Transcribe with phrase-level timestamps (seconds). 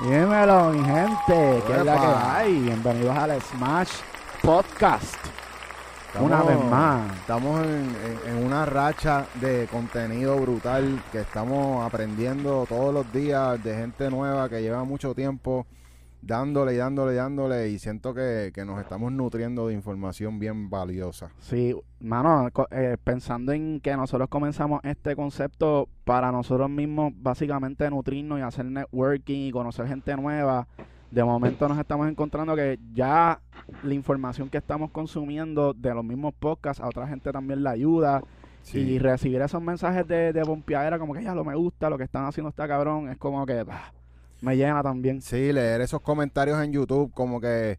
[0.00, 2.60] Dímelo, mi gente, ¿qué es la que hay?
[2.60, 3.90] Bienvenidos al Smash
[4.42, 5.16] Podcast.
[6.20, 7.12] una vez más.
[7.16, 13.74] Estamos en, en, una racha de contenido brutal que estamos aprendiendo todos los días de
[13.74, 15.66] gente nueva que lleva mucho tiempo
[16.22, 21.30] dándole y dándole y dándole y siento que, nos estamos nutriendo de información bien valiosa.
[21.38, 28.38] Sí, mano, eh, pensando en que nosotros comenzamos este concepto para nosotros mismos básicamente nutrirnos
[28.38, 30.66] y hacer networking y conocer gente nueva,
[31.10, 33.40] de momento nos estamos encontrando que ya
[33.82, 38.22] la información que estamos consumiendo de los mismos podcasts a otra gente también la ayuda.
[38.74, 42.04] Y recibir esos mensajes de, de bompeadera como que ya lo me gusta, lo que
[42.04, 43.62] están haciendo está cabrón, es como que...
[43.62, 43.94] Bah,
[44.40, 45.20] me llena también.
[45.20, 47.78] Sí, leer esos comentarios en YouTube como que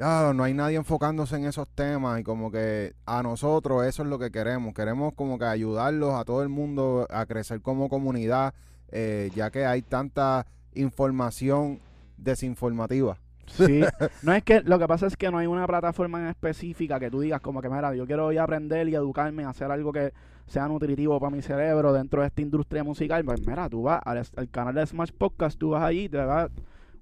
[0.00, 4.08] ah, no hay nadie enfocándose en esos temas y como que a nosotros eso es
[4.08, 4.74] lo que queremos.
[4.74, 8.54] Queremos como que ayudarlos a todo el mundo a crecer como comunidad,
[8.90, 11.80] eh, ya que hay tanta información
[12.16, 13.18] desinformativa.
[13.46, 13.82] Sí,
[14.22, 17.10] no es que lo que pasa es que no hay una plataforma en específica que
[17.10, 19.92] tú digas como que mira, yo quiero ir a aprender y educarme, a hacer algo
[19.92, 20.12] que
[20.46, 24.50] sea nutritivo para mi cerebro dentro de esta industria musical, pues mira, tú vas al,
[24.50, 26.50] canal de Smash Podcast, tú vas allí, te vas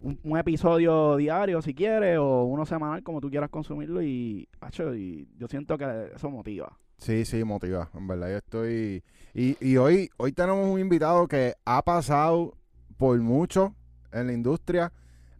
[0.00, 4.48] un, episodio diario si quieres o uno semanal como tú quieras consumirlo y,
[4.94, 6.76] y yo siento que eso motiva.
[6.98, 9.02] Sí, sí, motiva, en verdad yo estoy...
[9.34, 12.54] Y, y hoy, hoy tenemos un invitado que ha pasado
[12.96, 13.74] por mucho
[14.12, 14.92] en la industria,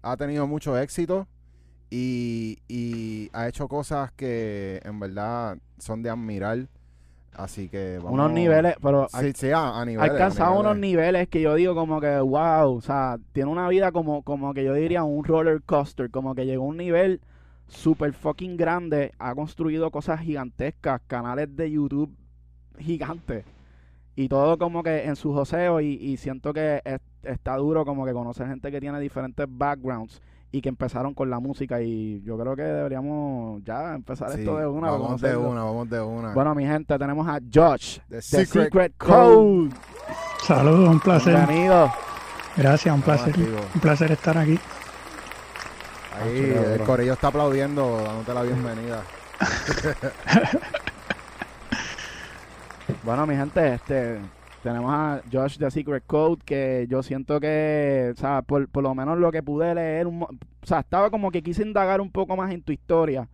[0.03, 1.27] ha tenido mucho éxito
[1.91, 6.67] y, y ha hecho cosas que en verdad son de admirar.
[7.35, 8.13] Así que vamos.
[8.13, 9.09] Unos niveles, pero.
[9.09, 13.51] Sí, sí, a, alcanzado unos niveles que yo digo como que, wow, o sea, tiene
[13.51, 16.77] una vida como, como que yo diría un roller coaster, como que llegó a un
[16.77, 17.21] nivel
[17.69, 22.15] super fucking grande, ha construido cosas gigantescas, canales de YouTube
[22.79, 23.45] gigantes.
[24.15, 26.83] Y todo como que en su joseo y, y siento que
[27.23, 30.21] está duro como que conocer gente que tiene diferentes backgrounds
[30.55, 34.67] y que empezaron con la música y yo creo que deberíamos ya empezar esto de
[34.67, 34.91] una.
[34.91, 36.35] Vamos de una, vamos de una.
[36.35, 39.71] Bueno, mi gente, tenemos a Josh, The, Secret, Code.
[40.43, 41.37] Saludos, un placer.
[41.37, 41.91] Bienvenido.
[42.55, 43.35] Gracias, un placer.
[43.75, 44.59] Un placer estar aquí.
[46.21, 49.03] Ahí, el corillo está aplaudiendo, dándote la bienvenida.
[53.03, 54.19] bueno, mi gente, este
[54.63, 59.19] tenemos a Josh The Secret Code, que yo siento que, o sea, por, lo menos
[59.19, 60.29] lo que pude leer, o
[60.63, 63.29] sea, estaba como que quise indagar un poco más en tu historia.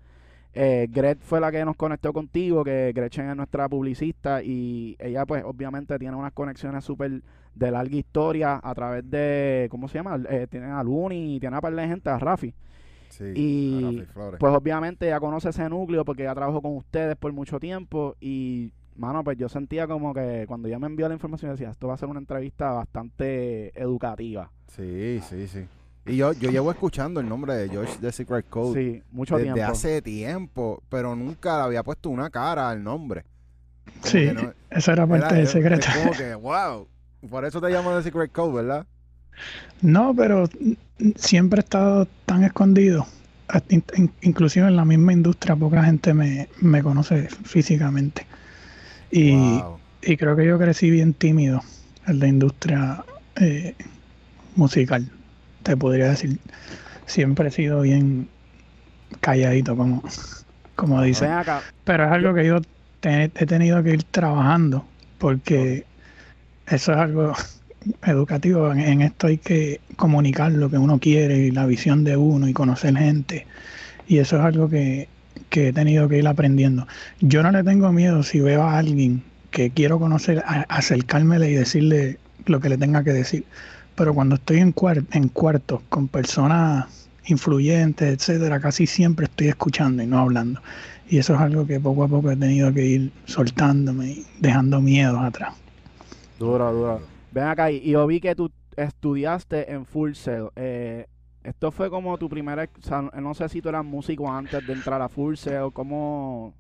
[0.55, 5.27] Eh, Gret fue la que nos conectó contigo, que Gretchen es nuestra publicista y ella
[5.27, 7.23] pues obviamente tiene unas conexiones súper
[7.55, 10.19] de larga historia a través de, ¿cómo se llama?
[10.31, 12.55] Eh, tiene a Luni y tiene a par de gente, a Rafi.
[13.11, 14.03] Sí, y
[14.39, 18.73] pues obviamente ya conoce ese núcleo porque ya trabajó con ustedes por mucho tiempo y
[18.99, 21.95] Mano, pues yo sentía como que cuando ella me envió la información decía, esto va
[21.95, 24.51] a ser una entrevista bastante educativa.
[24.67, 25.65] Sí, sí, sí.
[26.05, 28.75] Y yo, yo llevo escuchando el nombre de George The Secret Code.
[28.75, 29.73] Sí, mucho desde tiempo.
[29.73, 33.25] hace tiempo, pero nunca le había puesto una cara al nombre.
[34.03, 34.29] sí,
[34.69, 35.87] esa era parte del secreto.
[35.97, 36.89] como que, wow.
[37.31, 38.87] Por eso te llamo The Secret Code, ¿verdad?
[39.81, 40.49] No, pero
[41.15, 43.07] siempre he estado tan escondido.
[44.23, 48.27] Inclusive en la misma industria, poca gente me, me conoce físicamente.
[49.11, 49.63] Y,
[50.17, 51.63] creo que yo crecí bien tímido
[52.07, 53.05] en la industria
[53.37, 53.75] eh,
[54.57, 55.09] musical,
[55.63, 56.39] te podría decir.
[57.07, 58.29] Siempre he sido bien
[59.21, 60.03] calladito, como,
[60.77, 61.31] como dicen.
[61.85, 62.61] Pero es algo que yo
[63.03, 64.85] he tenido que ir trabajando,
[65.19, 65.85] porque
[66.67, 67.33] eso es algo
[68.05, 68.73] educativo.
[68.73, 72.53] En, esto hay que comunicar lo que uno quiere y la visión de uno y
[72.53, 73.47] conocer gente.
[74.07, 75.09] Y eso es algo que,
[75.49, 76.87] que he tenido que ir aprendiendo.
[77.21, 82.19] Yo no le tengo miedo si veo a alguien que quiero conocer, acercármele y decirle
[82.47, 83.45] lo que le tenga que decir.
[83.95, 84.75] Pero cuando estoy en,
[85.13, 86.87] en cuartos con personas
[87.27, 90.61] influyentes, etcétera, casi siempre estoy escuchando y no hablando.
[91.09, 94.81] Y eso es algo que poco a poco he tenido que ir soltándome y dejando
[94.81, 95.55] miedos atrás.
[96.39, 96.99] Dura, dura.
[97.33, 100.49] Ven acá, y yo vi que tú estudiaste en Full Sail.
[100.57, 101.07] Eh,
[101.45, 104.73] esto fue como tu primera, o sea, no sé si tú eras músico antes de
[104.73, 106.53] entrar a Full o cómo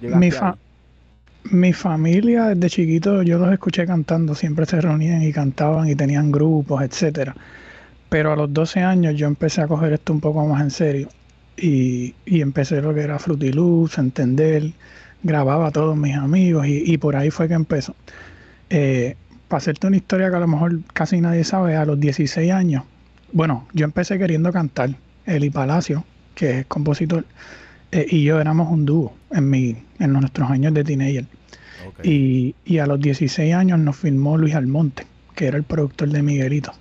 [0.00, 0.30] llegaste
[1.50, 5.94] mi, mi familia desde chiquito yo los escuché cantando, siempre se reunían y cantaban y
[5.94, 7.34] tenían grupos, etcétera.
[8.08, 11.08] Pero a los 12 años yo empecé a coger esto un poco más en serio
[11.56, 14.72] y, empecé lo que era Frutiluz, entender,
[15.22, 17.94] grababa a todos mis amigos y, por ahí fue que empezó.
[18.70, 19.16] Eh,
[19.48, 22.84] para hacerte una historia que a lo mejor casi nadie sabe, a los 16 años
[23.32, 24.90] bueno, yo empecé queriendo cantar.
[25.26, 27.24] Eli Palacio, que es compositor,
[27.90, 31.24] eh, y yo éramos un dúo en, mi, en nuestros años de teenager.
[32.02, 36.22] Y, y, a los 16 años nos filmó Luis Almonte, que era el productor de
[36.22, 36.72] Miguelito.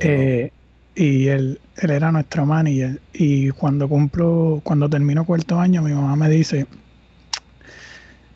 [0.00, 0.50] Eh,
[0.94, 3.00] y él, él era nuestro manager.
[3.12, 6.66] Y cuando cumplo, cuando termino cuarto año, mi mamá me dice,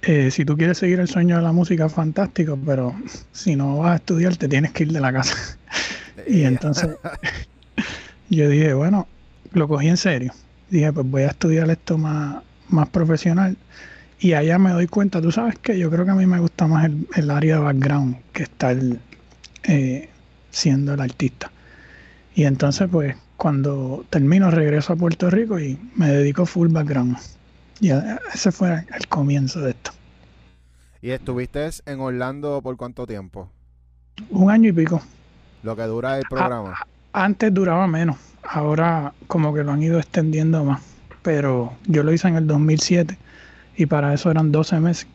[0.02, 2.94] eh, si tú quieres seguir el sueño de la música, fantástico, pero
[3.32, 5.34] si no vas a estudiar, te tienes que ir de la casa.
[6.26, 6.96] y entonces
[8.30, 9.06] yo dije, bueno,
[9.52, 10.32] lo cogí en serio.
[10.70, 13.56] Dije, pues voy a estudiar esto más, más profesional.
[14.18, 16.66] Y allá me doy cuenta, tú sabes que yo creo que a mí me gusta
[16.66, 18.76] más el, área de background que estar
[19.64, 20.08] eh,
[20.50, 21.50] siendo el artista.
[22.34, 27.18] Y entonces, pues, cuando termino, regreso a Puerto Rico y me dedico full background.
[27.80, 27.90] Y
[28.32, 29.90] ese fue el comienzo de esto.
[31.02, 33.50] ¿Y estuviste en Orlando por cuánto tiempo?
[34.30, 35.02] Un año y pico.
[35.64, 36.86] Lo que dura el programa.
[37.14, 38.16] antes duraba menos.
[38.42, 40.82] Ahora como que lo han ido extendiendo más.
[41.22, 43.16] Pero yo lo hice en el 2007
[43.76, 45.06] y para eso eran 12 meses.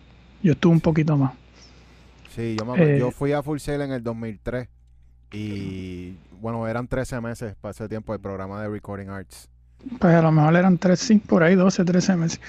[0.41, 1.33] Yo estuve un poquito más.
[2.35, 4.67] Sí, yo, me yo eh, fui a Full Sail en el 2003
[5.31, 9.47] y bueno, eran 13 meses para ese tiempo el programa de Recording Arts.
[9.99, 12.41] Pues a lo mejor eran 3, sí, por ahí 12, 13 meses.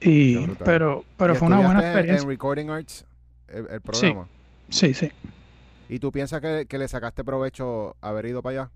[0.00, 0.08] Sí.
[0.10, 2.22] Y, pero pero fue una buena experiencia.
[2.22, 3.04] en Recording Arts
[3.48, 4.26] el, programa?
[4.70, 5.12] Sí, sí,
[5.90, 8.70] ¿Y tú piensas que, que, le sacaste provecho haber ido para allá?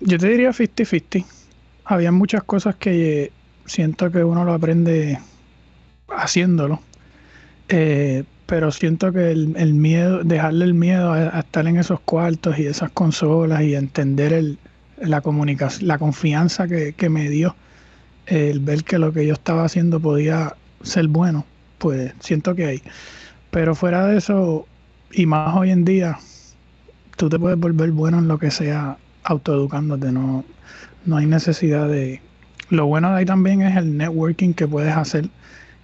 [0.00, 1.24] Yo te diría 50-50.
[1.84, 3.32] Había muchas cosas que
[3.64, 5.18] siento que uno lo aprende
[6.08, 6.80] haciéndolo.
[7.68, 12.66] Eh, pero siento que el, miedo, dejarle el miedo a, estar en esos cuartos y
[12.66, 14.58] esas consolas y entender el,
[14.98, 17.54] la comunicación, la confianza que, me dio,
[18.26, 21.46] el ver que lo que yo estaba haciendo podía ser bueno,
[21.78, 22.82] pues siento que hay.
[23.52, 24.66] Pero fuera de eso,
[25.12, 26.18] y más hoy en día,
[27.16, 30.44] tú te puedes volver bueno en lo que sea autoeducándote, no,
[31.04, 32.20] no hay necesidad de...
[32.70, 35.28] Lo bueno de ahí también es el networking que puedes hacer,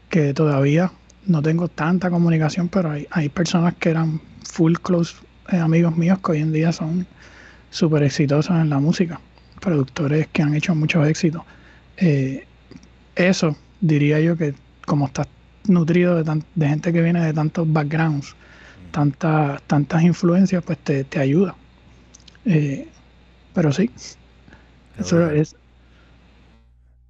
[0.09, 0.93] que todavía
[1.27, 5.17] no tengo tanta comunicación, pero hay, hay personas que eran full close
[5.53, 7.07] eh, amigos míos que hoy en día son
[7.71, 9.21] súper exitosos en la música,
[9.61, 11.43] productores que han hecho muchos éxitos.
[11.97, 12.47] Eh,
[13.15, 14.55] eso diría yo que
[14.87, 15.29] como estás
[15.69, 18.35] nutrido de, de, gente que viene de tantos backgrounds.
[18.97, 21.55] Tantas, tantas influencias, pues te, te ayuda.
[22.47, 22.89] Eh,
[23.53, 23.91] pero sí,
[24.99, 25.55] eso es.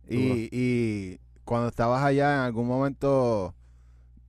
[0.09, 3.55] Y, y cuando estabas allá, en algún momento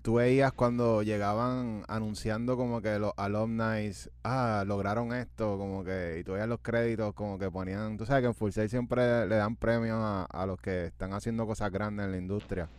[0.04, 3.90] tú veías cuando llegaban anunciando como que los alumni,
[4.24, 8.22] ah, lograron esto, como que, y tú veías los créditos, como que ponían, tú sabes
[8.22, 12.06] que en Full Sail siempre le dan premios a, los que están haciendo cosas grandes
[12.06, 12.70] en la industria.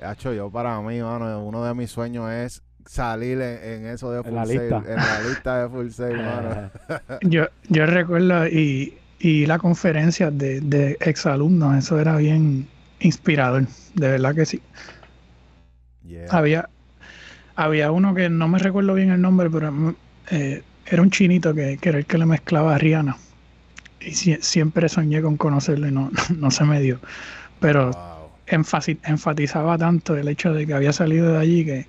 [0.00, 4.46] hecho yo para mí, mano, uno de mis sueños es salir en, eso de Full
[4.46, 6.70] Sail, en la lista de Full Sail, mano.
[7.22, 12.68] yo, yo recuerdo y, y la conferencia de, de exalumnos, eso era bien
[13.00, 14.60] inspirador, de verdad que sí.
[16.30, 16.68] Había,
[17.56, 19.94] había uno que no me recuerdo bien el nombre, pero
[20.30, 23.16] eh, era un chinito que, era el que le mezclaba a Rihanna.
[24.00, 27.00] Y siempre soñé con conocerlo y no, no, se me dio.
[27.60, 27.90] Pero
[28.46, 31.86] enfatizaba tanto el hecho de que había salido de allí que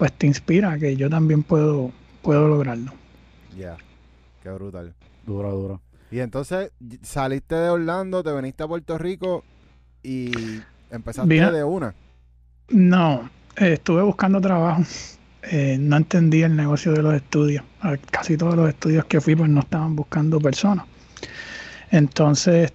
[0.00, 1.92] pues te inspira que yo también puedo,
[2.22, 2.90] puedo lograrlo.
[3.54, 3.76] Ya,
[4.42, 4.94] qué brutal.
[5.26, 5.80] Duro, duro.
[6.10, 9.44] Y entonces saliste de Orlando, te veniste a Puerto Rico
[10.02, 10.32] y
[10.90, 11.94] empezaste de una.
[12.70, 14.82] No, eh, estuve buscando trabajo.
[15.42, 17.62] Eh, no entendí el negocio de los estudios.
[18.10, 20.86] Casi todos los estudios que fui pues no estaban buscando personas.
[21.90, 22.72] Entonces,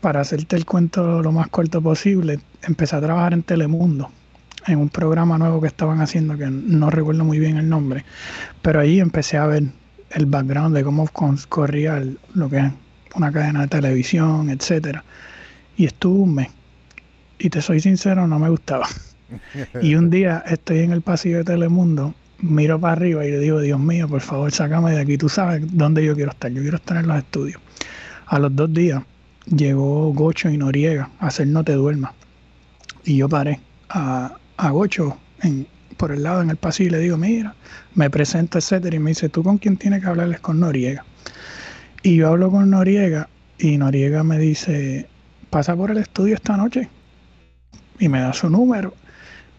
[0.00, 4.10] para hacerte el cuento lo más corto posible, empecé a trabajar en Telemundo,
[4.66, 8.04] en un programa nuevo que estaban haciendo, que no recuerdo muy bien el nombre,
[8.62, 9.64] pero ahí empecé a ver
[10.10, 11.08] el background de cómo
[11.48, 12.02] corría
[12.34, 12.72] lo que es
[13.14, 15.04] una cadena de televisión, etcétera.
[15.76, 16.48] Y estuve un mes.
[17.38, 18.86] Y te soy sincero, no me gustaba.
[19.80, 23.60] Y un día estoy en el pasillo de Telemundo, miro para arriba y le digo,
[23.60, 25.16] Dios mío, por favor, sácame de aquí.
[25.16, 26.50] Tú sabes dónde yo quiero estar.
[26.52, 27.60] Yo quiero estar en los estudios.
[28.26, 29.02] A los dos días
[29.46, 32.12] llegó Gocho y Noriega a hacer No Te Duermas.
[33.04, 35.66] Y yo paré a, a Gocho en,
[35.96, 37.54] por el lado en el pasillo y le digo, mira,
[37.94, 38.96] me presento, etcétera.
[38.96, 41.04] Y me dice, ¿tú con quién tienes que hablarles con Noriega?
[42.02, 43.28] Y yo hablo con Noriega
[43.58, 45.08] y Noriega me dice,
[45.50, 46.88] pasa por el estudio esta noche.
[47.98, 48.94] Y me da su número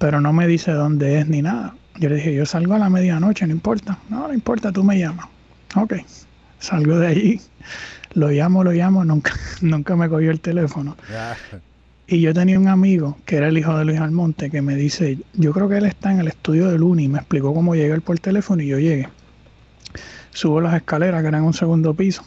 [0.04, 1.76] pero no me dice dónde es ni nada.
[1.96, 3.98] Yo le dije, yo salgo a la medianoche, no importa.
[4.10, 5.28] No, no importa, tú me llamas.
[5.78, 5.94] Ok,
[6.60, 7.42] salgo de allí,
[8.14, 10.98] lo llamo, lo llamo, nunca, nunca me cogió el teléfono.
[12.08, 15.18] Y yo tenía un amigo que era el hijo de Luis Almonte que me dice,
[15.34, 18.20] yo creo que él está en el estudio de Luni, me explicó cómo llegué por
[18.20, 19.08] teléfono y yo llegué.
[20.32, 22.24] Subo las escaleras que eran un segundo piso,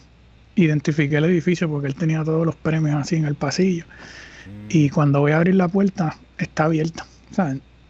[0.54, 3.84] identifiqué el edificio porque él tenía todos los premios así en el pasillo.
[3.84, 4.66] Mm.
[4.70, 7.06] Y cuando voy a abrir la puerta, está abierta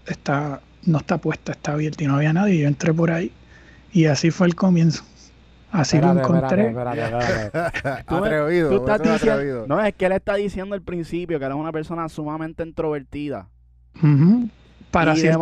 [0.07, 2.59] Está, no está puesta, está abierta y no había nadie.
[2.59, 3.31] Yo entré por ahí
[3.93, 5.05] y así fue el comienzo.
[5.73, 6.69] Así lo encontré.
[6.69, 8.05] Espérate, espérate, espérate.
[8.09, 9.67] Tú atrevido, Tú estás diciendo- atrevido.
[9.67, 13.49] no, es que él está diciendo al principio que él es una persona sumamente introvertida.
[14.91, 15.37] Para de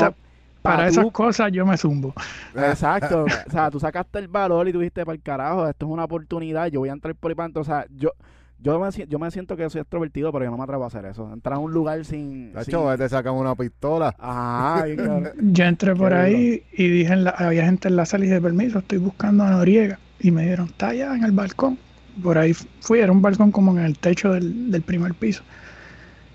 [0.62, 2.14] para pa' esas cosas yo me zumbo.
[2.57, 3.25] Exacto.
[3.49, 6.04] o sea, tú sacaste el valor y tú dijiste para el carajo, esto es una
[6.04, 7.61] oportunidad, yo voy a entrar por ahí para adentro".
[7.61, 8.12] O sea, yo,
[8.59, 11.04] yo, me, yo me siento que soy extrovertido, pero yo no me atrevo a hacer
[11.04, 11.31] eso.
[11.31, 12.52] Entrar a un lugar sin...
[12.54, 14.16] Tacho, sin- te sacan una pistola.
[14.19, 15.31] Ajá, cabrón.
[15.52, 18.28] Yo entré por Qué ahí y dije, en la- había gente en la sala y
[18.28, 19.99] dije, permiso, estoy buscando a Noriega.
[20.25, 21.78] Y me dijeron, está allá en el balcón.
[22.23, 25.43] Por ahí fui, era un balcón como en el techo del, del primer piso.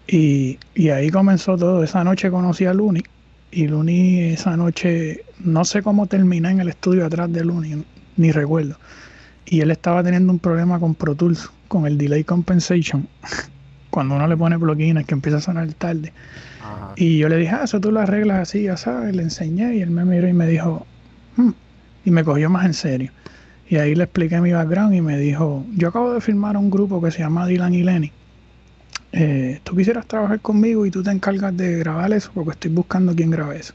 [0.08, 1.84] Y, y ahí comenzó todo.
[1.84, 3.02] Esa noche conocí a Luni.
[3.52, 7.84] Y Luni esa noche, no sé cómo terminé en el estudio atrás de Luni,
[8.16, 8.78] ni recuerdo.
[9.48, 13.08] Y él estaba teniendo un problema con Pro Tools, con el delay compensation.
[13.90, 16.14] Cuando uno le pone plugins que empieza a sonar tarde.
[16.62, 16.94] Ajá.
[16.96, 19.82] Y yo le dije, ah, eso tú lo arreglas así, ya sabes, le enseñé y
[19.82, 20.86] él me miró y me dijo,
[21.36, 21.54] "Hmm",
[22.06, 23.12] y me cogió más en serio.
[23.70, 27.02] Y ahí le expliqué mi background y me dijo, yo acabo de firmar un grupo
[27.02, 28.12] que se llama Dylan y Lenny.
[29.12, 33.16] Eh, tú quisieras trabajar conmigo y tú te encargas de grabar eso porque estoy buscando
[33.16, 33.74] quién grabe eso.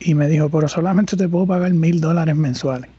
[0.00, 2.90] Y me dijo, pero solamente te puedo pagar mil dólares mensuales.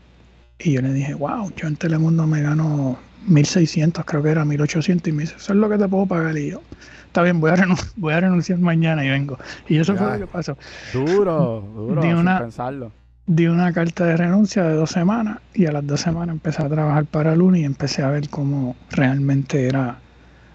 [0.59, 5.07] Y yo le dije, wow, yo en Telemundo me gano 1600, creo que era 1800.
[5.07, 6.37] Y me dice, eso es lo que te puedo pagar.
[6.37, 6.61] Y yo,
[7.07, 9.37] está bien, voy a, voy a renunciar mañana y vengo.
[9.67, 10.13] Y eso fue Ya.
[10.13, 10.57] lo que pasó.
[10.93, 12.91] Duro, duro, sin pensarlo.
[13.27, 16.69] Di una carta de renuncia de dos semanas y a las dos semanas empecé a
[16.69, 19.99] trabajar para Luni y empecé a ver cómo realmente era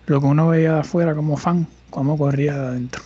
[0.07, 3.03] lo que uno veía de afuera como fan, cómo corría de adentro.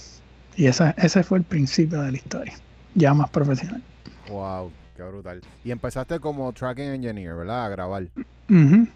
[0.57, 2.55] Y esa, ese fue el principio de la historia,
[2.95, 3.83] ya más profesional.
[4.29, 5.40] Wow, qué brutal.
[5.62, 7.67] Y empezaste como tracking engineer, ¿verdad?
[7.67, 8.09] A grabar.
[8.49, 8.88] Me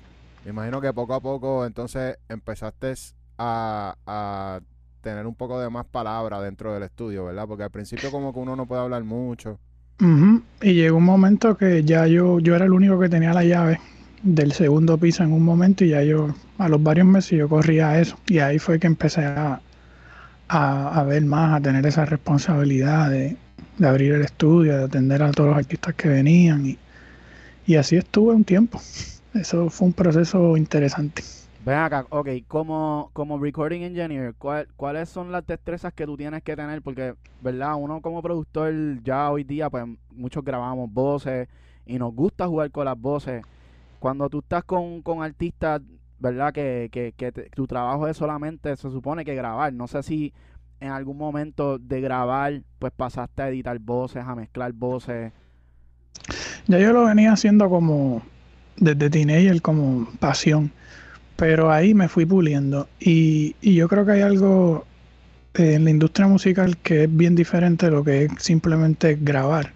[0.51, 2.95] imagino que poco a poco entonces empezaste
[3.39, 4.61] a, a
[5.03, 7.47] tener un poco de más palabra dentro del estudio, ¿verdad?
[7.47, 9.59] Porque al principio como que uno no puede hablar mucho.
[10.01, 10.43] Ujú.
[10.63, 13.81] Y llegó un momento que ya yo, yo era el único que tenía la llave
[14.23, 17.91] del segundo piso en un momento y ya yo, a los varios meses yo corría
[17.91, 18.17] a eso.
[18.27, 19.61] Y ahí fue que empecé a,
[20.49, 23.37] a, a ver más, a tener esa responsabilidad de,
[23.79, 26.67] de abrir el estudio, de atender a todos los artistas que venían.
[26.67, 26.79] Y,
[27.67, 28.81] y así estuve un tiempo.
[29.35, 31.23] Eso fue un proceso interesante.
[31.65, 36.43] Ven acá, ok, como, como recording engineer, ¿cuál- ¿cuáles son las destrezas que tú tienes
[36.43, 36.83] que tener?
[36.83, 37.77] Porque, ¿verdad?
[37.77, 41.49] Uno como productor ya hoy día, pues muchos grabamos voces
[41.87, 43.43] y nos gusta jugar con las voces.
[43.99, 45.81] Cuando tú estás con, con artistas,
[46.19, 46.53] ¿verdad?
[46.53, 49.73] Que, que, tu trabajo es solamente, se supone que grabar.
[49.73, 50.35] No sé si
[50.81, 55.33] en algún momento de grabar, pues pasaste a editar voces, a mezclar voces.
[56.67, 58.21] Ya yo lo venía haciendo como
[58.77, 60.71] desde teenager, como pasión,
[61.37, 62.89] pero ahí me fui puliendo.
[63.01, 64.87] Y, y yo creo que hay algo
[65.55, 69.73] eh, en la industria musical que es bien diferente de lo que es simplemente grabar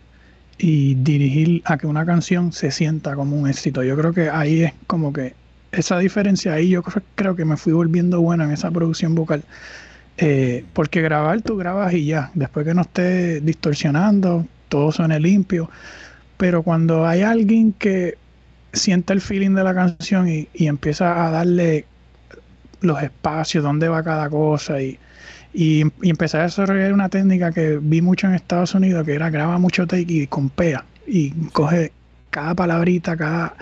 [0.58, 3.82] y dirigir a que una canción se sienta como un éxito.
[3.82, 5.34] Yo creo que ahí es como que
[5.70, 9.44] esa diferencia ahí yo creo, creo que me fui volviendo bueno en esa producción vocal.
[10.20, 15.70] Eh, porque grabar tú grabas y ya, después que no esté distorsionando, todo suene limpio.
[16.36, 18.16] Pero cuando hay alguien que
[18.78, 21.86] siente el feeling de la canción y, y empieza a darle
[22.80, 24.98] los espacios, dónde va cada cosa y,
[25.52, 29.30] y, y empecé a desarrollar una técnica que vi mucho en Estados Unidos, que era
[29.30, 31.92] graba mucho take y compea y coge
[32.30, 33.54] cada palabrita, cada...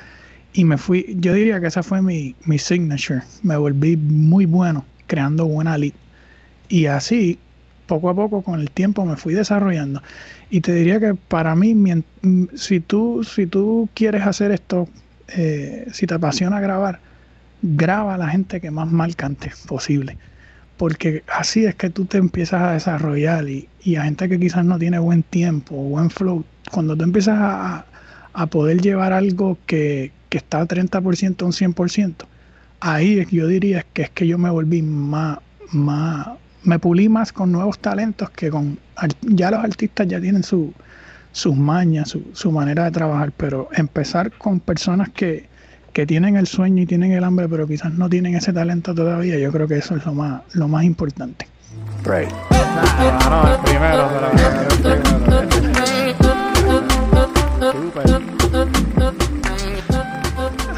[0.52, 4.86] Y me fui, yo diría que esa fue mi, mi signature, me volví muy bueno
[5.06, 5.92] creando buena lead.
[6.68, 7.38] Y así,
[7.86, 10.02] poco a poco, con el tiempo me fui desarrollando.
[10.50, 11.76] Y te diría que para mí,
[12.54, 14.88] si tú, si tú quieres hacer esto,
[15.28, 17.00] eh, si te apasiona grabar,
[17.62, 20.18] graba a la gente que más mal cante posible.
[20.76, 24.64] Porque así es que tú te empiezas a desarrollar y, y a gente que quizás
[24.64, 27.86] no tiene buen tiempo o buen flow, cuando tú empiezas a,
[28.34, 32.14] a poder llevar algo que, que está a 30% a un 100%,
[32.80, 35.38] ahí yo diría que es que yo me volví más,
[35.72, 36.28] más,
[36.62, 38.78] me pulí más con nuevos talentos que con,
[39.22, 40.74] ya los artistas ya tienen su,
[41.36, 45.50] sus mañas, su, su manera de trabajar, pero empezar con personas que,
[45.92, 49.38] que tienen el sueño y tienen el hambre, pero quizás no tienen ese talento todavía,
[49.38, 51.46] yo creo que eso es lo más, lo más importante.
[52.04, 52.30] Right.
[52.52, 56.16] Ah, no, el primero, pero el primero.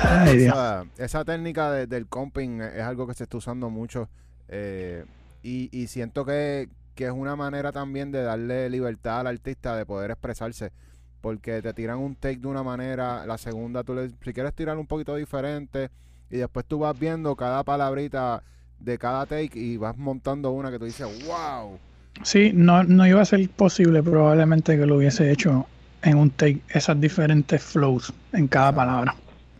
[0.02, 0.54] Ay, Dios.
[0.54, 4.08] Esa, esa técnica de- del comping es algo que se está usando mucho
[4.48, 5.04] eh,
[5.42, 9.86] y, y siento que, que es una manera también de darle libertad al artista de
[9.86, 10.72] poder expresarse
[11.20, 14.76] porque te tiran un take de una manera, la segunda tú le, si quieres tirar
[14.76, 15.90] un poquito diferente
[16.28, 18.42] y después tú vas viendo cada palabrita
[18.80, 21.78] de cada take y vas montando una que tú dices, wow.
[22.24, 25.66] Sí, no, no iba a ser posible probablemente que lo hubiese hecho
[26.02, 29.14] en un take, esas diferentes flows en cada palabra.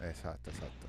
[0.04, 0.87] Exacto, exacto.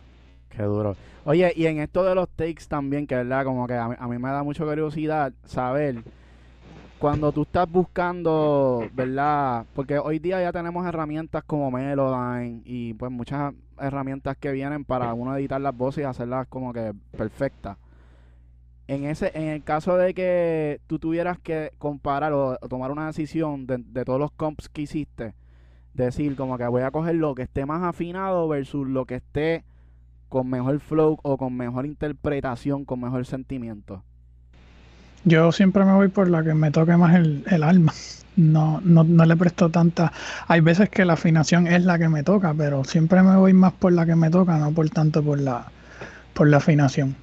[0.49, 0.95] Qué duro.
[1.25, 4.07] Oye, y en esto de los takes también, que verdad, como que a mí, a
[4.07, 6.03] mí me da mucha curiosidad saber
[6.99, 9.65] cuando tú estás buscando, ¿verdad?
[9.73, 15.13] Porque hoy día ya tenemos herramientas como Melodyne y pues muchas herramientas que vienen para
[15.13, 17.77] uno editar las voces y hacerlas como que perfectas.
[18.87, 23.65] En ese, en el caso de que tú tuvieras que comparar o, tomar una decisión
[23.65, 25.35] de, de todos los comps que hiciste,
[25.93, 29.63] decir como que voy a coger lo que esté más afinado versus lo que esté
[30.27, 34.03] con mejor flow o con mejor interpretación, con mejor sentimiento.
[35.23, 37.93] Yo siempre me voy por la que me toque más el, el alma.
[38.35, 40.11] No, no, no le presto tanta.
[40.47, 43.73] Hay veces que la afinación es la que me toca, pero siempre me voy más
[43.73, 45.71] por la que me toca, no por tanto por la,
[46.33, 47.17] por la afinación.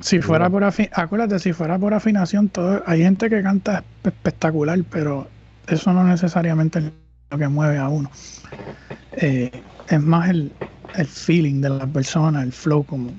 [0.00, 4.08] Si fuera por afinación, acuérdate, si fuera por afinación, todo, hay gente que canta espe-
[4.10, 5.32] espectacular, pero
[5.66, 6.84] eso no necesariamente es
[7.30, 8.10] lo que mueve a uno.
[9.12, 10.56] Eh, es más el,
[10.92, 13.14] el feeling de la persona, el flow, como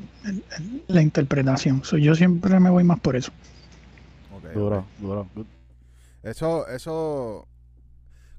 [0.88, 1.84] la interpretación.
[1.84, 3.32] So, yo siempre me voy más por eso.
[4.32, 4.54] ok, ok.
[4.54, 5.28] Duro, duro.
[5.36, 5.46] Good.
[6.24, 7.48] Eso, eso,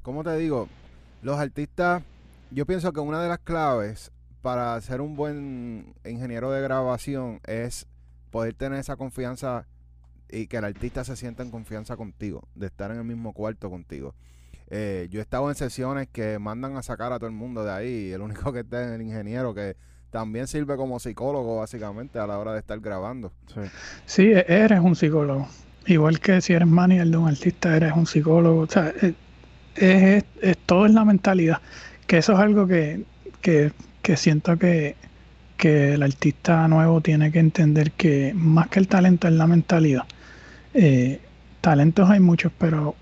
[0.02, 0.68] ¿cómo te digo?
[1.22, 2.02] Los artistas,
[2.50, 4.10] yo pienso que una de las claves
[4.40, 7.86] para ser un buen ingeniero de grabación es
[8.30, 9.66] poder tener esa confianza
[10.30, 13.70] y que el artista se sienta en confianza contigo, de estar en el mismo cuarto
[13.70, 14.14] contigo.
[14.68, 17.70] Eh, yo he estado en sesiones que mandan a sacar a todo el mundo de
[17.70, 19.76] ahí y el único que está es el ingeniero que
[20.14, 23.32] también sirve como psicólogo básicamente a la hora de estar grabando.
[23.52, 23.60] Sí.
[24.06, 25.48] Sí, e- eres un psicólogo.
[25.86, 28.60] Igual que si eres manager de un artista, eres un psicólogo.
[28.60, 29.12] O sea, es,
[29.74, 31.60] es- es- todo es la mentalidad.
[32.06, 33.02] Que eso es algo que,
[33.40, 34.94] que, que siento que,
[35.56, 40.04] que el artista nuevo tiene que entender que más que el talento es la mentalidad.
[40.74, 41.20] Eh,
[41.60, 42.94] talentos hay muchos, pero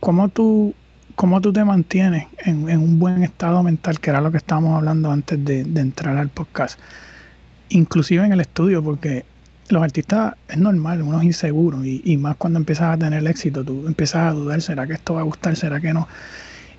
[0.00, 0.74] cómo tú,
[1.14, 5.10] cómo tú te mantienes en, un buen estado mental, que era lo que estábamos hablando
[5.10, 6.78] antes de, entrar al podcast.
[7.68, 9.24] Inclusive en el estudio, porque
[9.68, 13.86] los artistas es normal, uno es inseguro y, más cuando empiezas a tener éxito, tú
[13.86, 15.56] empiezas a dudar, ¿será que esto va a gustar?
[15.56, 16.08] ¿Será que no?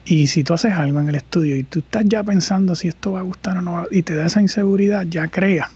[0.05, 3.13] Y si tú haces algo en el estudio y tú estás ya pensando si esto
[3.13, 5.71] va a gustar o no, y te da esa inseguridad, ya crea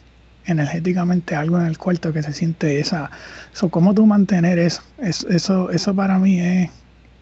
[0.46, 3.10] energéticamente algo en el cuarto que se siente esa...
[3.54, 4.84] So, ¿Cómo tú mantener eso?
[5.00, 5.72] Es- eso?
[5.72, 6.70] Eso para mí es,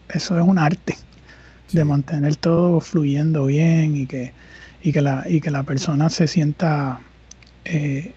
[0.09, 0.97] eso es un arte,
[1.67, 1.77] Sí.
[1.77, 4.33] de mantener todo fluyendo bien y que,
[4.81, 7.05] y que, la, y que la persona se sienta
[7.65, 8.15] eh,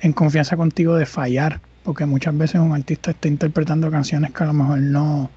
[0.00, 4.46] en confianza contigo de fallar, porque muchas veces un artista está interpretando canciones que a
[4.48, 5.32] lo mejor no,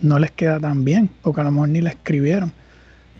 [0.00, 2.54] no les queda tan bien, porque a lo mejor ni la escribieron,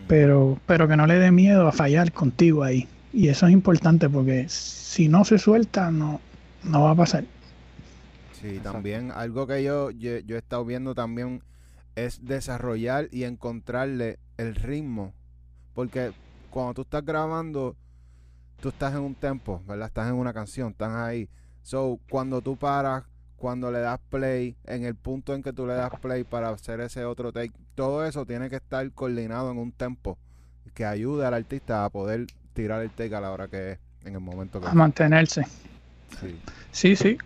[0.07, 2.91] pero, pero que no le dé miedo a fallar contigo ahí.
[3.11, 6.21] Y eso es importante porque si no se suelta, no,
[6.63, 7.27] no va a pasar.
[8.31, 8.61] Sí, Exacto.
[8.61, 11.43] también algo que yo, yo, yo he estado viendo también
[12.05, 15.13] es desarrollar y encontrarle el ritmo.
[15.73, 16.11] Porque
[16.49, 17.75] cuando tú estás grabando,
[18.59, 19.87] tú estás en un tempo, ¿verdad?
[19.87, 21.29] Estás en una canción, estás ahí.
[21.61, 23.03] So, cuando tú paras,
[23.35, 26.81] cuando le das play, en el punto en que tú le das play para hacer
[26.81, 30.17] ese otro take, todo eso tiene que estar coordinado en un tempo
[30.73, 34.13] que ayude al artista a poder tirar el take a la hora que es, en
[34.15, 35.45] el momento que A mantenerse.
[36.19, 36.39] Sí.
[36.71, 37.17] Sí, sí.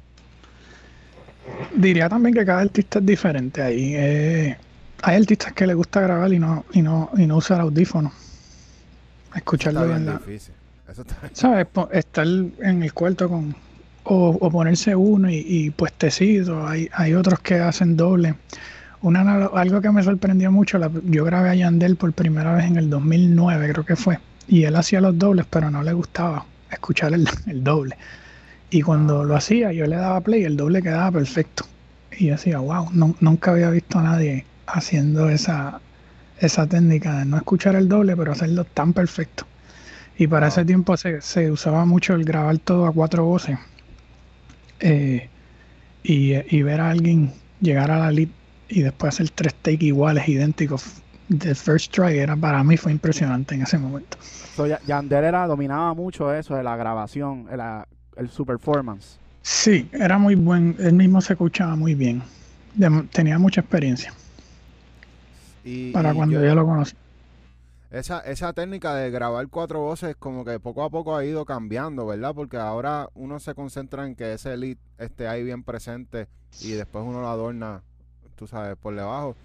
[1.75, 3.93] Diría también que cada artista es diferente ahí.
[3.95, 4.58] eh,
[5.01, 8.13] hay artistas que les gusta grabar y no, y no, y no usar audífonos.
[9.36, 10.53] Escucharlo bien la, difícil.
[10.89, 11.67] Eso está ¿sabes?
[11.91, 13.56] Estar en el cuarto con.
[14.06, 16.67] O, o ponerse uno y, y puestecito.
[16.67, 18.36] Hay, hay otros que hacen doble.
[19.01, 22.75] Una, algo que me sorprendió mucho, la- yo grabé a Yandel por primera vez en
[22.75, 24.19] el 2009, creo que fue.
[24.47, 27.97] Y él hacía los dobles, pero no le gustaba escuchar el, el doble.
[28.73, 31.63] Y cuando lo hacía, yo le daba play y el doble quedaba perfecto.
[32.17, 35.79] Y yo decía, wow, no- nunca había visto a nadie haciendo esa,
[36.39, 39.45] esa técnica de no escuchar el doble, pero hacerlo tan perfecto.
[40.17, 40.53] Y para Wow.
[40.53, 43.59] ese tiempo se, se usaba mucho el grabar todo a cuatro voces.
[44.79, 45.29] Eh,
[46.03, 47.31] y, y ver a alguien
[47.62, 48.29] llegar a la lead
[48.69, 50.83] y después hacer tres takes iguales, idénticos.
[51.29, 54.17] The first try era para mí fue impresionante en ese momento.
[54.21, 59.17] So, Ya- Yandel era, dominaba mucho eso de la grabación, la- el su performance.
[59.41, 62.23] Sí, era muy buen, él mismo se escuchaba muy bien.
[62.76, 64.13] De- tenía mucha experiencia
[65.63, 66.95] Y, para y cuando yo- yo lo conocí.
[67.91, 72.06] esa, esa técnica de grabar cuatro voces como que poco a poco ha ido cambiando,
[72.08, 72.34] ¿verdad?
[72.34, 76.28] Porque ahora uno se concentra en que ese lead esté ahí bien presente
[76.62, 77.82] y después uno lo adorna,
[78.36, 79.36] tú sabes, por debajo.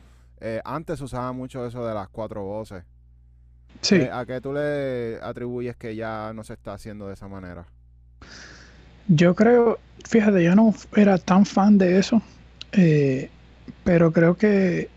[0.40, 2.84] Eh, antes usaba mucho eso de las cuatro voces.
[3.82, 7.28] Sí, Eh, ¿A qué tú le atribuyes que ya no se está haciendo de esa
[7.28, 7.66] manera?
[9.08, 12.22] Yo creo, fíjate, yo no era tan fan de eso,
[12.72, 13.30] eh,
[13.84, 14.88] pero creo que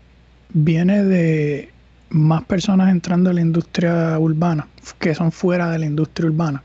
[0.50, 1.70] viene de,
[2.10, 6.62] más personas entrando a la industria urbana, que son fuera de la industria urbana,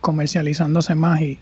[0.00, 1.38] comercializándose más y,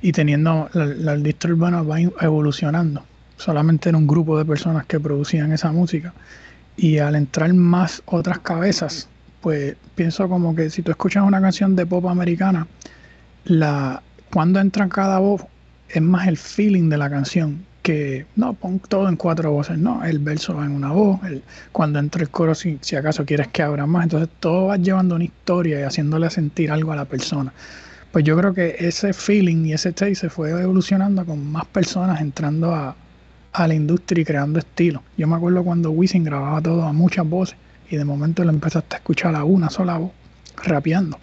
[0.00, 3.04] y teniendo la, la, industria urbana va evolucionando.
[3.36, 6.14] Solamente era un grupo de personas que producían esa música.
[6.76, 9.08] Y al entrar más otras cabezas,
[9.40, 12.66] pues pienso como que si tú escuchas una canción de pop americana,
[13.44, 15.42] la, cuando entra cada voz
[15.88, 20.04] es más el feeling de la canción que no, pon todo en cuatro voces, no,
[20.04, 21.42] el verso va en una voz, el,
[21.72, 25.16] cuando entra el coro, si, si acaso quieres que abra más, entonces todo va llevando
[25.16, 27.52] una historia y haciéndole sentir algo a la persona.
[28.12, 32.20] Pues yo creo que ese feeling y ese taste se fue evolucionando con más personas
[32.20, 32.96] entrando a,
[33.54, 35.02] la industria y creando estilo.
[35.18, 37.56] Yo me acuerdo cuando Wisin grababa todo a muchas voces
[37.90, 40.12] y de momento lo empezaste a escuchar a una sola voz,
[40.64, 41.18] rapeando.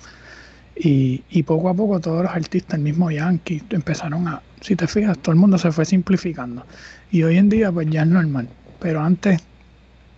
[0.82, 4.88] Y, y poco a poco todos los artistas, el mismo Yankee, empezaron a, si te
[4.88, 6.65] fijas, todo el mundo se fue simplificando.
[7.12, 8.48] Y hoy en día pues ya es normal.
[8.80, 9.42] Pero antes,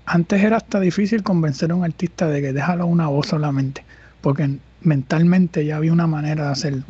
[0.05, 3.83] antes era hasta difícil convencer a un artista de que déjalo una voz solamente.
[4.21, 6.83] Porque mentalmente ya había una manera de hacerlo.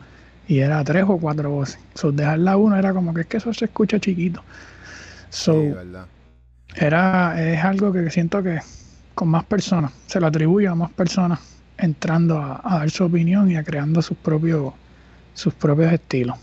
[0.50, 1.80] Y era tres o cuatro voces.
[1.94, 4.44] So, dejarla una era como que es que eso se escucha chiquito.
[5.30, 5.78] So,
[6.76, 8.60] era, es algo que siento que
[9.16, 11.40] con más personas, se lo atribuye a más personas
[11.82, 14.74] entrando a, a dar su opinión y a creando sus propios,
[15.34, 16.38] sus propios estilos.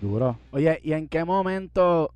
[0.00, 0.36] Duro.
[0.50, 2.12] Oye, ¿y en qué momento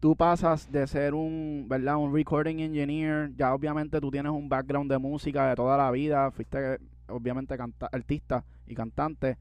[0.00, 1.96] tú pasas de ser un, ¿verdad?
[1.96, 3.30] Un recording engineer?
[3.36, 7.56] Ya obviamente tú tienes un background de música de toda la vida, fuiste obviamente
[7.92, 9.36] artista y cantante.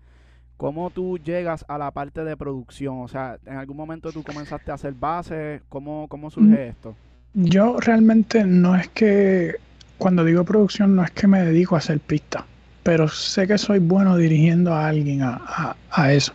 [0.57, 3.01] ¿Cómo tú llegas a la parte de producción?
[3.01, 5.61] O sea, ¿en algún momento tú comenzaste a hacer bases?
[5.69, 6.95] ¿Cómo, cómo surge mm, esto?
[7.33, 9.55] Yo realmente no es que,
[9.99, 12.43] cuando digo producción, no es que me dedico a hacer pistas,
[12.81, 16.33] pero sé que soy bueno dirigiendo a alguien a, a eso.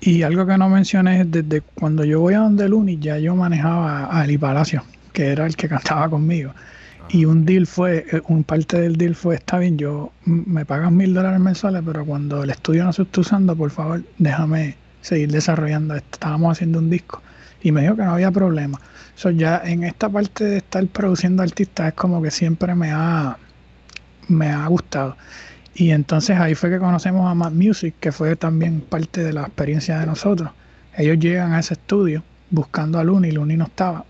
[0.00, 3.36] Y algo que no mencioné es desde cuando yo voy a donde Luni, ya yo
[3.36, 6.54] manejaba a Eli Palacio, que era el que cantaba conmigo.
[7.08, 10.90] Y un deal fue, eh, un parte del deal fue, está bien, yo me pagas
[10.90, 15.30] mil dólares mensuales, pero cuando el estudio no se está usando, por favor, déjame seguir
[15.30, 16.08] desarrollando esto.
[16.12, 17.22] Estábamos haciendo un disco.
[17.62, 18.80] Y me dijo que no había problema.
[19.14, 23.36] So, ya en esta parte de estar produciendo artistas es como que siempre me ha,
[24.28, 25.16] me ha gustado.
[25.74, 29.42] Y entonces ahí fue que conocemos a Mad Music, que fue también parte de la
[29.42, 30.50] experiencia de nosotros.
[30.96, 34.04] Ellos llegan a ese estudio buscando a Luni, Luni no estaba.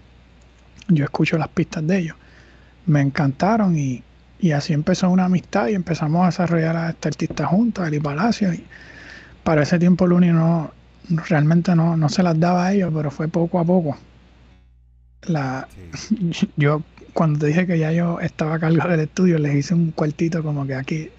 [0.89, 2.17] Yo escucho las pistas de ellos.
[2.87, 4.03] Me encantaron y,
[4.53, 8.53] así empezó una amistad y empezamos a desarrollar a este artista juntos, Eli Palacio.
[8.53, 8.65] Y
[9.45, 10.73] para ese tiempo Luni no
[11.09, 13.97] realmente no, no se las daba a ellos, pero fue poco a poco.
[15.23, 15.69] La,
[16.57, 19.91] Yo cuando te dije que ya yo estaba a cargo del estudio, les hice un
[19.91, 21.11] cuartito como que aquí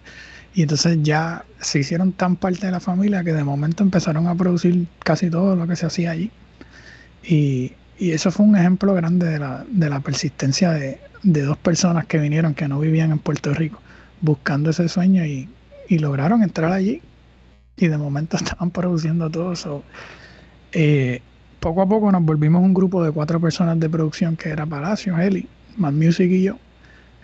[0.56, 4.36] y entonces ya se hicieron tan parte de la familia que de momento empezaron a
[4.36, 6.32] producir casi todo lo que se hacía allí.
[7.24, 12.18] Y, eso fue un ejemplo grande de la, de la persistencia de, dos personas que
[12.18, 13.80] vinieron, que no vivían en Puerto Rico,
[14.20, 15.48] buscando ese sueño y,
[15.90, 17.02] lograron entrar allí.
[17.78, 19.84] Y de momento estaban produciendo todo eso.
[20.72, 21.22] Eh,
[21.60, 25.18] poco a poco nos volvimos un grupo de cuatro personas de producción que era Palacio,
[25.18, 26.58] Eli, Mad Music y yo.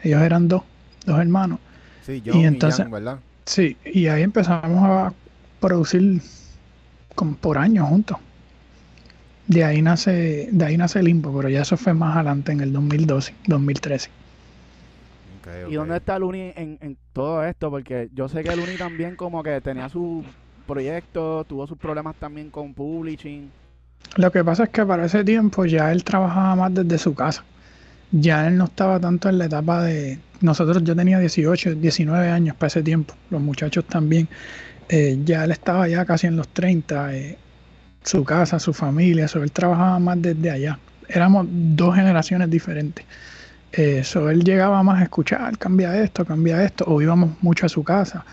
[0.03, 0.63] Ellos eran dos,
[1.05, 1.59] dos hermanos
[2.09, 2.85] y entonces,
[3.45, 5.13] Sí, y ahí empezamos a
[5.59, 6.21] producir
[7.15, 8.17] como por años juntos.
[9.47, 12.71] De ahí nace, de ahí nace Limbo, pero ya eso fue más adelante en el
[12.71, 14.09] 2012, 2013.
[15.69, 17.69] ¿Y dónde está Luni en, en todo esto?
[17.69, 20.23] Porque yo sé que Luni también como que tenía su
[20.67, 23.49] proyecto, tuvo sus problemas también con publishing.
[24.15, 27.43] Lo que pasa es que para ese tiempo ya él trabajaba más desde su casa
[28.11, 30.19] ya él no estaba tanto en la etapa de...
[30.41, 34.27] Nosotros, yo tenía 18, 19 años para ese tiempo, los muchachos también.
[34.87, 37.37] Eh, ya él estaba ya casi en los 30, eh,
[38.03, 40.79] su casa, su familia, so, él trabajaba más desde allá.
[41.07, 43.05] Éramos dos generaciones diferentes.
[43.71, 47.83] Eh, él llegaba más a escuchar, cambia esto, cambia esto, o íbamos mucho a su
[47.83, 48.25] casa,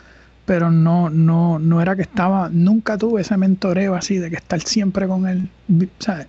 [0.46, 4.60] pero no, no, no era que estaba, nunca tuve ese mentoreo así de que estar
[4.60, 5.50] siempre con él,
[5.98, 6.26] ¿sabes?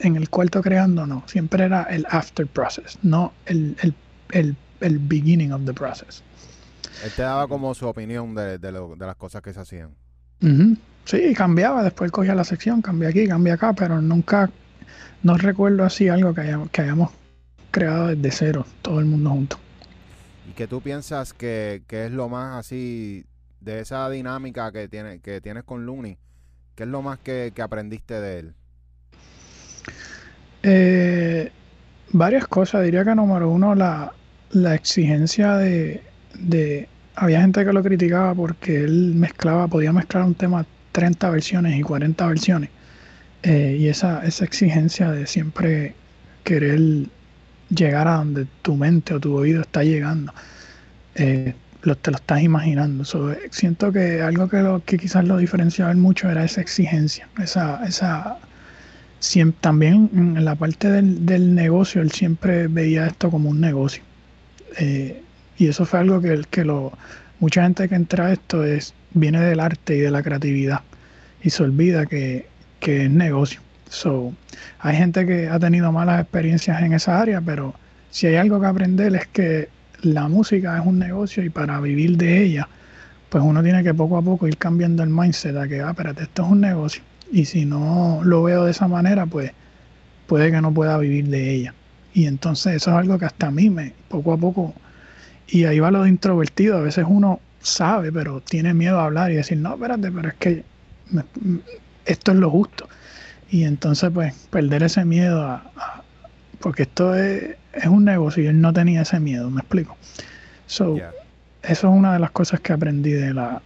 [0.00, 1.22] en el cuarto creando, no.
[1.26, 3.94] Siempre era el after process, no el, el,
[4.30, 6.22] el, el beginning of the process.
[7.04, 9.90] Él te daba como su opinión de, de, lo, de las cosas que se hacían.
[11.04, 11.82] Sí, cambiaba.
[11.82, 14.50] Después cogía la sección, cambia aquí, cambia acá, pero nunca,
[15.22, 17.10] no recuerdo así algo que hayamos, que hayamos
[17.70, 19.58] creado desde cero, todo el mundo junto.
[20.48, 23.24] ¿Y qué tú piensas que, que es lo más así
[23.60, 26.18] de esa dinámica que, tiene, que tienes con Looney?
[26.74, 28.54] ¿Qué es lo más que, que aprendiste de él?
[30.62, 31.52] Eh,
[32.12, 32.84] varias cosas.
[32.84, 34.12] Diría que número uno, la,
[34.50, 36.02] la exigencia de,
[36.34, 41.78] de, Había gente que lo criticaba porque él mezclaba, podía mezclar un tema 30 versiones
[41.78, 42.70] y 40 versiones.
[43.42, 45.94] Eh, y esa, esa exigencia de siempre
[46.44, 47.08] querer
[47.70, 50.32] llegar a donde tu mente o tu oído está llegando.
[51.14, 53.04] Eh, lo, te lo estás imaginando.
[53.32, 57.84] Eh, siento que algo que, lo, que quizás lo diferenciaba mucho era esa exigencia, esa,
[57.86, 58.38] esa
[59.60, 64.02] también en la parte del, negocio, él siempre veía esto como un negocio.
[64.78, 65.22] Eh,
[65.58, 66.92] y eso fue algo que, que lo,
[67.38, 70.80] mucha gente que entra a esto es, viene del arte y de la creatividad
[71.42, 72.46] y se olvida que,
[72.80, 73.60] que es negocio.
[73.90, 74.32] So,
[74.78, 77.74] hay gente que ha tenido malas experiencias en esa área, pero
[78.10, 79.68] si hay algo que aprender es que
[80.02, 82.68] la música es un negocio y para vivir de ella,
[83.28, 86.22] pues uno tiene que poco a poco ir cambiando el mindset a que, ah, espérate,
[86.22, 87.02] esto es un negocio.
[87.32, 89.52] Y si no lo veo de esa manera, pues
[90.28, 91.74] puede que no pueda vivir de ella.
[92.14, 94.72] Y entonces eso es algo que hasta a mí me, poco a poco,
[95.48, 99.32] y ahí va lo de introvertido, a veces uno sabe, pero tiene miedo a hablar
[99.32, 100.64] y decir, no, espérate, pero es que
[102.04, 102.88] esto es lo justo.
[103.50, 106.04] Y entonces, pues, perder ese miedo a,
[106.60, 109.96] porque esto es, es, un negocio y él no tenía ese miedo, me explico.
[110.66, 111.12] So, Eso
[111.62, 113.60] es una de las cosas que aprendí de la,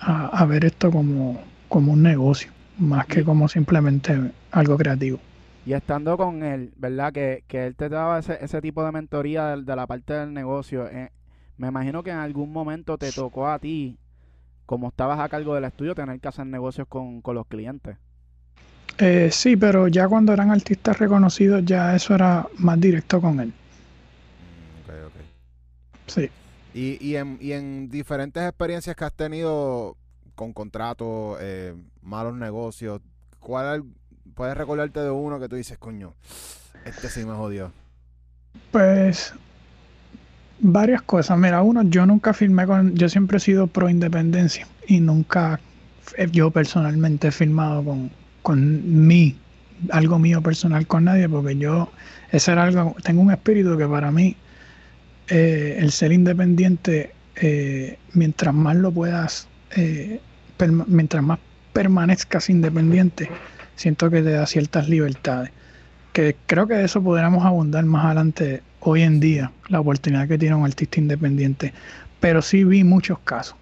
[0.00, 5.18] a, ver esto como, como un negocio, más que como simplemente algo creativo.
[5.66, 7.12] Y estando con él, ¿verdad?
[7.12, 10.88] Que, que él te daba ese, ese tipo de mentoría de, la parte del negocio.
[10.88, 11.10] Eh,
[11.58, 13.98] me imagino que en algún momento te tocó a ti,
[14.64, 17.98] como estabas a cargo del estudio, tener que hacer negocios con, con los clientes.
[18.98, 23.48] Eh, sí, pero ya cuando eran artistas reconocidos, ya eso era más directo con él.
[23.48, 25.20] Mm, ok, ok.
[26.06, 26.30] Sí.
[26.72, 29.96] Y, y, en, y en diferentes experiencias que has tenido
[30.34, 33.00] con contratos, eh, malos negocios,
[33.40, 33.84] ¿cuál
[34.34, 36.14] puedes recordarte de uno que tú dices, coño,
[36.84, 37.72] este sí me jodió?
[38.70, 39.32] Pues
[40.60, 41.38] varias cosas.
[41.38, 45.60] Mira, uno, yo nunca firmé con, yo siempre he sido pro independencia y nunca
[46.32, 48.10] yo personalmente he firmado con,
[48.46, 49.34] con mí,
[49.90, 51.90] algo mío personal con nadie, porque yo,
[52.30, 54.36] ese era algo, tengo un espíritu que para mí,
[55.26, 60.20] eh, el ser independiente, eh, mientras más lo puedas, eh,
[60.86, 61.40] mientras más
[61.72, 63.28] permanezcas independiente,
[63.74, 65.50] siento que te da ciertas libertades.
[66.12, 70.38] Que creo que de eso podríamos abundar más adelante hoy en día, la oportunidad que
[70.38, 71.72] tiene un artista independiente.
[72.20, 73.56] Pero sí vi muchos casos.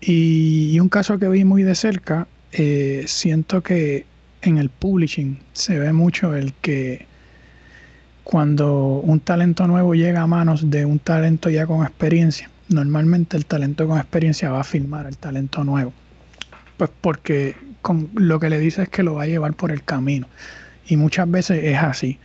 [0.00, 4.06] y un caso que vi muy de cerca eh, siento que
[4.42, 7.06] en el publishing se ve mucho el que
[8.24, 13.46] cuando un talento nuevo llega a manos de un talento ya con experiencia, normalmente el
[13.46, 15.92] talento con experiencia va a filmar el talento nuevo.
[16.76, 19.82] Pues porque con, lo que le dice es que lo va a llevar por el
[19.84, 20.26] camino.
[20.88, 22.18] Y muchas veces es así.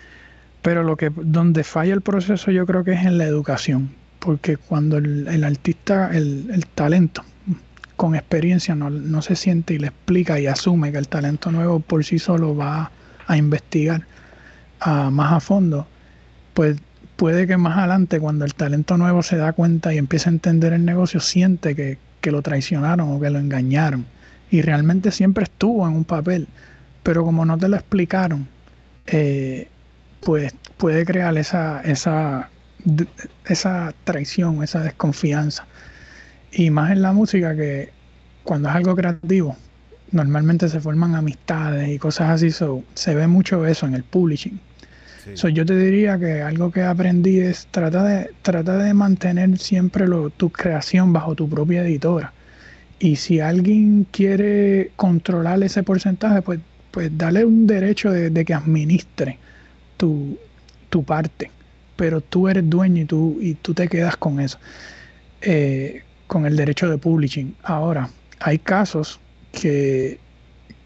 [0.62, 3.92] Pero lo que donde falla el proceso yo creo que es en la educación.
[4.20, 7.24] Porque cuando el, artista, el, el talento,
[8.02, 12.04] con experiencia no, se siente y le explica y asume que el talento nuevo por
[12.04, 12.90] sí solo va
[13.28, 14.08] a investigar
[14.84, 15.86] más a fondo,
[16.56, 16.78] pues
[17.16, 20.74] puede que más adelante cuando el talento nuevo se da cuenta y empieza a entender
[20.74, 22.00] el negocio, siente que,
[22.32, 24.08] lo traicionaron o que lo engañaron.
[24.50, 26.48] Y realmente siempre estuvo en un papel,
[27.04, 28.48] pero como no te lo explicaron,
[29.06, 29.68] eh,
[30.22, 32.50] pues puede crear esa, esa,
[33.46, 35.68] esa traición, esa desconfianza.
[36.52, 37.90] Y más en la música que
[38.44, 39.56] cuando es algo creativo,
[40.12, 44.60] normalmente se forman amistades y cosas así, se ve mucho eso en el publishing.
[45.54, 50.30] yo te diría que algo que aprendí es trata de, trata de mantener siempre lo,
[50.30, 52.34] tu creación bajo tu propia editora.
[53.00, 56.60] Y si alguien quiere controlar ese porcentaje, pues,
[56.92, 59.40] pues dale un derecho de, que administre
[59.98, 60.38] tu,
[60.90, 61.50] tu, parte.
[61.96, 64.60] Pero tú eres dueño y tú, y tú te quedas con eso.
[65.42, 67.54] Eh, con el derecho de publishing.
[67.62, 69.20] Ahora, hay casos
[69.52, 70.17] que,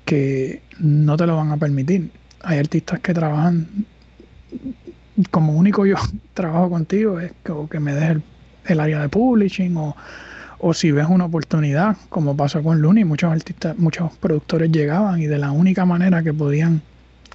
[0.04, 2.10] que no te lo van a permitir.
[2.42, 3.86] Hay artistas que trabajan,
[5.30, 5.98] como único yo
[6.34, 7.32] trabajo contigo, es
[7.70, 8.18] que, me des
[8.66, 9.96] el, área de publishing o,
[10.58, 15.28] o si ves una oportunidad, como pasó con Looney, muchos artistas, muchos productores llegaban y
[15.28, 16.82] de la única manera que podían,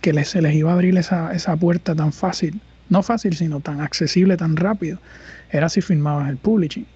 [0.00, 3.60] que les, se les iba a abrir esa, esa puerta tan fácil, no fácil, sino
[3.60, 4.98] tan accesible, tan rápido,
[5.52, 6.86] era si firmabas el publishing.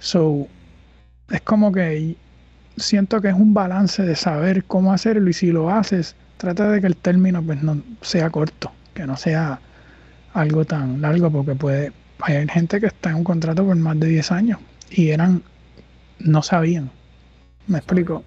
[0.00, 0.46] So,
[1.30, 2.16] es como que
[2.76, 6.80] siento que es un balance de saber cómo hacerlo y si lo haces, trata de
[6.80, 9.60] que el término pues no sea corto, que no sea
[10.32, 14.08] algo tan largo porque puede hay gente que está en un contrato por más de
[14.08, 14.58] 10 años
[14.90, 15.42] y eran
[16.18, 16.90] no sabían.
[17.66, 18.24] ¿Me explico?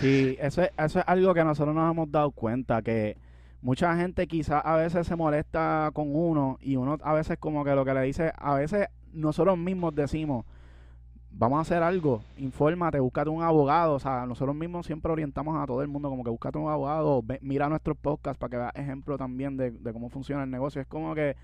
[0.00, 3.16] Sí, eso es, eso es algo que nosotros nos hemos dado cuenta que
[3.60, 7.74] mucha gente quizás a veces se molesta con uno y uno a veces como que
[7.74, 10.44] lo que le dice, a veces nosotros mismos decimos,
[11.30, 15.66] vamos a hacer algo, infórmate, búscate un abogado, o sea, nosotros mismos siempre orientamos a
[15.66, 19.16] todo el mundo como que búscate un abogado, mira nuestros podcasts para que veas ejemplo
[19.16, 21.36] también de, cómo funciona el negocio, es como que,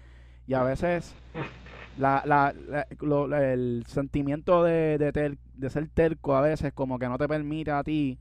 [0.46, 1.14] Y a veces
[1.98, 2.54] la, la,
[3.52, 7.82] el sentimiento de, de, de ser terco a veces como que no te permite a
[7.82, 8.18] ti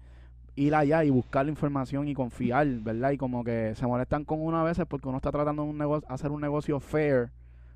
[0.56, 3.12] ir allá y buscar la información y confiar, ¿verdad?
[3.12, 5.78] Y como que se molestan con uno a veces porque uno está tratando de un
[5.78, 7.30] negocio, hacer un negocio fair,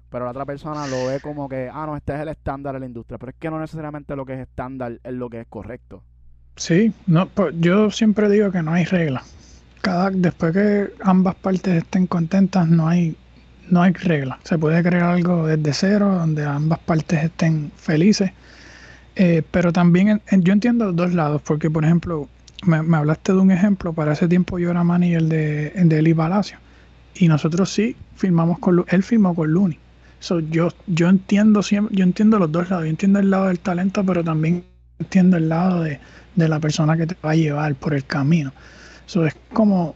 [0.10, 2.80] pero la otra persona lo ve como que, ah, no, este es el estándar de
[2.80, 5.48] la industria, pero es que no necesariamente lo que es estándar es lo que es
[5.48, 6.04] correcto.
[6.56, 9.24] Sí, no, pues yo siempre digo que no hay regla.
[9.82, 13.16] Cada, después que ambas partes estén contentas, no hay,
[13.70, 14.40] no hay regla.
[14.44, 18.32] Se puede crear algo desde cero, donde ambas partes estén felices.
[19.16, 22.28] Eh, pero también yo entiendo dos lados, porque por ejemplo,
[22.66, 26.58] me, hablaste de un ejemplo, para ese tiempo yo era manager de, de Eli Palacio
[27.16, 29.78] y nosotros sí firmamos con él firmó con Luni.
[30.20, 33.60] So, yo, yo entiendo siempre, yo entiendo los dos lados, yo entiendo el lado del
[33.60, 34.64] talento, pero también
[35.00, 36.00] entiendo el lado de,
[36.36, 38.54] la persona que te va a llevar por el camino.
[39.06, 39.96] Eso es como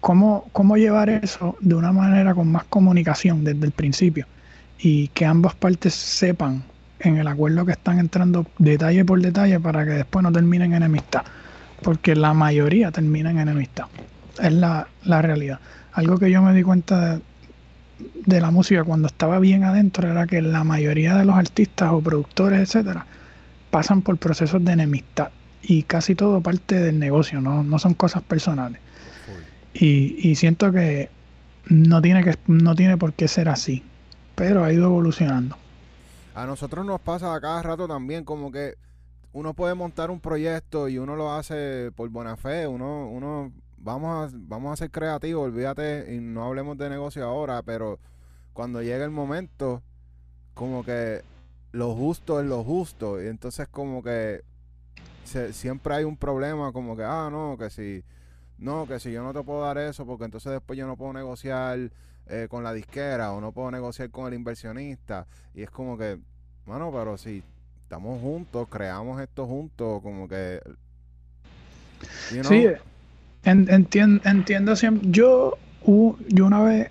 [0.00, 4.26] cómo, cómo llevar eso de una manera con más comunicación desde el principio
[4.78, 6.64] y que ambas partes sepan
[7.00, 10.82] en el acuerdo que están entrando detalle por detalle para que después no terminen en
[10.82, 11.22] enemistad
[11.82, 13.86] porque la mayoría termina en enemistad.
[14.40, 15.60] Es la, realidad.
[15.92, 17.22] Algo que yo me di cuenta de,
[18.26, 22.60] la música cuando estaba bien adentro era que la mayoría de los artistas o productores,
[22.60, 23.06] etcétera,
[23.70, 25.30] pasan por procesos de enemistad
[25.62, 28.80] y casi todo parte del negocio, no, son cosas personales.
[29.74, 31.10] Y, y, siento que
[31.66, 33.82] no tiene que no tiene por qué ser así,
[34.34, 35.58] pero ha ido evolucionando.
[36.34, 38.76] A nosotros nos pasa a cada rato también como que
[39.36, 44.32] uno puede montar un proyecto y uno lo hace por buena fe, uno, uno, vamos
[44.32, 47.98] a, vamos a ser creativos, olvídate, y no hablemos de negocio ahora, pero
[48.52, 49.82] cuando llega el momento,
[50.54, 51.22] como que
[51.72, 54.42] lo justo es lo justo, y entonces como que
[55.52, 58.02] siempre hay un problema, como que, ah, no, que si,
[58.58, 61.12] no, que si yo no te puedo dar eso, porque entonces después yo no puedo
[61.12, 61.90] negociar
[62.28, 66.18] eh, con la disquera o no puedo negociar con el inversionista, y es como que,
[66.64, 67.42] bueno, pero si
[67.82, 70.60] estamos juntos, creamos esto juntos, como que...
[72.30, 72.66] Sí,
[73.46, 75.08] entiendo, entiendo siempre.
[75.10, 75.58] Yo,
[76.28, 76.90] yo una vez,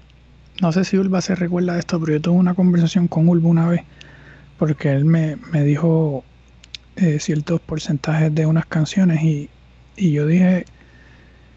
[0.62, 3.50] no sé si Ulva se recuerda de esto, pero yo tuve una conversación con Ulva
[3.50, 3.82] una vez,
[4.58, 6.24] porque él me, dijo
[6.96, 9.50] eh, ciertos porcentajes de unas canciones y,
[9.98, 10.66] yo dije,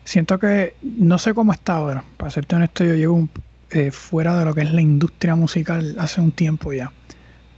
[0.05, 3.29] siento que no sé cómo está ahora, para serte honesto, yo llevo
[3.71, 6.93] eh, fuera de lo que es la industria musical hace un tiempo ya,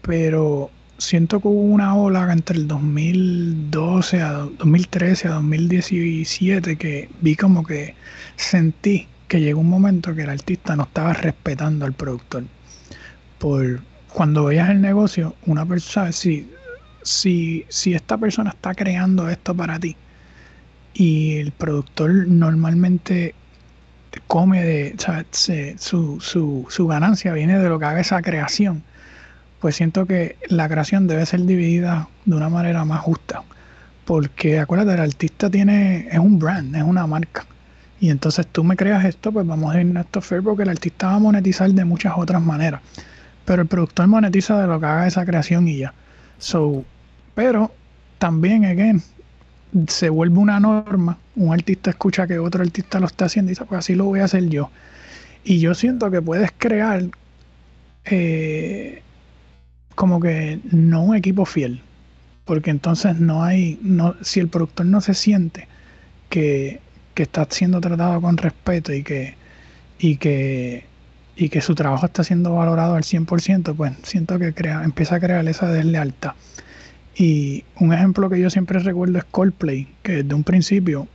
[0.03, 7.35] pero siento que hubo una ola entre el 2012 a 2013 a 2017 que vi
[7.37, 7.95] como que
[8.37, 12.45] sentí que llegó un momento que el artista no estaba respetando al productor.
[13.39, 13.81] Por
[14.13, 16.51] cuando veías el negocio, una persona, si,
[17.03, 19.97] si, si esta persona está creando esto para ti
[20.93, 23.35] y el productor normalmente
[24.27, 24.97] come de,
[25.79, 28.83] su, su, su ganancia viene de lo que haga esa creación
[29.61, 33.43] pues siento que la creación debe ser dividida de una manera más justa.
[34.05, 37.47] Porque acuérdate, el artista tiene, es un brand, es una marca.
[38.01, 40.71] Y entonces tú me creas esto, pues vamos a ir a esto fair porque el
[40.71, 42.81] artista va a monetizar de muchas otras maneras.
[43.45, 45.93] Pero el productor monetiza de lo que haga esa creación y ya.
[46.39, 46.85] So,
[47.35, 47.71] pero
[48.19, 49.03] también, again,
[49.89, 51.19] se vuelve una norma.
[51.37, 54.21] Un artista escucha que otro artista lo está haciendo y dice, pues así lo voy
[54.21, 54.71] a hacer yo.
[55.45, 57.03] Y yo siento que puedes crear
[58.07, 59.03] eh,
[60.01, 61.83] como que no un equipo fiel,
[62.47, 65.69] porque entonces no hay, no, si el productor no se siente
[66.31, 66.81] que,
[67.17, 69.35] está siendo tratado con respeto y que,
[69.99, 70.87] y que,
[71.37, 75.21] y que su trabajo está siendo valorado al 100%, pues siento que crea, empieza a
[75.21, 76.33] crear esa deslealtad.
[77.15, 81.09] Y un ejemplo que yo siempre recuerdo es Coldplay, que desde un principio,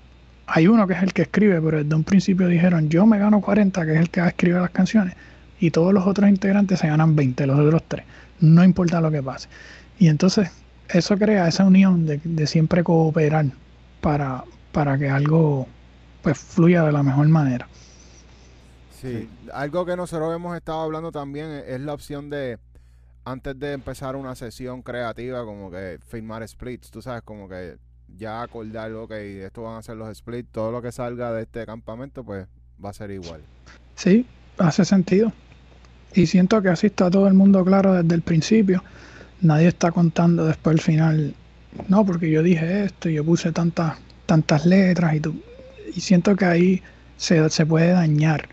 [0.45, 3.41] hay uno que es el que escribe, pero desde un principio dijeron, yo me gano
[3.41, 5.15] 40, que es el que escribir las canciones,
[5.60, 8.04] y todos los otros integrantes se ganan 20, los otros tres
[8.39, 9.50] no importa lo que pase.
[10.00, 10.52] Y entonces
[10.89, 13.45] eso crea esa unión de, siempre cooperar
[14.02, 15.68] para, para que algo
[16.22, 17.68] pues fluya de la mejor manera.
[19.01, 19.30] Sí.
[19.53, 22.57] algo que nosotros hemos estado hablando también es la opción de
[23.24, 27.78] antes de empezar una sesión creativa, como que firmar splits, tú sabes, como que
[28.18, 31.66] ya acordar, ok, esto van a ser los splits, todo lo que salga de este
[31.66, 32.47] campamento, pues
[32.84, 33.41] va a ser igual.
[33.95, 34.26] Sí,
[34.57, 35.32] hace sentido.
[36.16, 38.84] Y siento que así está todo el mundo claro desde el principio.
[39.41, 41.36] Nadie está contando después el final.
[41.89, 45.36] No, porque yo dije esto y yo puse tantas, tantas letras y, tú,
[45.93, 46.82] y siento que ahí
[47.18, 48.47] se, se puede dañar.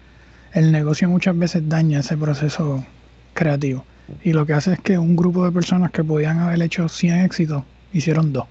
[0.53, 2.85] El negocio muchas veces daña ese proceso
[3.33, 3.85] creativo.
[4.25, 7.21] Y lo que hace es que un grupo de personas que podían haber hecho 100
[7.21, 8.47] éxitos, hicieron dos,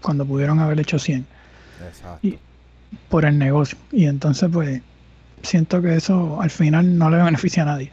[0.00, 1.26] cuando pudieron haber hecho 100.
[1.86, 2.26] Exacto.
[2.26, 2.38] Y,
[3.08, 3.76] por el negocio.
[3.92, 4.80] Y entonces, pues,
[5.42, 7.92] siento que eso al final no le beneficia a nadie.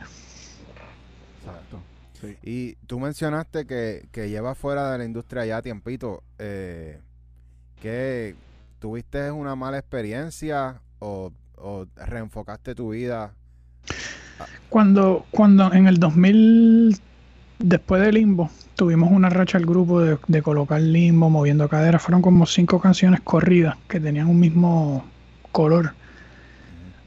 [2.43, 6.23] Y tú mencionaste que, que llevas fuera de la industria ya tiempito.
[6.39, 6.99] Eh,
[7.81, 8.35] ¿Que
[8.79, 13.33] tuviste una mala experiencia o, o reenfocaste tu vida?
[14.69, 16.99] Cuando, cuando en el 2000,
[17.59, 22.01] después de Limbo, tuvimos una racha al grupo de, de colocar Limbo, moviendo caderas.
[22.01, 25.05] Fueron como cinco canciones corridas que tenían un mismo
[25.51, 25.93] color.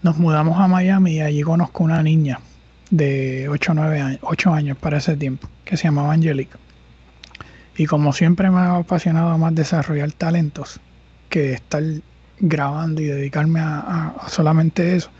[0.02, 2.40] Nos mudamos a Miami y allí conozco una niña
[2.91, 6.59] de 8 o 9 años, 8 años para ese tiempo, que se llamaba Angelica.
[7.76, 10.80] Y como siempre me ha apasionado más desarrollar talentos
[11.28, 11.82] que estar
[12.39, 15.11] grabando y dedicarme a, solamente eso,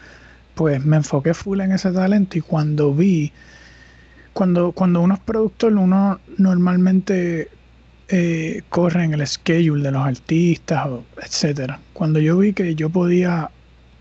[0.55, 3.33] pues me enfoqué full en ese talento y cuando vi,
[4.33, 7.49] cuando, cuando uno es productor, uno normalmente
[8.09, 10.89] eh, corre en el schedule de los artistas,
[11.23, 11.81] etcétera.
[11.93, 13.51] Cuando yo vi que yo podía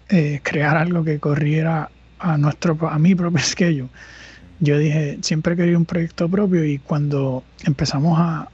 [0.09, 1.89] eh, crear algo que corriera
[2.23, 3.89] a nuestro a mi propio schedule,
[4.59, 8.49] yo dije, siempre quería un proyecto propio y cuando empezamos a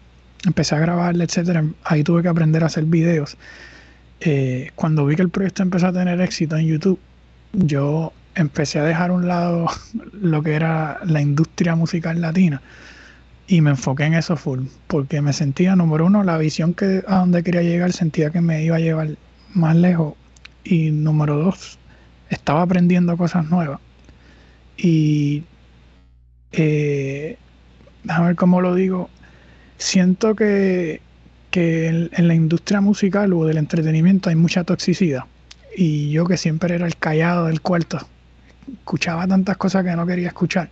[0.46, 3.38] empecé a grabarle, etcétera, ahí tuve que aprender a hacer videos.
[4.22, 7.00] Eh, cuando vi que el proyecto empezó a tener éxito en YouTube,
[7.54, 9.68] yo empecé a dejar a un lado
[10.14, 12.62] lo que era la industria musical latina
[13.48, 17.18] y me enfoqué en eso full, porque me sentía, número uno, la visión que a
[17.18, 19.18] donde quería llegar, sentía que me iba a llevar
[19.54, 20.14] más lejos
[20.64, 21.79] y número dos,
[22.30, 23.80] estaba aprendiendo cosas nuevas.
[24.78, 25.44] Y
[26.52, 27.38] eh,
[28.04, 29.10] déjame ver cómo lo digo,
[29.78, 31.02] siento que,
[31.52, 35.24] que en, en la industria musical o del entretenimiento hay mucha toxicidad.
[35.76, 38.00] Y yo que siempre era el callado del cuarto,
[38.74, 40.70] escuchaba tantas cosas que no quería escuchar,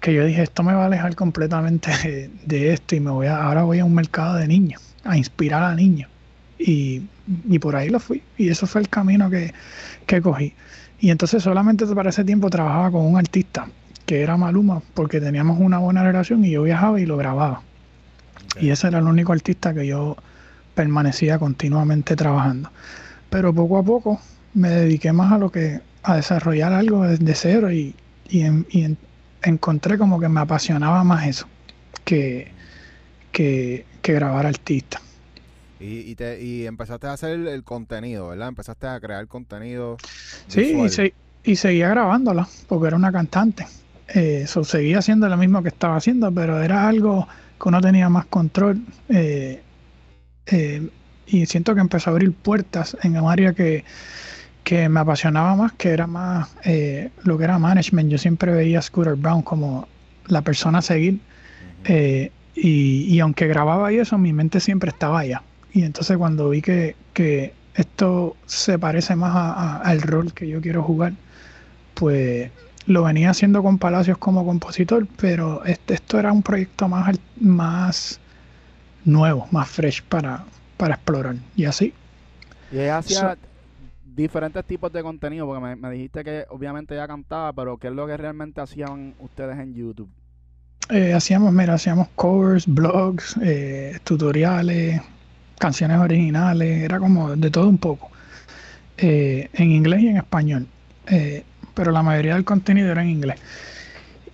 [0.00, 3.26] que yo dije, esto me va a alejar completamente de, de esto y me voy
[3.26, 6.10] a, ahora voy a un mercado de niños, a inspirar a niños.
[6.58, 7.02] Y,
[7.48, 8.22] y por ahí lo fui.
[8.36, 9.52] Y eso fue el camino que,
[10.06, 10.54] que cogí.
[11.00, 13.68] Y entonces solamente para ese tiempo trabajaba con un artista
[14.06, 17.62] que era Maluma, porque teníamos una buena relación y yo viajaba y lo grababa.
[18.60, 20.16] Y ese era el único artista que yo
[20.74, 22.70] permanecía continuamente trabajando
[23.34, 24.20] pero poco a poco
[24.54, 27.92] me dediqué más a lo que a desarrollar algo desde cero y,
[28.28, 28.96] y, en, y en,
[29.42, 31.48] encontré como que me apasionaba más eso
[32.04, 32.52] que,
[33.32, 35.02] que, que grabar artistas.
[35.84, 38.48] Y, y, te, y empezaste a hacer el, el, contenido, ¿verdad?
[38.48, 39.98] Empezaste a crear contenido.
[40.48, 41.12] Sí, y, se,
[41.42, 43.66] y, seguía grabándola, porque era una cantante.
[44.08, 47.28] Eh, so, seguía haciendo lo mismo que estaba haciendo, pero era algo
[47.60, 48.80] que uno tenía más control.
[49.08, 49.60] Eh,
[50.46, 50.88] eh,
[51.26, 53.84] y siento que empezó a abrir puertas en un área que,
[54.62, 58.10] que me apasionaba más, que era más eh, lo que era management.
[58.10, 59.86] Yo siempre veía a Scooter Brown como
[60.26, 61.20] la persona a seguir.
[61.84, 65.42] Eh, y, y, aunque grababa y eso, mi mente siempre estaba allá.
[65.74, 70.48] Y entonces cuando vi que, que esto se parece más a, a, al rol que
[70.48, 71.12] yo quiero jugar,
[71.94, 72.50] pues
[72.86, 78.20] lo venía haciendo con Palacios como compositor, pero este, esto era un proyecto más, más
[79.04, 80.44] nuevo, más fresh para,
[80.76, 81.36] para explorar.
[81.56, 81.92] Y así.
[82.70, 83.36] Y ella hacía so,
[84.14, 87.94] diferentes tipos de contenido, porque me, me, dijiste que obviamente ella cantaba, pero ¿qué es
[87.94, 90.10] lo que realmente hacían ustedes en YouTube?
[90.90, 95.00] Eh, hacíamos, mira, hacíamos covers, blogs, eh, tutoriales,
[95.58, 98.10] canciones originales, era como de todo un poco,
[98.96, 100.66] eh, en inglés y en español,
[101.06, 101.44] eh,
[101.74, 103.38] pero la mayoría del contenido era en inglés.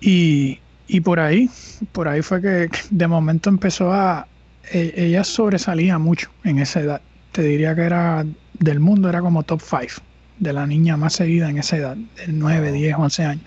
[0.01, 0.59] Y,
[0.89, 1.49] y por ahí,
[1.93, 4.27] por ahí fue que de momento empezó a,
[4.73, 7.01] eh, ella sobresalía mucho en esa edad.
[7.33, 8.25] Te diría que era
[8.59, 10.03] del mundo, era como top 5
[10.39, 13.45] de la niña más seguida en esa edad, de 9, 10, 11 años.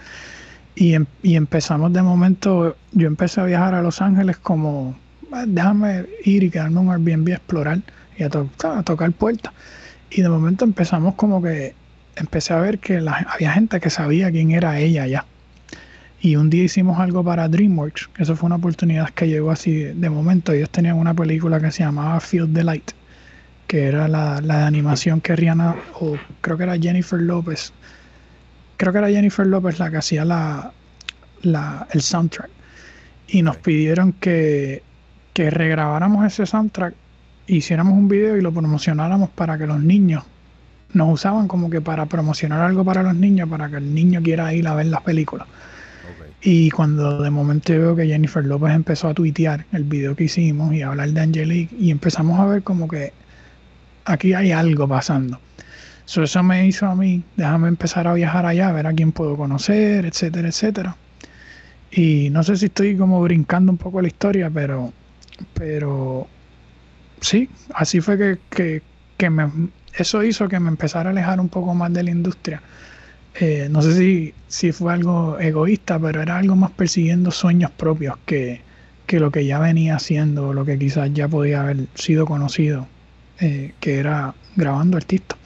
[0.75, 4.95] Y, em, y, empezamos de momento, yo empecé a viajar a Los Ángeles como,
[5.47, 7.79] déjame ir y quedarme en un Airbnb a explorar
[8.17, 9.53] y a, to a tocar puertas.
[10.09, 11.73] Y de momento empezamos como que,
[12.15, 15.25] empecé a ver que la, había gente que sabía quién era ella ya.
[16.21, 19.73] Y un día hicimos algo para DreamWorks, que eso fue una oportunidad que llegó así
[19.73, 20.53] de momento.
[20.53, 22.91] Ellos tenían una película que se llamaba Field the Light,
[23.67, 27.73] que era la, la de animación que Rihanna, o creo que era Jennifer López,
[28.77, 30.71] creo que era Jennifer López la que hacía la,
[31.41, 32.49] la, el soundtrack.
[33.27, 34.81] Y nos pidieron que,
[35.33, 36.93] que regrabáramos ese soundtrack,
[37.47, 40.23] hiciéramos un video y lo promocionáramos para que los niños
[40.93, 44.53] nos usaban como que para promocionar algo para los niños, para que el niño quiera
[44.53, 45.47] ir a ver las películas.
[46.41, 50.73] Y cuando de momento veo que Jennifer López empezó a tuitear el video que hicimos
[50.73, 53.13] y a hablar de Angelique y empezamos a ver como que
[54.05, 55.39] aquí hay algo pasando.
[56.05, 59.13] So, eso me hizo a mí, déjame empezar a viajar allá, a ver a quién
[59.13, 60.97] puedo conocer, etcétera, etcétera.
[61.91, 64.91] Y no sé si estoy como brincando un poco la historia, pero,
[65.53, 66.27] pero
[67.21, 68.81] sí, así fue que, que,
[69.17, 69.49] que me,
[69.95, 72.61] eso hizo que me empezara a alejar un poco más de la industria
[73.35, 78.15] eh, no sé si, si fue algo egoísta, pero era algo más persiguiendo sueños propios
[78.25, 78.61] que,
[79.07, 82.87] que lo que ya venía haciendo, lo que quizás ya podía haber sido conocido,
[83.39, 85.37] eh, que era grabando artistas.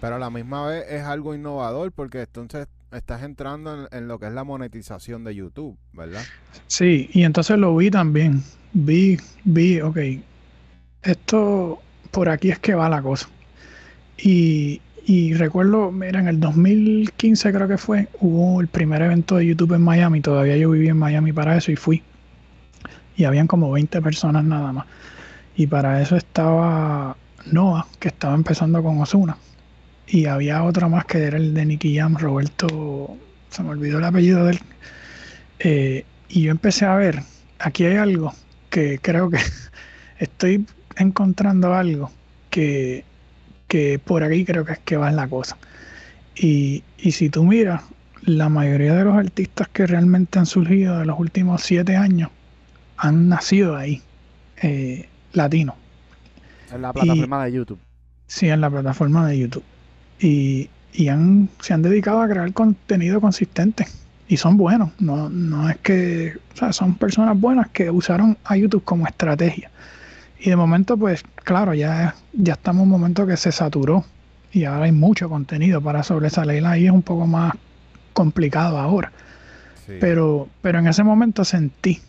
[0.00, 4.26] Pero a la misma vez es algo innovador porque entonces estás entrando en, lo que
[4.26, 6.22] es la monetización de YouTube, ¿verdad?
[6.68, 8.42] Sí, y entonces lo vi también.
[8.72, 9.98] Vi, vi, ok,
[11.02, 13.28] esto por aquí es que va la cosa.
[14.18, 19.46] Y, y recuerdo, mira, en el 2015 creo que fue, hubo el primer evento de
[19.46, 20.20] YouTube en Miami.
[20.20, 22.02] Todavía yo viví en Miami para eso y fui.
[23.16, 24.86] Y habían como 20 personas nada más.
[25.56, 27.16] Y para eso estaba
[27.46, 29.36] Noah, que estaba empezando con Osuna.
[30.06, 33.16] Y había otra más que era el de Nicky Jam, Roberto,
[33.50, 34.60] se me olvidó el apellido de él.
[35.58, 37.22] Eh, y yo empecé a ver,
[37.58, 38.32] aquí hay algo
[38.70, 39.38] que creo que
[40.18, 40.66] estoy
[40.96, 42.10] encontrando algo
[42.50, 43.04] que,
[43.68, 45.56] que por aquí creo que es que va en la cosa.
[46.34, 47.82] Y, y si tú miras,
[48.22, 52.30] la mayoría de los artistas que realmente han surgido de los últimos siete años
[52.96, 54.02] han nacido ahí,
[54.62, 55.74] eh, latinos.
[56.72, 57.78] En la plataforma de YouTube.
[58.26, 59.64] Sí, en la plataforma de YouTube
[60.20, 63.86] y, han, se han dedicado a crear contenido consistente
[64.30, 64.90] y son buenos.
[65.00, 69.72] No, no es que, o sea, son personas buenas que usaron a YouTube como estrategia.
[70.38, 74.04] Y de momento, pues, claro, ya, ya estamos en un momento que se saturó
[74.52, 77.54] y ahora hay mucho contenido para sobresalir ahí es un poco más
[78.12, 79.10] complicado ahora.
[79.98, 82.00] Pero, pero en ese momento sentí,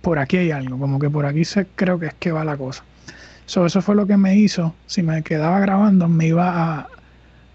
[0.00, 2.56] por aquí hay algo, como que por aquí se, creo que es que va la
[2.56, 2.84] cosa.
[3.44, 6.88] eso fue lo que me hizo, si me quedaba grabando, me iba a,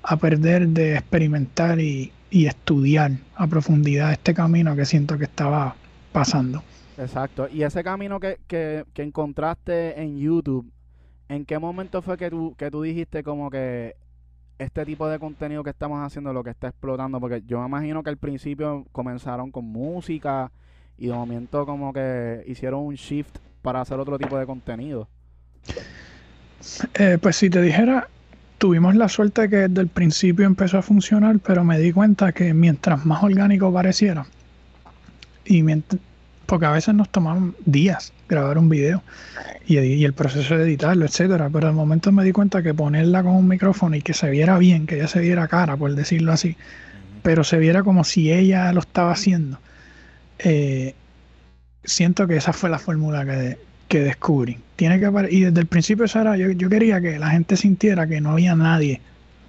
[0.04, 5.76] a perder de experimentar y, estudiar a profundidad este camino que siento que estaba
[6.12, 6.64] pasando.
[6.98, 7.48] Exacto.
[7.52, 10.72] Y ese camino que, que, que, encontraste en YouTube,
[11.30, 13.96] ¿en qué momento fue que tú, que tú dijiste como que
[14.60, 17.20] este tipo de contenido que estamos haciendo lo que está explotando?
[17.20, 20.52] Porque yo me imagino que al principio comenzaron con música
[20.98, 25.08] y de momento como que hicieron un shift para hacer otro tipo de contenido.
[26.94, 28.08] Eh, pues si te dijera,
[28.64, 32.54] tuvimos la suerte que desde el principio empezó a funcionar, pero me di cuenta que
[32.54, 34.26] mientras más orgánico pareciera,
[35.44, 35.62] y
[36.46, 39.04] porque a veces nos tomaban días grabar un video
[39.68, 43.34] y, el proceso de editarlo, etcétera, pero de momento me di cuenta que ponerla con
[43.34, 46.56] un micrófono y que se viera bien, que ella se viera cara, por decirlo así,
[47.22, 49.60] pero se viera como si ella lo estaba haciendo.
[50.40, 50.96] Eh,
[51.84, 53.58] siento que esa fue la fórmula que,
[53.94, 54.58] que descubrí.
[54.76, 58.22] Tiene que y desde el principio eso era, yo, quería que la gente sintiera que
[58.22, 59.00] no había nadie,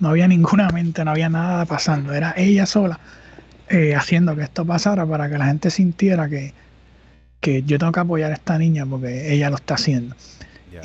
[0.01, 3.01] no había ninguna mente, no había nada pasando, era ella sola
[3.71, 6.53] eh, haciendo que esto pasara para que la gente sintiera que,
[7.41, 10.15] que yo tengo que apoyar a esta niña porque ella lo está haciendo.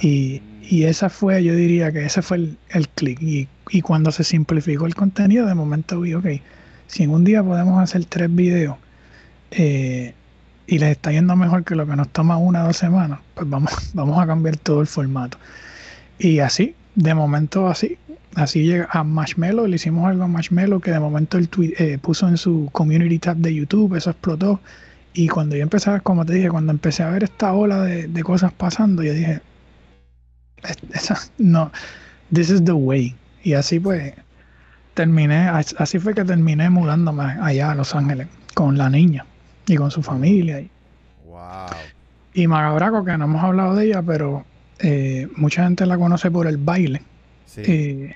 [0.01, 3.21] Y, y, esa fue, yo diría que ese fue el, el clic.
[3.21, 6.27] Y, y, cuando se simplificó el contenido, de momento vi, ok,
[6.87, 8.77] si en un día podemos hacer tres videos,
[9.51, 10.13] eh,
[10.69, 13.49] y les está yendo mejor que lo que nos toma una o dos semanas, pues
[13.49, 15.37] vamos, vamos a cambiar todo el formato.
[16.19, 17.97] Y así, de momento así,
[18.35, 22.27] así llega a Marshmello, le hicimos algo a Marshmello que de momento él eh, puso
[22.27, 24.59] en su community tab de YouTube, eso explotó.
[25.13, 28.53] Y cuando yo empecé, como te dije, cuando empecé a ver esta ola de, cosas
[28.53, 29.41] pasando, yo dije,
[30.93, 31.71] esa, no,
[32.31, 33.15] this is the way.
[33.43, 34.13] Y así pues
[34.93, 39.25] terminé, así fue que terminé mudándome allá a Los Ángeles con la niña
[39.69, 40.59] y con su familia.
[40.59, 40.69] Y,
[41.27, 41.39] wow.
[42.33, 44.43] y Magabraco, que no hemos hablado de ella, pero
[44.79, 47.03] eh, mucha gente la conoce por el baile.
[47.57, 48.15] Eh,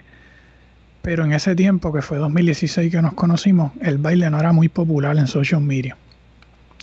[1.01, 4.69] pero en ese tiempo, que fue 2016 que nos conocimos, el baile no era muy
[4.69, 5.97] popular en social media.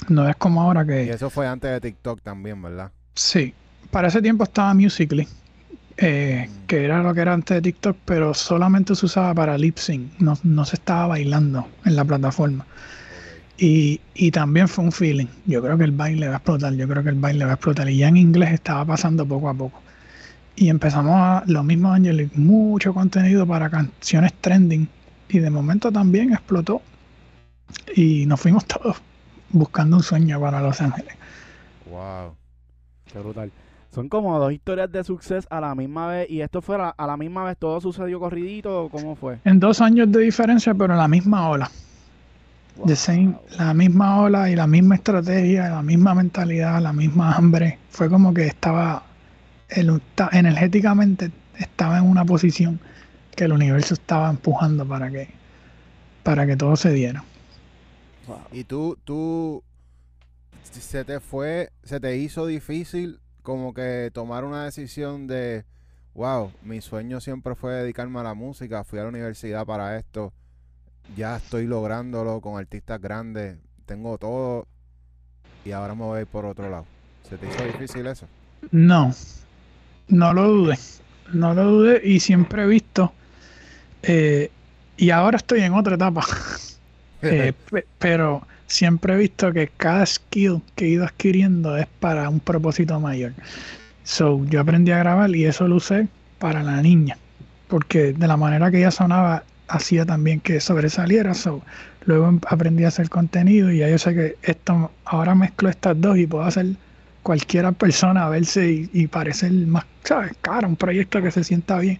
[0.09, 1.07] No es como ahora que...
[1.07, 2.91] Y eso fue antes de TikTok también, ¿verdad?
[3.15, 3.55] Sí.
[3.91, 5.27] Para ese tiempo estaba Musically,
[5.97, 6.67] eh, mm.
[6.67, 10.13] que era lo que era antes de TikTok, pero solamente se usaba para lip sync,
[10.21, 12.67] no, no se estaba bailando en la plataforma.
[13.63, 15.27] Y, y, también fue un feeling.
[15.45, 17.55] Yo creo que el baile va a explotar, yo creo que el baile va a
[17.55, 17.91] explotar.
[17.91, 19.83] Y ya en inglés estaba pasando poco a poco.
[20.57, 24.89] Y empezamos a, los mismos Ángeles, mucho contenido para canciones trending.
[25.29, 26.81] Y de momento también explotó.
[27.95, 28.97] Y nos fuimos todos
[29.51, 31.15] buscando un sueño para Los Ángeles.
[31.91, 32.35] Wow.
[33.13, 33.53] Qué brutal.
[33.95, 36.31] Son como dos historias de suceso a la misma vez.
[36.31, 37.59] ¿Y esto fue a, la misma vez?
[37.59, 39.39] ¿Todo sucedió corridito cómo fue?
[39.45, 41.71] En dos años de diferencia, pero en la misma ola
[43.59, 47.79] la misma ola y la misma estrategia, la misma mentalidad, la misma hambre.
[47.91, 49.05] Fue como que estaba
[50.33, 52.81] energéticamente estaba en una posición
[53.37, 55.29] que el universo estaba empujando para que
[56.23, 57.25] para que todo se diera.
[58.53, 59.65] Y tú, tú,
[60.63, 65.65] se te fue, se te hizo difícil como que tomar una decisión de,
[66.15, 70.33] wow, mi sueño siempre fue dedicarme a la música, fui a la universidad para esto,
[71.17, 74.67] ya estoy lográndolo con artistas grandes, tengo todo
[75.65, 76.87] y ahora me voy por otro lado.
[77.29, 78.27] ¿Se te hizo difícil eso?
[78.71, 79.15] No,
[80.09, 80.79] no lo dudé,
[81.33, 83.13] no lo dudé y siempre he visto,
[84.03, 84.51] eh,
[84.97, 86.25] y ahora estoy en otra etapa,
[87.23, 87.53] eh,
[87.99, 92.99] pero siempre he visto que cada skill que he ido adquiriendo es para un propósito
[93.01, 93.33] mayor.
[94.05, 97.17] So, yo aprendí a grabar y eso lo usé para la niña,
[97.69, 101.35] porque de la manera que ella sonaba hacía también que sobresaliera.
[101.35, 101.63] So,
[102.05, 106.01] luego em, aprendí a hacer contenido y ya yo sé que esto, ahora mezclo estas
[106.01, 106.67] dos y puedo hacer
[107.23, 110.33] cualquiera persona verse y, parecer más, ¿sabes?
[110.41, 111.99] Cara, un proyecto que se sienta bien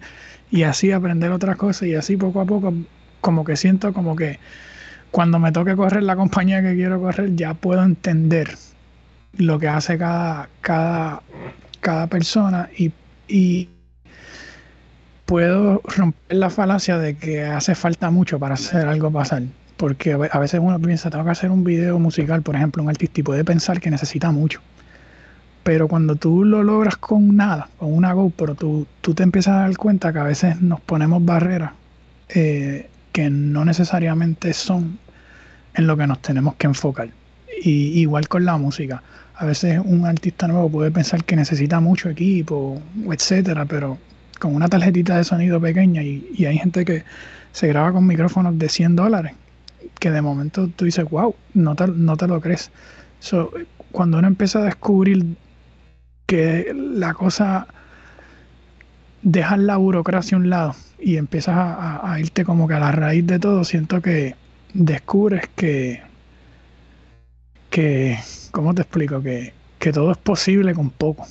[0.49, 2.73] y así aprender otras cosas y así poco a poco
[3.21, 4.39] como que siento como que
[5.11, 8.57] cuando me toque correr la compañía que quiero correr ya puedo entender
[9.37, 11.21] lo que hace cada, cada,
[11.79, 12.91] cada persona y,
[13.27, 13.69] y
[15.31, 19.43] puedo romper la falacia de que hace falta mucho para hacer algo pasar.
[19.77, 23.21] Porque a veces uno piensa, tengo que hacer un video musical, por ejemplo, un artista,
[23.21, 24.59] y puede pensar que necesita mucho.
[25.63, 29.59] Pero cuando tú lo logras con nada, con una GoPro, tú, tú te empiezas a
[29.59, 31.71] dar cuenta que a veces nos ponemos barreras
[32.27, 34.99] eh, que no necesariamente son
[35.75, 37.07] en lo que nos tenemos que enfocar.
[37.63, 39.01] Y igual con la música.
[39.35, 43.97] A veces un artista nuevo puede pensar que necesita mucho equipo, etcétera, pero
[44.41, 47.03] con una tarjetita de sonido pequeña y, y hay gente que
[47.51, 49.33] se graba con micrófonos de 100 dólares,
[49.99, 52.71] que de momento tú dices, wow, no te, no te lo crees.
[53.91, 55.37] cuando uno empieza a descubrir
[56.25, 57.67] que la cosa,
[59.21, 63.27] dejas la burocracia a un lado y empiezas a, irte como que a la raíz
[63.27, 64.35] de todo, siento que
[64.73, 66.01] descubres que,
[67.69, 68.17] que
[68.51, 69.21] ¿cómo te explico?
[69.21, 71.27] Que, que todo es posible con poco.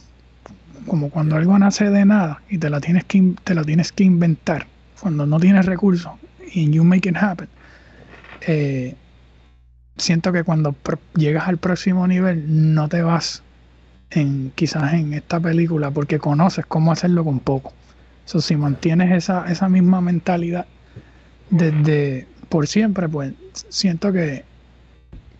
[0.86, 4.04] Como cuando algo nace de nada y te la tienes que, te lo tienes que
[4.04, 4.66] inventar,
[5.00, 6.12] cuando no tienes recursos
[6.52, 7.48] y you make it happen.
[8.40, 8.94] Eh,
[9.96, 10.74] siento que cuando
[11.14, 13.42] llegas al próximo nivel no te vas
[14.10, 17.72] en quizás en esta película porque conoces cómo hacerlo con poco.
[18.24, 20.66] So, si mantienes esa, esa misma mentalidad
[21.50, 23.32] desde por siempre, pues
[23.68, 24.44] siento que,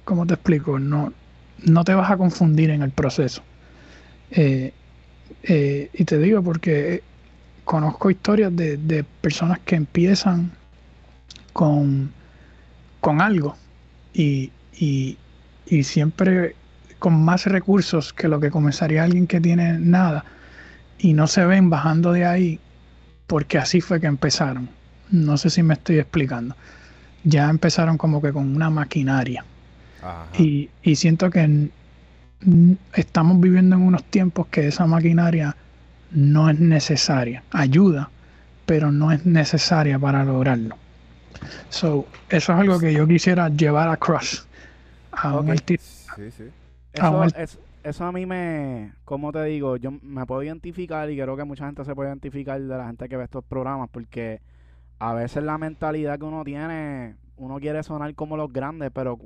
[0.05, 1.12] como te explico, no,
[1.64, 3.43] no te vas a confundir en el proceso.
[4.30, 4.72] Eh,
[5.43, 7.03] eh, y te digo porque
[7.64, 10.51] conozco historias de, personas que empiezan
[11.53, 12.12] con,
[13.01, 13.57] con algo
[14.12, 15.16] y, y,
[15.66, 16.57] y, siempre
[16.99, 20.24] con más recursos que lo que comenzaría alguien que tiene nada
[20.99, 22.61] y no se ven bajando de ahí
[23.30, 24.68] porque así fue que empezaron.
[25.11, 26.57] No sé si me estoy explicando.
[27.22, 29.45] Ya empezaron como que con una maquinaria.
[30.36, 31.68] Y, siento que
[32.95, 35.57] estamos viviendo en unos tiempos que esa maquinaria
[36.11, 37.43] no es necesaria.
[37.51, 38.11] Ayuda,
[38.66, 40.76] pero no es necesaria para lograrlo.
[41.68, 44.41] So, eso es algo que yo quisiera llevar a Crush.
[45.12, 46.14] A un artista.
[47.82, 51.64] Eso, a mí me, como te digo, yo me puedo identificar y creo que mucha
[51.64, 54.43] gente se puede identificar de la gente que ve estos programas porque
[54.99, 59.18] a veces la mentalidad que uno tiene, uno quiere sonar como los grandes, pero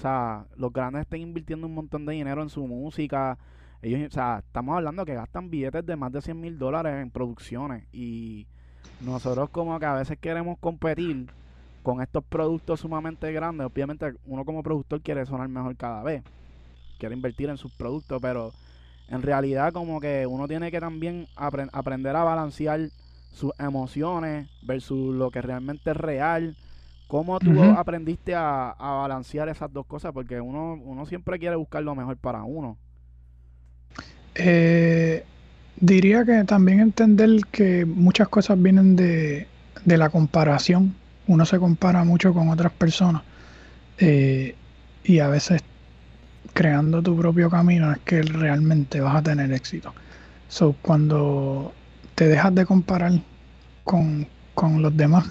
[0.00, 3.36] o sea, los grandes están invirtiendo un montón de dinero en su música.
[3.82, 7.10] Ellos, o sea, estamos hablando que gastan billetes de más de 100 mil dólares en
[7.10, 7.84] producciones.
[7.92, 8.46] Y
[9.02, 11.26] nosotros como que a veces queremos competir
[11.82, 13.66] con estos productos sumamente grandes.
[13.66, 16.22] Obviamente uno como productor quiere sonar mejor cada vez.
[16.98, 18.54] Quiere invertir en sus productos, pero
[19.08, 22.88] en realidad como que uno tiene que también aprender a balancear
[23.32, 26.56] sus emociones versus lo que realmente es real
[27.10, 30.12] ¿Cómo tú aprendiste a, balancear esas dos cosas?
[30.12, 32.78] Porque uno, uno siempre quiere buscar lo mejor para uno.
[34.36, 35.24] Eh,
[35.74, 39.48] diría que también entender que muchas cosas vienen de,
[39.86, 40.94] la comparación.
[41.26, 43.22] Uno se compara mucho con otras personas
[43.98, 44.54] eh,
[45.02, 45.64] y a veces
[46.52, 49.92] creando tu propio camino es que realmente vas a tener éxito.
[50.46, 51.72] So, cuando
[52.14, 53.14] te dejas de comparar
[53.82, 55.28] con, con los demás,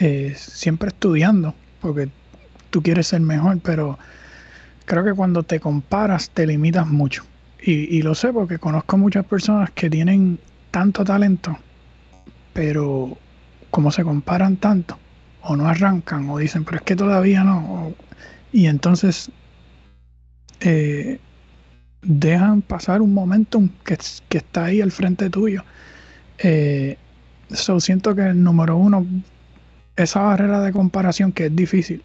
[0.00, 2.08] eh, siempre estudiando, porque
[2.70, 3.98] tú quieres ser mejor, pero
[4.84, 7.24] creo que cuando te comparas te limitas mucho.
[7.60, 10.38] Y, lo sé porque conozco muchas personas que tienen
[10.70, 11.58] tanto talento,
[12.52, 13.18] pero
[13.70, 14.96] como se comparan tanto,
[15.42, 17.92] o no arrancan, o dicen, pero es que todavía no,
[18.52, 19.30] y entonces
[20.60, 21.18] eh,
[22.02, 25.64] dejan pasar un momento que, que, está ahí al frente tuyo.
[26.38, 26.96] Eh,
[27.80, 29.04] siento que el número uno
[29.98, 32.02] esa barrera de comparación que es difícil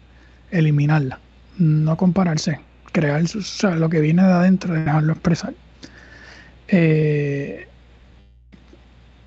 [0.50, 1.20] eliminarla,
[1.58, 2.60] no compararse,
[2.92, 3.22] crear
[3.76, 5.54] lo que viene de adentro, dejarlo expresar.
[6.68, 7.68] Eh,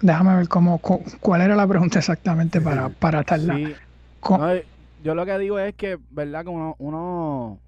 [0.01, 3.57] déjame ver cómo, cuál era la pregunta exactamente para, para estarla.
[3.57, 4.65] Eh,
[5.01, 6.43] yo lo que digo es que, ¿verdad?
[6.43, 7.59] Que uno, uno,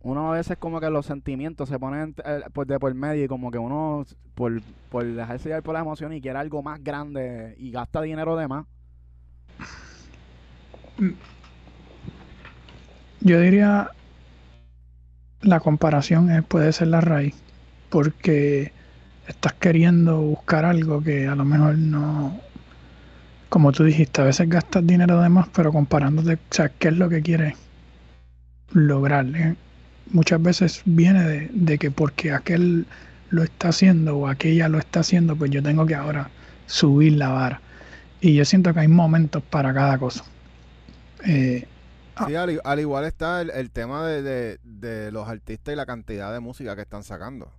[0.00, 3.28] uno a veces como que los sentimientos se ponen eh, por de por medio y
[3.28, 7.54] como que uno por, por dejarse llevar por la emoción y quiere algo más grande
[7.58, 8.66] y gasta dinero de más.
[13.20, 13.90] Yo diría
[15.42, 17.34] la comparación es, puede ser la raíz,
[17.90, 18.72] porque
[19.26, 22.40] estás queriendo buscar algo que a lo mejor no,
[23.48, 26.96] como tú dijiste, a veces gastas dinero de más, pero comparándote, o sea, qué es
[26.96, 27.54] lo que quieres
[28.72, 29.26] lograr.
[29.34, 29.56] Eh,
[30.12, 32.86] muchas veces viene de, de, que porque aquel
[33.30, 36.30] lo está haciendo o aquella lo está haciendo, pues yo tengo que ahora
[36.66, 37.60] subir la vara.
[38.20, 40.24] Y yo siento que hay momentos para cada cosa.
[41.24, 41.66] Eh,
[42.26, 46.74] sí, al, igual está el, tema de, de, los artistas y la cantidad de música
[46.76, 47.50] que están sacando.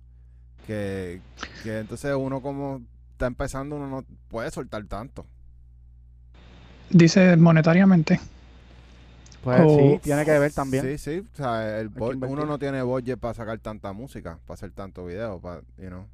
[0.66, 1.20] Que,
[1.62, 5.26] que entonces uno como está empezando, uno no puede soltar tanto.
[6.90, 8.20] Dice monetariamente.
[9.44, 10.82] Pues sí, tiene que ver también.
[10.82, 11.26] Sí, sí.
[11.34, 15.38] O sea, el uno no tiene budget para sacar tanta música, para hacer tanto video,
[15.38, 16.06] para, you know.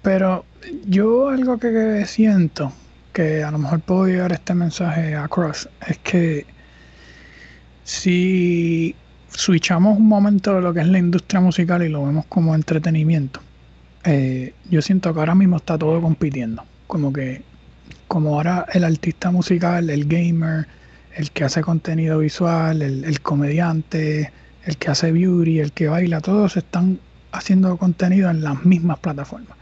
[0.00, 0.44] Pero
[0.86, 2.72] yo algo que siento,
[3.14, 6.44] que a lo mejor puedo llevar este mensaje a Cross, es que
[7.84, 8.94] si
[9.28, 13.40] switchamos un momento de lo que es la industria musical y lo vemos como entretenimiento,
[14.04, 16.64] eh, yo siento que ahora mismo está todo compitiendo.
[16.86, 17.42] Como que,
[18.08, 20.66] como ahora el artista musical, el gamer,
[21.14, 24.32] el que hace contenido visual, el, comediante,
[24.64, 26.98] el que hace beauty, el que baila, todos están
[27.32, 29.56] haciendo contenido en las mismas plataformas.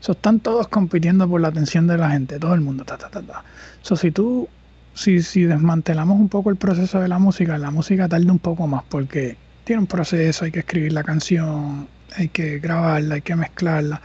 [0.00, 2.84] So, están todos compitiendo por la atención de la gente, todo el mundo.
[2.84, 3.44] Ta, ta, ta, ta.
[3.82, 4.48] So, si tú,
[4.94, 8.66] si, si desmantelamos un poco el proceso de la música, la música tarda un poco
[8.66, 13.36] más porque tiene un proceso, hay que escribir la canción, hay que grabarla, hay que
[13.36, 14.00] mezclarla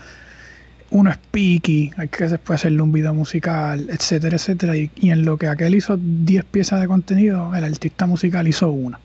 [0.93, 4.77] uno es picky, hay que después hacerle un video musical, etcétera, etcétera.
[4.77, 8.99] Y, en lo que aquel hizo 10 piezas de contenido, el artista musical hizo una.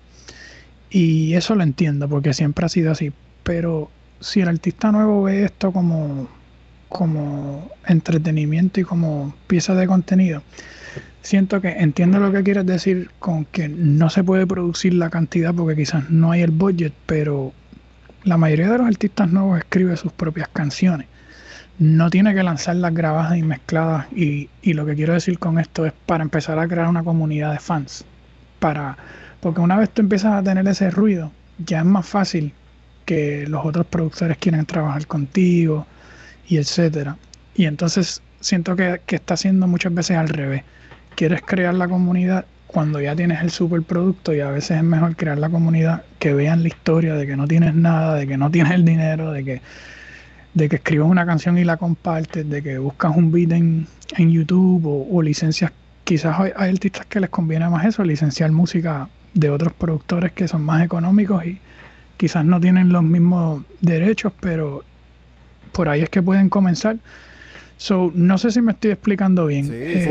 [0.91, 3.11] Y eso lo entiendo, porque siempre ha sido así.
[3.43, 6.28] Pero si el artista nuevo ve esto como,
[6.89, 10.43] como entretenimiento y como pieza de contenido,
[11.22, 15.55] siento que entiendo lo que quieres decir con que no se puede producir la cantidad
[15.55, 17.53] porque quizás no hay el budget, pero
[18.24, 21.07] la mayoría de los artistas nuevos escribe sus propias canciones.
[21.78, 25.86] No tiene que lanzar las grabadas y mezcladas y, lo que quiero decir con esto
[25.86, 28.05] es para empezar a crear una comunidad de fans.
[28.59, 28.97] Para
[29.41, 32.53] porque una vez tú empiezas a tener ese ruido ya es más fácil
[33.05, 35.86] que los otros productores quieran trabajar contigo
[36.49, 37.16] y etcétera
[37.55, 40.62] y entonces siento que, que está haciendo muchas veces al revés
[41.14, 45.38] quieres crear la comunidad cuando ya tienes el superproducto y a veces es mejor crear
[45.38, 48.72] la comunidad que vean la historia de que no tienes nada de que no tienes
[48.72, 49.62] el dinero de que
[50.59, 53.86] de que una canción y la compartes, de que buscas un beat en,
[54.16, 55.72] YouTube o, licencias.
[56.05, 60.62] Quizás hay, artistas que les conviene más eso, licenciar música de otros productores que son
[60.62, 61.61] más económicos y
[62.16, 64.84] quizás no tienen los mismos derechos, pero
[65.69, 66.97] por ahí es que pueden comenzar.
[67.77, 69.66] So, no sé si me estoy explicando bien.
[69.66, 70.05] Sí, eh,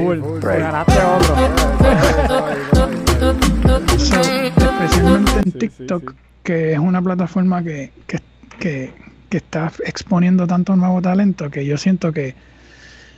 [4.58, 8.20] especialmente en TikTok, que es una plataforma que, que,
[8.58, 8.94] que
[9.30, 12.36] que está exponiendo tanto nuevo talento que yo siento que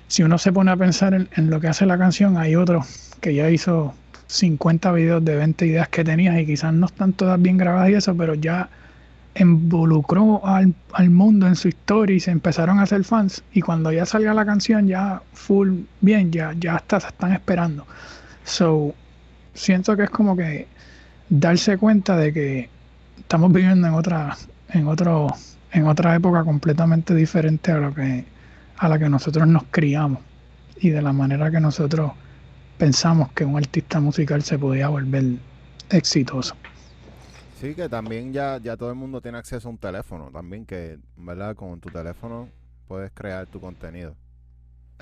[0.07, 2.83] si uno se pone a pensar en, lo que hace la canción, hay otro
[3.21, 3.93] que ya hizo
[4.27, 7.93] 50 videos de 20 ideas que tenías y quizás no están todas bien grabadas y
[7.93, 8.69] eso, pero ya
[9.35, 10.73] involucró al,
[11.09, 14.45] mundo en su historia y se empezaron a hacer fans y cuando ya salga la
[14.45, 17.85] canción ya full bien, ya, ya hasta se están esperando.
[18.43, 18.93] So,
[19.53, 20.67] siento que es como que
[21.29, 22.69] darse cuenta de que
[23.19, 24.35] estamos viviendo en otra,
[24.69, 25.27] en otro
[25.71, 28.25] en otra época completamente diferente a lo que
[28.77, 30.19] a la que nosotros nos criamos
[30.79, 32.11] y de la manera que nosotros
[32.77, 35.35] pensamos que un artista musical se podía volver
[35.89, 36.55] exitoso.
[37.59, 40.97] Sí, que también ya, ya todo el mundo tiene acceso a un teléfono, también que,
[41.17, 41.55] ¿verdad?
[41.55, 42.47] Con tu teléfono
[42.87, 44.15] puedes crear tu contenido.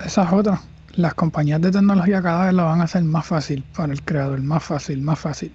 [0.04, 0.60] Esa es otra.
[0.94, 4.40] Las compañías de tecnología cada vez lo van a hacer más fácil para el creador,
[4.40, 5.52] más fácil, más fácil.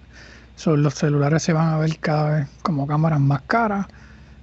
[0.66, 3.86] los celulares se van a ver cada vez como cámaras más caras,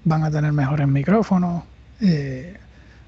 [0.05, 1.65] van a tener mejores micrófonos,
[2.03, 2.59] eh,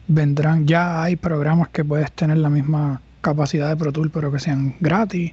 [0.08, 4.38] vendrán, ya hay programas que puedes tener la misma capacidad de Pro Tool pero que
[4.38, 5.32] sean gratis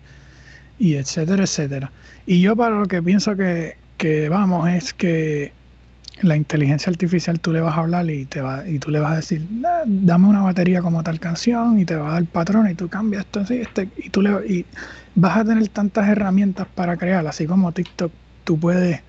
[0.78, 1.92] y etcétera, etcétera.
[2.26, 5.54] Y yo para lo que pienso que, que vamos es que
[6.22, 9.12] la inteligencia artificial tú le vas a hablar y te va y tú le vas
[9.12, 9.46] a decir
[9.86, 13.26] dame una batería como tal canción y te va a dar patrón y tú cambias
[13.26, 14.66] esto así este y tú le y
[15.16, 18.12] vas a tener tantas herramientas para crear así como TikTok
[18.44, 19.02] tú puedes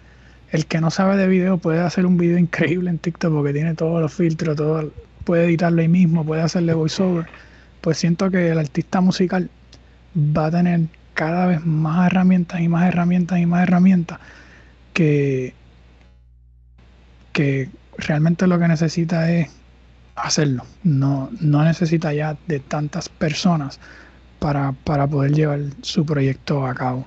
[0.50, 3.74] el que no sabe de video puede hacer un video increíble en TikTok porque tiene
[3.74, 4.92] todos los filtros, todo,
[5.24, 7.26] puede editarlo ahí mismo, puede hacerle voiceover.
[7.80, 9.48] Pues siento que el artista musical
[10.16, 10.80] va a tener
[11.14, 14.18] cada vez más herramientas y más herramientas y más herramientas
[14.92, 15.54] que,
[17.32, 19.48] que realmente lo que necesita es
[20.16, 20.64] hacerlo.
[20.82, 23.80] No, no necesita ya de tantas personas
[24.38, 27.06] para, para poder llevar su proyecto a cabo.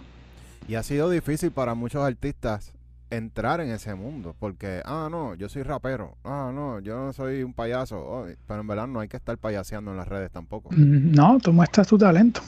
[0.67, 2.71] Y ha sido difícil para muchos artistas
[3.09, 7.43] entrar en ese mundo, porque, ah, no, yo soy rapero, ah, no, yo no soy
[7.43, 10.71] un payaso, oh, pero en verdad no hay que estar payaseando en las redes tampoco.
[10.71, 12.41] Mm, no, tú muestras tu talento.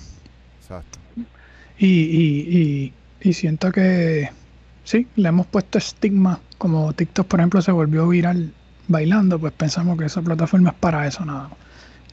[0.60, 0.98] Exacto.
[1.78, 4.30] Y, y, y, y siento que
[4.86, 8.54] sí, le hemos puesto estigma, como TikTok, por ejemplo, se volvió viral
[8.88, 11.58] bailando, pues pensamos que esa plataforma es para eso nada más.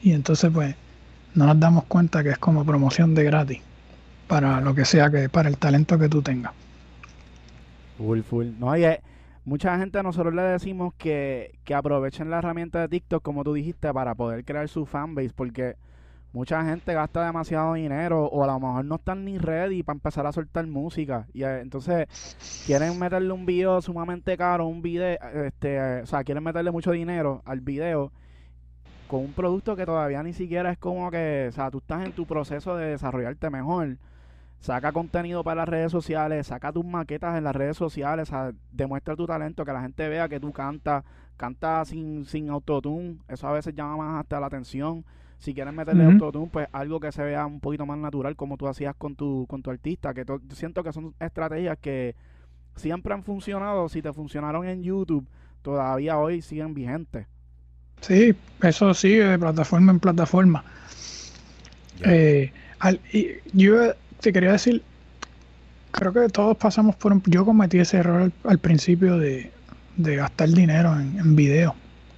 [0.01, 0.75] Y entonces, pues,
[1.35, 3.61] no nos damos cuenta que es como promoción de gratis
[4.27, 6.53] para lo que sea que, para el talento que tú tengas.
[7.97, 8.47] Full, full.
[8.59, 9.01] No, oye,
[9.45, 13.53] mucha gente a nosotros le decimos que, que aprovechen la herramienta de TikTok, como tú
[13.53, 15.75] dijiste, para poder crear su fanbase, porque
[16.33, 20.25] mucha gente gasta demasiado dinero o a lo mejor no están ni ready para empezar
[20.25, 21.27] a soltar música.
[21.31, 22.07] Y eh, entonces
[22.65, 27.41] quieren meterle un video sumamente caro, un video, este, o sea, quieren meterle mucho dinero
[27.45, 28.11] al video
[29.07, 32.13] con un producto que todavía ni siquiera es como que, o sea, tú estás en
[32.13, 33.97] tu proceso de desarrollarte mejor.
[34.59, 38.31] Saca contenido para las redes sociales, saca tus maquetas en las redes sociales,
[38.71, 41.03] demuestra tu talento, que la gente vea que tú cantas,
[41.37, 45.03] cantas sin, sin autotune, eso a veces llama más hasta la atención
[45.43, 48.65] si quieres meterle autotune, pues algo que se vea un poquito más natural, como tú
[48.65, 50.23] hacías con tu, con tu artista, que
[50.53, 52.15] siento que son estrategias que
[52.77, 55.27] siempre han funcionado, si te funcionaron en YouTube,
[55.61, 57.27] todavía hoy siguen vigentes.
[57.99, 60.63] Sí, eso sigue de plataforma en plataforma.
[62.05, 62.53] Eh,
[63.51, 64.81] yo te quería decir,
[65.91, 67.21] creo que todos pasamos por un...
[67.25, 69.51] Yo cometí ese error al, principio de,
[69.97, 71.75] gastar dinero en, en video,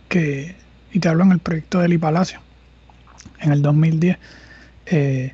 [0.10, 0.56] que,
[0.94, 2.45] y te hablo en el proyecto de Li Palacio
[3.40, 4.18] en el 2010.
[4.88, 5.34] Eh,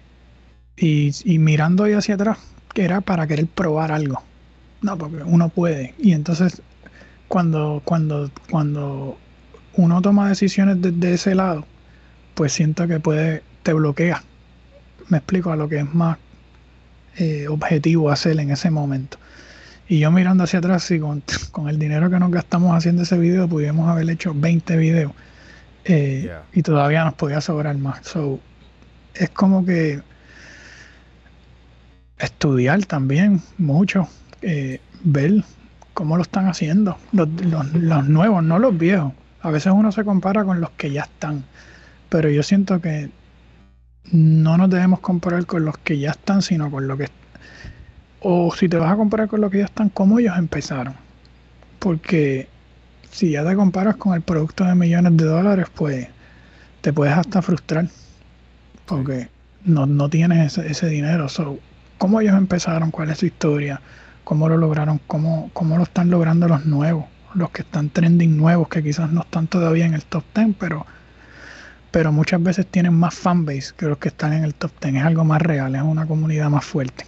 [0.77, 2.39] y, mirando ahí hacia atrás,
[2.73, 4.23] que era para querer probar algo.
[4.81, 5.93] No, porque uno puede.
[5.99, 6.61] Y entonces,
[7.27, 9.17] cuando, cuando, cuando
[9.75, 11.65] uno toma decisiones desde ese lado,
[12.33, 14.23] pues siento que puede, te bloquea.
[15.09, 16.17] Me explico a lo que es más
[17.17, 19.17] eh, objetivo hacer en ese momento.
[19.87, 21.21] Y yo mirando hacia atrás, y con,
[21.51, 25.11] con, el dinero que nos gastamos haciendo ese video, pudimos haber hecho 20 videos
[25.86, 28.05] eh, y todavía nos podía sobrar más.
[28.05, 28.39] So,
[29.13, 30.01] es como que
[32.19, 34.07] estudiar también mucho,
[34.41, 35.43] eh, ver
[35.93, 37.27] cómo lo están haciendo, los,
[37.73, 39.13] los, nuevos, no los viejos.
[39.41, 41.43] A veces uno se compara con los que ya están,
[42.09, 43.09] pero yo siento que
[44.11, 47.09] no nos debemos comparar con los que ya están, sino con lo que...
[48.19, 50.93] O si te vas a comparar con los que ya están, cómo ellos empezaron.
[51.79, 52.47] Porque
[53.12, 56.07] si ya te comparas con el producto de millones de dólares, pues
[56.82, 57.88] te puedes hasta frustrar.
[58.86, 59.30] Porque
[59.64, 61.30] no, no tienes ese, ese dinero.
[61.30, 61.59] So,
[62.01, 62.89] ¿Cómo ellos empezaron?
[62.89, 63.80] ¿Cuál es su historia?
[64.24, 64.99] ¿Cómo lo lograron?
[65.05, 67.05] ¿Cómo, ¿Cómo lo están logrando los nuevos?
[67.36, 70.88] Los que están trending nuevos, que quizás no están todavía en el top 10, pero,
[71.91, 74.95] pero muchas veces tienen más fanbase que los que están en el top 10.
[74.95, 77.05] Es algo más real, es una comunidad más fuerte.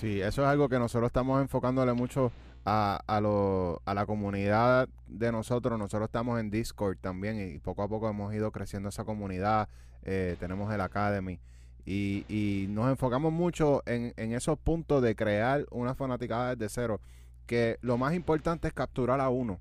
[0.00, 2.32] Sí, eso es algo que nosotros estamos enfocándole mucho
[2.68, 5.78] a, a, lo, a la comunidad de nosotros.
[5.78, 9.68] Nosotros estamos en Discord también y poco a poco hemos ido creciendo esa comunidad.
[10.02, 11.40] Eh, tenemos el Academy
[11.86, 17.00] y, y nos enfocamos mucho en, en, esos puntos de crear una fanaticada desde cero.
[17.46, 19.58] Que lo más importante es capturar a uno.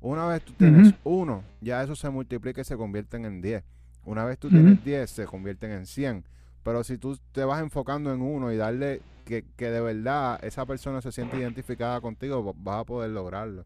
[0.00, 3.64] Una vez tú tienes uno, ya eso se multiplica y se convierten en 10.
[4.04, 6.24] Una vez tú tienes 10, se convierten en 100.
[6.62, 11.02] Pero si tú te vas enfocando en uno y darle que, de verdad esa persona
[11.02, 13.64] se siente identificada contigo, vas a poder lograrlo.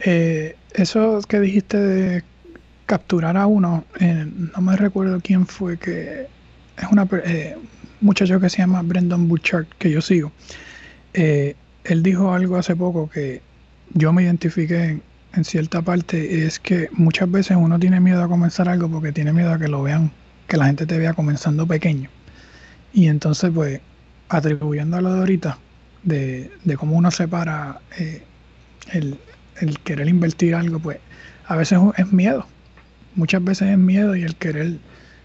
[0.00, 2.24] Eh, eso que dijiste de
[2.86, 6.26] capturar a uno, eh, no me recuerdo quién fue que
[6.76, 7.56] es una eh,
[8.00, 10.32] muchacho que se llama Brendan Butchart que yo sigo.
[11.12, 13.42] Eh, él dijo algo hace poco que
[13.92, 15.00] yo me identifiqué
[15.34, 19.32] en cierta parte es que muchas veces uno tiene miedo a comenzar algo porque tiene
[19.32, 20.10] miedo a que lo vean,
[20.46, 22.10] que la gente te vea comenzando pequeño.
[22.92, 23.80] Y entonces pues
[24.28, 25.58] atribuyendo a lo de ahorita,
[26.02, 28.22] de, cómo uno separa eh,
[28.92, 29.18] el,
[29.84, 30.98] querer invertir algo, pues
[31.46, 32.46] a veces es miedo.
[33.14, 34.78] Muchas veces es miedo y el querer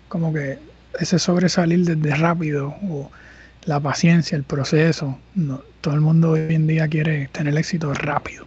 [0.07, 0.59] como que
[0.99, 3.11] ese sobresalir desde rápido o
[3.65, 5.17] la paciencia, el proceso.
[5.35, 8.45] No, todo el mundo hoy en día quiere tener éxito rápido.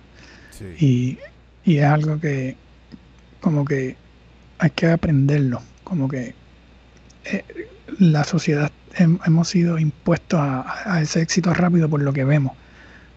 [0.79, 1.19] Y,
[1.65, 2.57] y es algo que
[3.41, 3.97] como que
[4.59, 5.61] hay que aprenderlo.
[5.83, 6.35] Como que
[7.25, 7.45] eh,
[7.99, 12.53] la sociedad hemos sido impuestos a, ese éxito rápido por lo que vemos,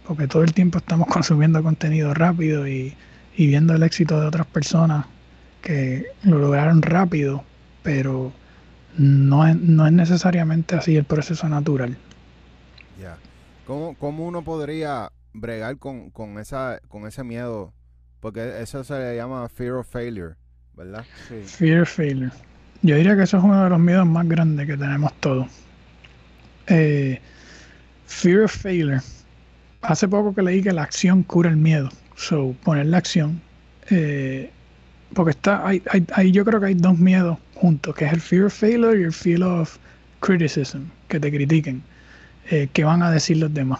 [0.07, 2.95] porque todo el tiempo estamos consumiendo contenido rápido y,
[3.37, 5.05] viendo el éxito de otras personas
[5.61, 7.43] que lo lograron rápido,
[7.83, 8.31] pero
[8.97, 11.97] no es, no es necesariamente así el proceso natural.
[13.01, 13.17] Ya.
[13.67, 17.73] ¿Cómo, ¿Cómo, uno podría bregar con, con, esa, con ese miedo?
[18.21, 20.35] Porque eso se le llama fear of failure,
[20.75, 21.03] ¿verdad?
[21.27, 21.41] Sí.
[21.43, 22.31] Fear of failure.
[22.86, 25.47] Yo diría que eso es uno de los miedos más grandes que tenemos todos.
[26.67, 27.19] Eh,
[28.05, 29.01] fear of failure.
[29.81, 31.89] Hace poco que leí que la acción cura el miedo.
[32.15, 33.41] So, poner la acción.
[33.89, 34.51] Eh,
[35.15, 35.81] porque está, hay,
[36.13, 39.03] hay, yo creo que hay dos miedos juntos, que es el fear of failure y
[39.05, 39.77] el fear of
[40.19, 41.81] criticism, que te critiquen,
[42.51, 43.79] eh, que van a decir los demás.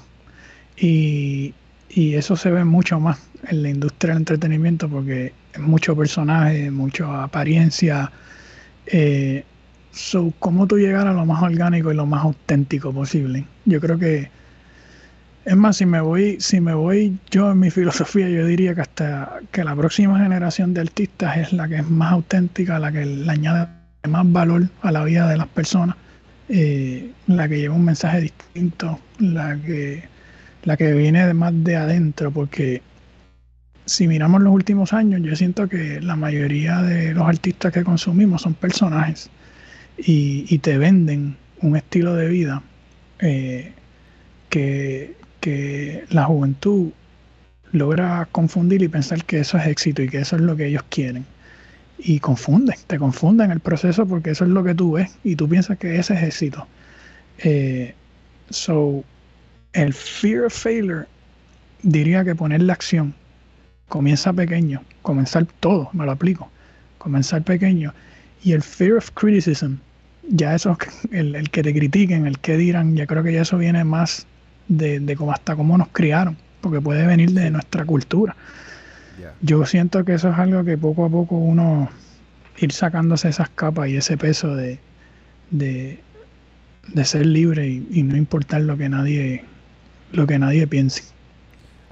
[0.78, 1.53] Y,
[1.89, 7.22] y, eso se ve mucho más en la industria del entretenimiento porque mucho personaje, mucha
[7.22, 8.12] apariencia.
[8.88, 9.44] Eh,
[9.92, 13.46] so, ¿Cómo tú llegar a lo más orgánico y lo más auténtico posible?
[13.66, 14.30] Yo creo que
[15.46, 18.82] es más, si me voy, si me voy yo en mi filosofía, yo diría que
[18.82, 23.06] hasta que la próxima generación de artistas es la que es más auténtica, la que
[23.06, 23.68] le añade
[24.08, 25.96] más valor a la vida de las personas,
[26.50, 30.04] eh, la que lleva un mensaje distinto, la que,
[30.64, 32.82] la que viene más de adentro, porque
[33.86, 38.42] si miramos los últimos años, yo siento que la mayoría de los artistas que consumimos
[38.42, 39.30] son personajes
[39.98, 42.64] y, te venden un estilo de vida
[43.20, 43.74] eh,
[44.50, 45.16] que,
[46.10, 46.92] la juventud
[47.72, 50.84] logra confundir y pensar que eso es éxito y que eso es lo que ellos
[50.90, 51.24] quieren.
[52.00, 55.48] Y confunden, te confunden el proceso porque eso es lo que tú ves y tú
[55.48, 56.68] piensas que ese es éxito.
[57.38, 57.94] Eh,
[58.50, 59.04] so,
[59.74, 61.06] el fear of failure
[61.84, 63.14] diría que poner la acción
[63.88, 66.50] comienza pequeño, comenzar todo, me lo aplico,
[66.98, 67.94] comenzar pequeño.
[68.44, 69.76] Y el fear of criticism,
[70.28, 70.78] ya eso,
[71.12, 74.28] el, el que te critiquen, el que dirán, ya creo que ya eso viene más
[74.68, 78.36] de, cómo hasta cómo nos criaron, porque puede venir de nuestra cultura.
[79.42, 81.90] Yo siento que eso es algo que poco a poco uno
[82.58, 84.80] ir sacándose esas capas y ese peso de,
[85.52, 86.00] de,
[87.04, 89.44] ser libre y, no importar lo que nadie
[90.12, 91.04] lo que nadie piense.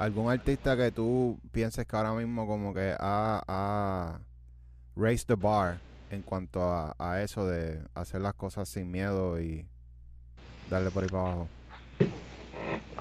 [0.04, 4.20] ¿Algún artista que tú pienses que ahora mismo como que ha,
[4.97, 5.78] raised the bar
[6.12, 9.66] en cuanto a, a eso de hacer las cosas sin miedo y
[10.70, 11.47] darle por ahí para abajo?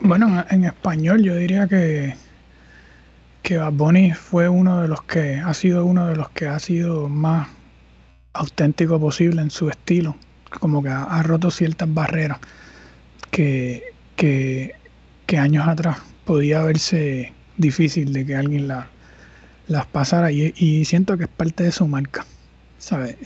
[0.00, 2.14] Bueno, en español yo diría que,
[3.42, 6.60] que Bad Bunny fue uno de los que ha sido uno de los que ha
[6.60, 7.48] sido más
[8.32, 10.14] auténtico posible en su estilo,
[10.60, 12.38] como que ha, roto ciertas barreras
[13.32, 14.76] que, que,
[15.36, 18.88] años atrás podía verse difícil de que alguien la,
[19.68, 22.24] las pasara y, siento que es parte de su marca,
[22.78, 23.16] ¿sabes?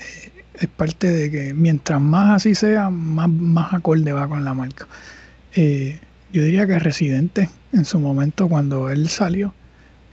[0.55, 4.87] Es parte de que mientras más así sea, más, más acorde va con la marca.
[5.55, 5.99] Eh,
[6.33, 9.55] yo diría que Residente en su momento cuando él salió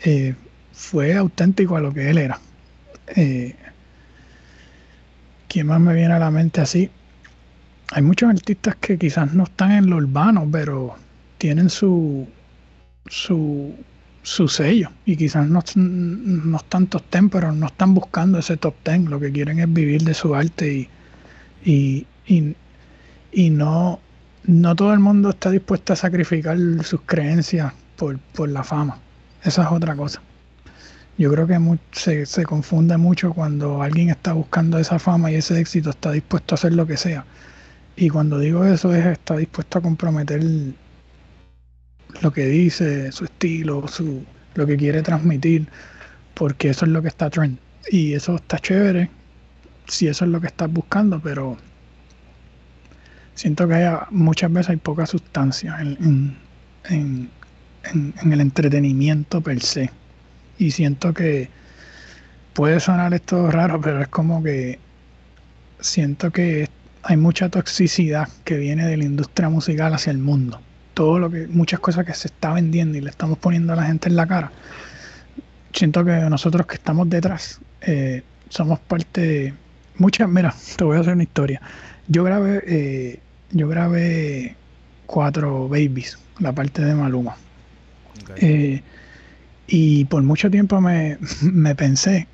[0.03, 0.35] eh,
[0.73, 2.39] fue auténtico a lo que él era.
[3.15, 3.55] Eh,
[5.47, 6.89] ¿Quién más me viene a la mente así?
[7.91, 10.95] Hay muchos artistas que quizás no están en lo urbano, pero
[11.37, 12.27] tienen su,
[13.07, 13.75] su,
[14.21, 18.75] su sello y quizás no, no están top ten, pero no están buscando ese top
[18.83, 19.09] ten.
[19.09, 20.87] Lo que quieren es vivir de su arte
[21.63, 22.55] y, y,
[23.31, 23.99] y no,
[24.45, 28.99] no todo el mundo está dispuesto a sacrificar sus creencias por, la fama.
[29.43, 30.21] Esa es otra cosa.
[31.17, 31.59] Yo creo que
[31.91, 36.55] se, se, confunde mucho cuando alguien está buscando esa fama y ese éxito, está dispuesto
[36.55, 37.23] a hacer lo que sea.
[37.95, 40.41] Y cuando digo eso es está dispuesto a comprometer
[42.21, 44.23] lo que dice, su estilo, su,
[44.55, 45.67] lo que quiere transmitir,
[46.33, 47.57] porque eso es lo que está trend.
[47.89, 49.09] Y eso está chévere
[49.87, 51.57] si eso es lo que estás buscando, pero
[53.35, 56.37] siento que hay, muchas veces hay poca sustancia en,
[56.89, 59.89] el entretenimiento per se.
[60.57, 61.49] Y siento que
[62.53, 64.79] puede sonar esto raro, pero es como que
[65.79, 66.69] siento que
[67.03, 70.61] hay mucha toxicidad que viene de la industria musical hacia el mundo.
[70.93, 73.83] Todo lo que, muchas cosas que se está vendiendo y le estamos poniendo a la
[73.83, 74.51] gente en la cara.
[75.73, 79.53] Siento que nosotros que estamos detrás eh, somos parte de
[79.97, 80.29] muchas.
[80.29, 81.61] Mira, te voy a hacer una historia.
[82.07, 83.19] Yo grabé eh,
[83.53, 84.55] yo grabé
[85.05, 87.37] cuatro babies, la parte de Maluma.
[88.37, 88.81] Eh,
[89.67, 91.17] y por mucho tiempo me,
[91.75, 92.27] pensé,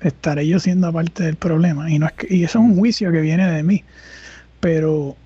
[0.00, 1.90] estaré yo siendo parte del problema.
[1.90, 3.84] Y, no es y eso es un juicio que viene de mí.
[4.60, 5.16] Pero,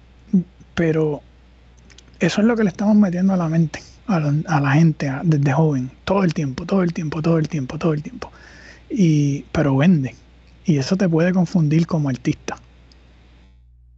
[0.75, 1.23] pero
[2.27, 5.91] eso es lo que le estamos metiendo a la mente, a la, gente desde joven,
[6.05, 8.31] todo el tiempo, todo el tiempo, todo el tiempo, todo el tiempo.
[8.91, 10.15] Y, pero vende.
[10.65, 12.57] Y eso te puede confundir como artista.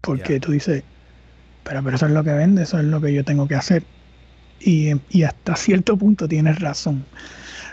[0.01, 0.83] Porque tú dices,
[1.65, 3.85] pero, pero eso es lo que vende, eso es lo que yo tengo que hacer.
[4.61, 7.05] Y, y hasta cierto punto tienes razón.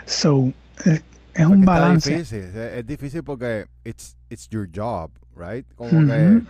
[0.06, 0.52] So,
[0.84, 2.14] es, un balance.
[2.14, 5.10] Es difícil, es difícil porque it's, it's your job.
[5.36, 5.66] right?
[5.74, 6.42] Como que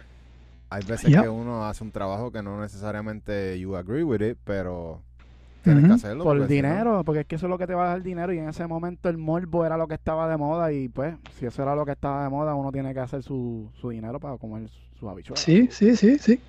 [0.74, 5.00] hay veces que uno hace un trabajo que no necesariamente you agree with it, pero
[5.62, 6.24] tienes que hacerlo.
[6.24, 8.38] Por dinero, porque es que eso es lo que te va a dar dinero y
[8.38, 11.62] en ese momento el morbo era lo que estaba de moda y pues si eso
[11.62, 14.68] era lo que estaba de moda uno tiene que hacer su, su dinero para comer
[14.98, 15.40] sus habichuelas.
[15.40, 16.40] Sí, sí, sí, sí.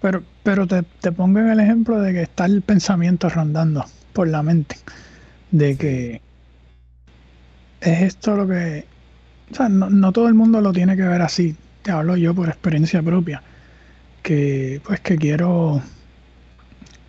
[0.00, 4.28] Pero, pero te, te pongo en el ejemplo de que está el pensamiento rondando por
[4.28, 4.76] la mente,
[5.50, 6.20] de que
[7.80, 8.86] es esto lo que...
[9.50, 12.34] O sea, no, no todo el mundo lo tiene que ver así, te hablo yo
[12.34, 13.42] por experiencia propia,
[14.24, 15.82] que pues que quiero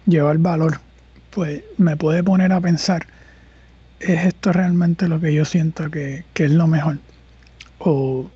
[0.05, 0.79] llevar valor,
[1.31, 3.07] pues me puede poner a pensar,
[4.01, 6.97] ¿es esto realmente lo que yo siento que, es lo mejor?
[7.79, 8.29] O,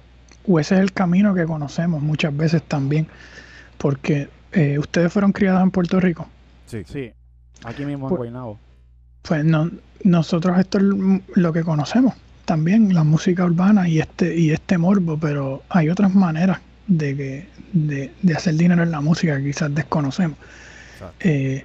[0.57, 3.07] ese es el camino que conocemos muchas veces también,
[3.77, 6.29] porque eh, ustedes fueron criados en Puerto Rico.
[6.65, 7.11] Sí, sí,
[7.65, 8.59] aquí mismo en pues, Guaynabo.
[9.23, 9.69] Pues no,
[10.05, 10.85] nosotros esto es
[11.35, 12.15] lo que conocemos
[12.45, 16.59] también la música urbana y este y este morbo, pero hay otras maneras
[16.89, 20.37] de que de, hacer dinero en la música que quizás desconocemos.
[21.21, 21.63] Eh,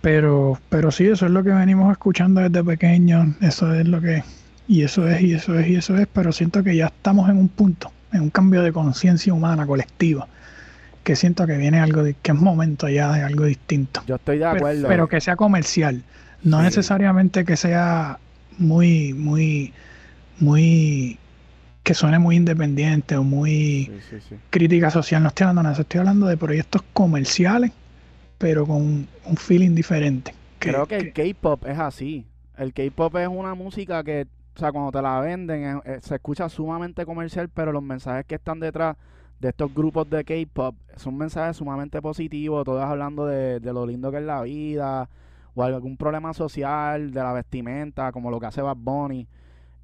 [0.00, 4.24] pero pero sí, eso es lo que venimos escuchando desde pequeños, eso es lo que
[4.66, 7.36] y eso es y eso es y eso es, pero siento que ya estamos en
[7.36, 10.26] un punto, en un cambio de conciencia humana colectiva
[11.04, 14.02] que siento que viene algo de, que es momento ya de algo distinto.
[14.06, 14.86] Yo estoy de acuerdo.
[14.86, 16.02] Pero, que sea comercial,
[16.42, 18.18] no necesariamente que sea
[18.58, 19.72] muy muy
[20.38, 21.18] muy
[21.82, 23.90] que suene muy independiente o muy
[24.50, 25.22] crítica social.
[25.22, 27.72] No estoy hablando de nada, estoy hablando de proyectos comerciales,
[28.38, 30.34] pero con un, feeling diferente.
[30.58, 32.26] Creo que, el K-pop es así.
[32.56, 37.04] El K-pop es una música que, o sea, cuando te la venden, se escucha sumamente
[37.04, 38.96] comercial, pero los mensajes que están detrás
[39.40, 44.12] de estos grupos de K-pop son mensajes sumamente positivos, todos hablando de, de lo lindo
[44.12, 45.08] que es la vida,
[45.54, 49.26] o algún problema social, de la vestimenta, como lo que hace Bad Bunny.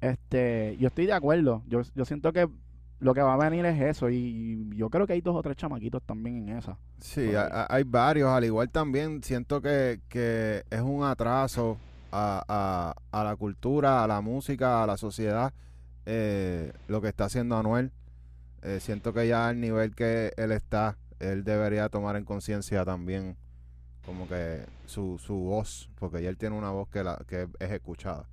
[0.01, 1.63] Este, yo estoy de acuerdo.
[1.67, 2.47] Yo, yo siento que
[2.99, 4.09] lo que va a venir es eso.
[4.09, 6.77] Y yo creo que hay dos o tres chamaquitos también en esa.
[6.99, 8.29] Sí, hay, varios.
[8.29, 11.77] Al igual también siento que, que es un atraso
[12.11, 15.53] a, a, la cultura, a la música, a la sociedad.
[16.05, 17.91] Eh, lo que está haciendo Anuel.
[18.61, 23.37] Eh, siento que ya al nivel que él está, él debería tomar en conciencia también
[24.05, 27.71] como que su, su voz, porque ya él tiene una voz que, la, que es
[27.71, 28.25] escuchada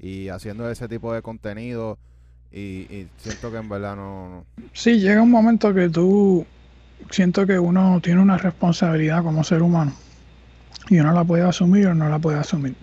[0.00, 1.98] y haciendo ese tipo de contenido
[2.50, 6.46] y, siento que en verdad no, Sí, llega un momento que tú
[7.10, 9.92] siento que uno tiene una responsabilidad como ser humano
[10.88, 12.74] y uno la puede asumir o no la puede asumir.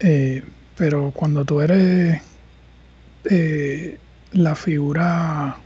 [0.00, 0.42] Eh,
[0.76, 2.20] pero cuando tú eres
[3.30, 3.98] eh,
[4.32, 5.56] la figura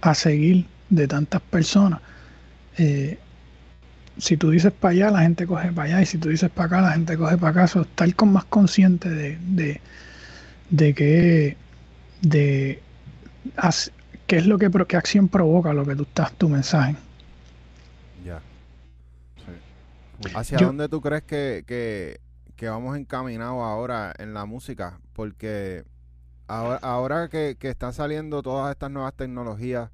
[0.00, 2.00] a seguir de tantas personas,
[2.78, 3.18] eh,
[4.18, 6.66] si tú dices para allá, la gente coge para allá, y si tú dices para
[6.66, 7.80] acá, la gente coge para acá.
[7.80, 9.80] estar con más consciente de
[10.76, 11.56] qué,
[12.22, 12.80] de
[14.26, 16.96] qué es lo que, qué acción provoca lo que tú estás, tu mensaje.
[18.24, 18.40] Ya.
[20.34, 22.20] ¿Hacia dónde tú crees que, que,
[22.56, 25.00] que, vamos encaminados ahora en la música?
[25.12, 25.84] Porque
[26.46, 29.90] ahora, ahora que, que están saliendo todas estas nuevas tecnologías,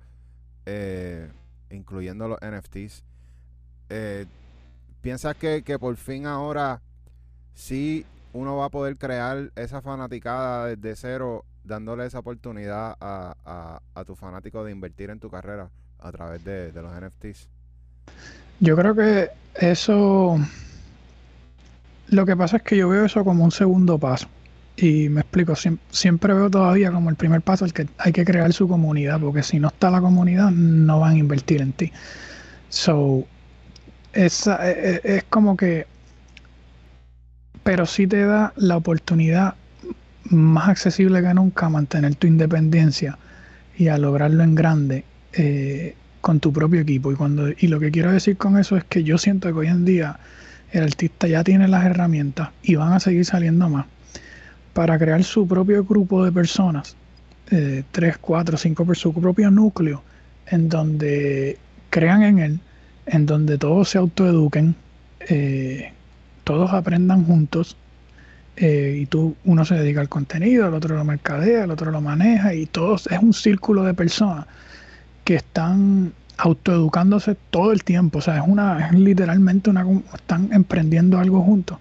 [0.66, 1.30] eh,
[1.70, 3.02] incluyendo los NFTs,
[3.88, 4.26] eh,
[5.00, 6.82] ¿piensas que, que por fin ahora
[7.54, 14.04] sí uno va a poder crear esa fanaticada desde cero, dándole esa oportunidad a, a,
[14.04, 15.70] tu fanático de invertir en tu carrera
[16.00, 17.48] a través de, los NFTs?
[18.60, 20.38] Yo creo que eso...
[22.08, 24.28] Lo que pasa es que yo veo eso como un segundo paso.
[24.76, 25.54] Y me explico,
[25.90, 29.42] siempre, veo todavía como el primer paso el que hay que crear su comunidad, porque
[29.42, 31.92] si no está la comunidad, no van a invertir en ti.
[32.68, 33.24] So,
[34.12, 35.86] es, e, es como que
[37.68, 39.54] pero sí te da la oportunidad
[40.30, 43.18] más accesible que nunca a mantener tu independencia
[43.76, 45.04] y a lograrlo en grande
[45.34, 47.12] eh, con tu propio equipo.
[47.12, 49.66] Y, cuando, y lo que quiero decir con eso es que yo siento que hoy
[49.66, 50.18] en día
[50.72, 53.84] el artista ya tiene las herramientas y van a seguir saliendo más
[54.72, 56.96] para crear su propio grupo de personas,
[57.50, 60.02] eh, tres, cuatro, cinco, por su propio núcleo,
[60.46, 61.58] en donde
[61.90, 62.60] crean en él,
[63.04, 64.74] en donde todos se autoeduquen.
[65.28, 65.92] Eh,
[66.48, 67.76] todos aprendan juntos
[68.56, 72.00] eh, y tú, uno se dedica al contenido, el otro lo mercadea, el otro lo
[72.00, 74.46] maneja y todos es un círculo de personas
[75.24, 79.84] que están autoeducándose todo el tiempo, o sea, es una, es literalmente una,
[80.14, 81.76] están emprendiendo algo juntos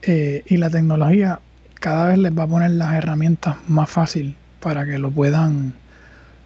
[0.00, 1.40] eh, y la tecnología
[1.74, 5.74] cada vez les va a poner las herramientas más fácil para que lo puedan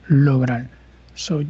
[0.09, 0.66] lograr.
[1.14, 1.44] So,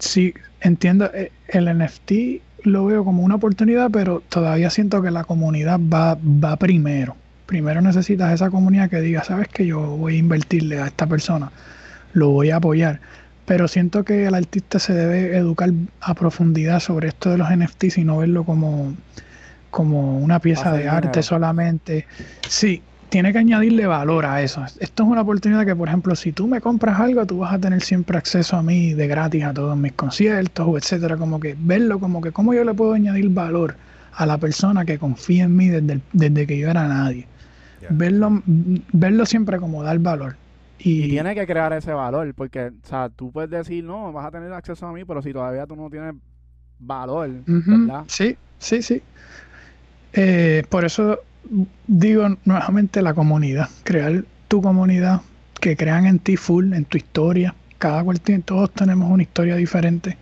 [0.00, 5.24] sí, entiendo, eh, el NFT lo veo como una oportunidad, pero todavía siento que la
[5.24, 7.16] comunidad va, va primero.
[7.46, 11.50] Primero necesitas esa comunidad que diga, sabes que yo voy a invertirle a esta persona,
[12.12, 13.00] lo voy a apoyar,
[13.44, 15.70] pero siento que el artista se debe educar
[16.00, 18.94] a profundidad sobre esto de los NFTs y no verlo como,
[19.70, 22.06] como una pieza de arte solamente.
[22.48, 24.64] Sí, tiene que añadirle valor a eso.
[24.78, 27.58] Esto es una oportunidad que, por ejemplo, si tú me compras algo, tú vas a
[27.58, 31.16] tener siempre acceso a mí de gratis a todos mis conciertos, etcétera.
[31.16, 33.74] Como que verlo como que cómo yo le puedo añadir valor
[34.12, 37.26] a la persona que confía en mí desde, desde que yo era nadie.
[37.90, 40.36] Verlo, verlo siempre como dar valor.
[40.78, 44.30] Y, tiene que crear ese valor, porque, o sea, tú puedes decir, no, vas a
[44.30, 46.14] tener acceso a mí, pero si todavía tú no tienes
[46.78, 48.04] valor, ¿verdad?
[48.06, 49.02] Sí, sí, sí.
[50.12, 51.20] Eh, por eso
[51.86, 55.22] digo nuevamente la comunidad, crear tu comunidad,
[55.60, 57.54] que crean en ti full, en tu historia.
[57.78, 60.16] Cada cual tiene, todos tenemos una historia diferente.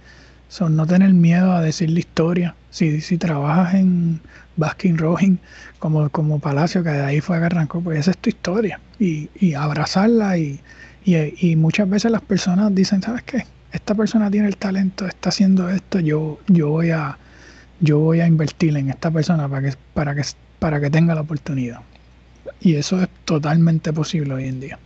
[0.49, 2.55] Son no tener miedo a decir la historia.
[2.71, 4.21] Si, si trabajas en
[4.57, 5.41] Baskin Robbins
[5.79, 8.81] como, como Palacio, que de ahí fue que arrancó, pues esa es tu historia.
[8.99, 10.61] Y, y abrazarla y,
[11.05, 13.45] y, muchas veces las personas dicen, ¿sabes qué?
[13.73, 17.19] Esta persona tiene el talento, está haciendo esto, yo, yo voy a
[17.81, 20.23] yo voy a invertir en esta persona para que, para que
[20.59, 21.81] para que tenga la oportunidad.
[22.61, 24.79] Y eso es totalmente posible hoy en día.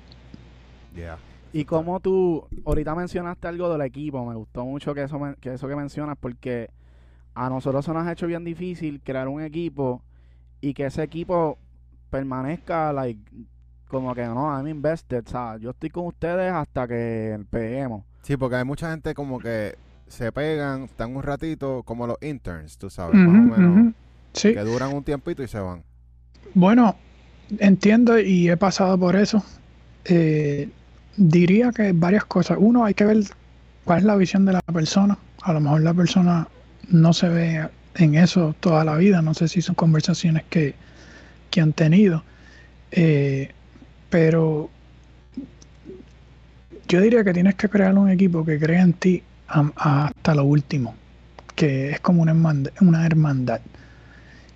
[1.52, 5.68] Y como tú, ahorita mencionaste algo del equipo, me gustó mucho que eso, que eso
[5.68, 6.70] que mencionas porque
[7.34, 10.02] a nosotros se nos ha hecho bien difícil crear un equipo
[10.60, 11.58] y que ese equipo
[12.10, 13.20] permanezca like,
[13.88, 18.04] como que no, I'm invested, sea Yo estoy con ustedes hasta que peguemos.
[18.22, 19.76] Sí, porque hay mucha gente como que
[20.06, 23.94] se pegan, están un ratito, como los interns, tú sabes, más o menos.
[24.32, 25.82] Que duran un tiempito y se van.
[26.54, 26.96] Bueno,
[27.58, 29.44] entiendo y he pasado por eso.
[30.04, 30.68] Eh,
[31.16, 32.58] diría que varias cosas.
[32.60, 33.18] Uno, hay que ver
[33.84, 35.18] cuál es la visión de la persona.
[35.42, 36.48] A lo mejor la persona
[36.88, 39.22] no se ve en eso toda la vida.
[39.22, 40.74] No sé si son conversaciones que,
[41.60, 42.22] han tenido.
[42.90, 43.50] Eh,
[44.08, 44.70] pero
[46.88, 50.94] yo diría que tienes que crear un equipo que crea en ti hasta lo último,
[51.54, 52.34] que es como una
[52.80, 53.60] Una hermandad.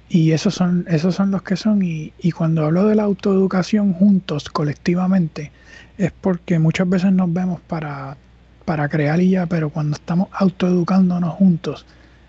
[0.08, 1.82] Y esos son, esos son los que son.
[1.82, 5.50] Y, y cuando hablo de la autoeducación juntos, colectivamente,
[5.98, 8.16] es porque muchas veces nos vemos para,
[8.64, 11.86] para crear y ya, pero cuando estamos autoeducándonos juntos,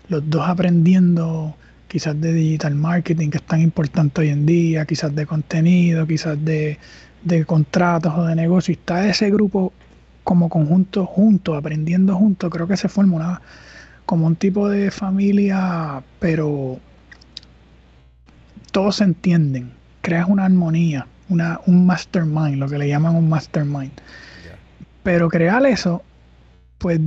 [0.08, 1.54] los dos aprendiendo
[1.88, 6.42] quizás de digital marketing, que es tan importante hoy en día, quizás de contenido, quizás
[6.44, 6.78] de,
[7.22, 9.72] de contratos o de negocio, está ese grupo
[10.22, 13.42] como conjunto juntos, aprendiendo juntos, creo que se forma una,
[14.04, 16.78] como un tipo de familia, pero
[18.70, 19.72] todos se entienden,
[20.02, 23.92] creas una armonía, una, un mastermind, lo que le llaman un mastermind.
[25.02, 26.02] Pero crear eso,
[26.78, 27.00] pues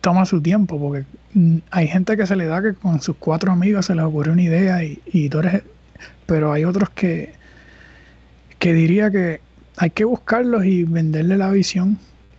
[0.00, 1.06] toma su tiempo, porque
[1.70, 4.42] hay gente que se le da que con sus cuatro amigos se les ocurre una
[4.42, 5.62] idea y, y tú eres,
[6.26, 7.32] pero hay otros que,
[8.58, 9.40] que diría que
[9.76, 11.98] hay que buscarlos y venderle la visión.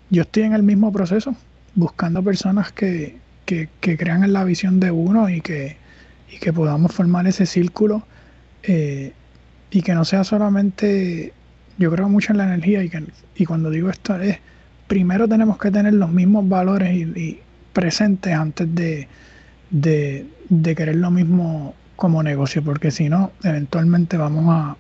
[0.10, 1.36] Yo estoy en el mismo proceso,
[1.76, 5.78] buscando personas que, que, que crean en la visión de uno y que,
[6.32, 8.04] y que podamos formar ese círculo
[8.64, 9.14] eh,
[9.72, 11.34] y que no sea solamente,
[11.78, 13.04] yo creo mucho en la energía y, que,
[13.36, 14.40] y cuando digo esto es,
[14.88, 17.40] primero tenemos que tener los mismos valores y,
[17.74, 19.08] presentes antes de,
[19.72, 24.78] de, querer lo mismo como negocio, porque si no, eventualmente vamos a,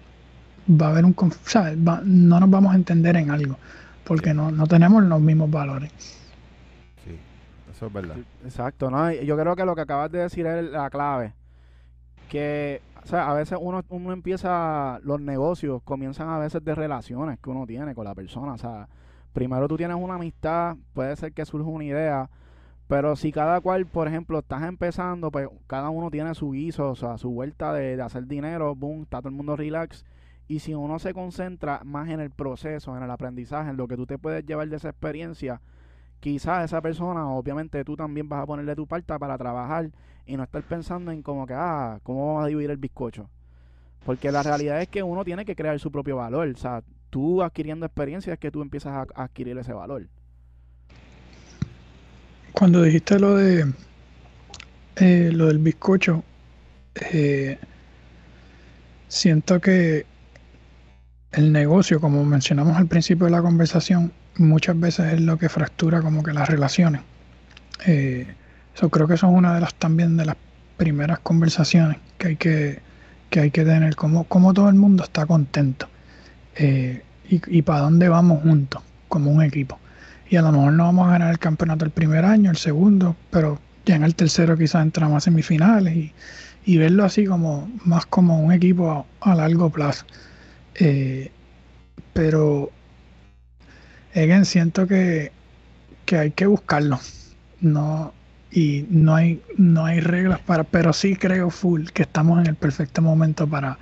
[0.71, 1.75] va a haber un, ¿sabes?
[1.75, 3.57] no nos vamos a entender en algo,
[4.03, 5.91] porque no, no tenemos los mismos valores.
[7.03, 7.17] Sí,
[7.71, 8.17] eso es verdad.
[8.45, 9.11] Exacto, ¿no?
[9.11, 11.33] Yo creo que lo que acabas de decir es la clave,
[12.29, 17.37] que o sea, a veces uno, uno empieza, los negocios comienzan a veces de relaciones
[17.39, 18.53] que uno tiene con la persona.
[18.53, 18.87] O sea,
[19.33, 22.29] primero tú tienes una amistad, puede ser que surja una idea,
[22.87, 26.95] pero si cada cual, por ejemplo, estás empezando, pues cada uno tiene su guiso, o
[26.95, 30.05] sea, su vuelta de, de hacer dinero, boom, está todo el mundo relax.
[30.47, 33.97] Y si uno se concentra más en el proceso, en el aprendizaje, en lo que
[33.97, 35.61] tú te puedes llevar de esa experiencia,
[36.23, 39.91] quizás esa persona, obviamente tú también vas a ponerle tu parte para trabajar
[40.25, 43.29] y no estar pensando en como que, ah, ¿cómo vamos a dividir el bizcocho?
[44.05, 46.47] Porque la realidad es que uno tiene que crear su propio valor.
[46.47, 50.07] O sea, tú adquiriendo experiencia es que tú empiezas a, adquirir ese valor.
[52.53, 53.73] Cuando dijiste lo de
[54.95, 56.23] eh, lo del bizcocho,
[57.11, 57.59] eh,
[59.09, 60.05] siento que
[61.33, 66.01] el negocio, como mencionamos al principio de la conversación, muchas veces es lo que fractura
[66.01, 67.01] como que las relaciones.
[67.85, 68.27] Eh,
[68.75, 70.37] eso creo que eso es una de las también de las
[70.77, 72.79] primeras conversaciones que hay que,
[73.29, 75.87] que hay que tener, como, como todo el mundo está contento
[76.55, 79.79] eh, y, y para dónde vamos juntos como un equipo.
[80.29, 83.15] Y a lo mejor no vamos a ganar el campeonato el primer año, el segundo,
[83.29, 86.13] pero ya en el tercero quizás entramos a semifinales y,
[86.65, 90.05] y verlo así como más como un equipo a, largo plazo.
[90.75, 91.31] Eh,
[92.13, 92.71] pero
[94.15, 95.31] again, siento que,
[96.05, 96.99] que hay que buscarlo.
[97.61, 98.13] No,
[98.51, 102.55] y no hay, no hay reglas para, pero sí creo full que estamos en el
[102.55, 103.77] perfecto momento para,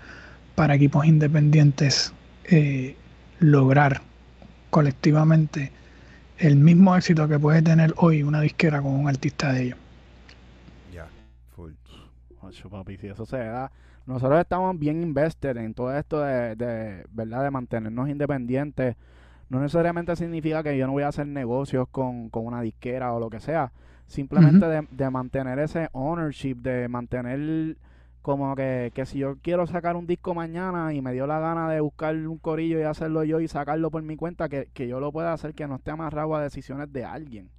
[0.56, 2.14] para equipos independientes
[2.46, 2.96] eh,
[3.40, 4.02] lograr
[4.70, 5.72] colectivamente
[6.38, 9.78] el mismo éxito que puede tener hoy una disquera con un artista de ellos.
[10.94, 11.08] Ya,
[11.56, 11.74] full.
[12.42, 13.72] Ocho, papi, si eso se da.
[14.06, 17.44] Nosotros estamos bien invested en todo esto de, de, ¿verdad?
[17.44, 18.96] De mantenernos independientes.
[19.52, 23.20] No necesariamente significa que yo no voy a hacer negocios con, con una disquera o
[23.20, 23.74] lo que sea.
[24.08, 27.76] Simplemente de, de mantener ese ownership, de mantener
[28.22, 31.70] como que, que si yo quiero sacar un disco mañana y me dio la gana
[31.70, 35.02] de buscar un corillo y hacerlo yo y sacarlo por mi cuenta, que, que yo
[35.02, 37.50] lo pueda hacer, que no esté amarrado a decisiones de alguien.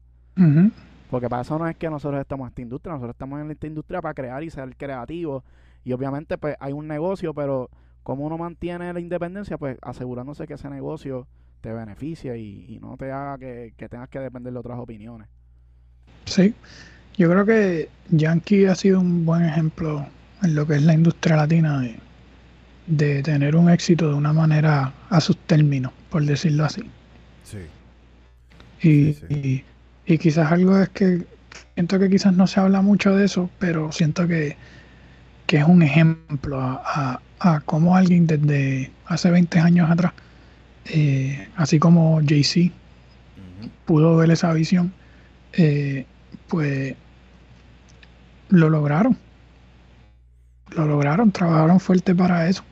[1.10, 3.66] Porque para eso no es que nosotros estamos en esta industria, nosotros estamos en esta
[3.66, 5.44] industria para crear y ser creativos.
[5.84, 7.68] Y obviamente pues hay un negocio, pero
[8.02, 11.26] como uno mantiene la independencia, pues asegurándose que ese negocio
[11.62, 15.28] te beneficie y, y no te haga que, que tengas que depender de otras opiniones.
[16.26, 16.54] Sí,
[17.16, 20.06] yo creo que Yankee ha sido un buen ejemplo
[20.42, 21.96] en lo que es la industria latina de,
[22.86, 26.82] de tener un éxito de una manera a sus términos, por decirlo así.
[27.42, 27.72] Sí.
[28.82, 29.26] Y, Sí, sí.
[29.28, 29.64] y-
[30.06, 31.24] y quizás algo es que
[31.74, 34.56] siento que quizás no se habla mucho de eso, pero siento que,
[35.46, 40.12] que es un ejemplo a, a- a cómo alguien desde hace 20 años atrás,
[40.86, 42.74] eh, así como Jay-Z
[43.84, 44.92] pudo ver esa visión,
[45.52, 46.06] eh,
[46.48, 46.94] pues
[48.48, 49.16] lo lograron.
[50.76, 52.64] Lo lograron, trabajaron fuerte para eso.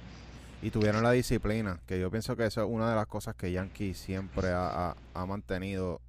[0.63, 3.51] Y tuvieron la disciplina, que yo pienso que eso es una de las cosas que
[3.53, 6.01] Yankee siempre ha, ha- ha mantenido.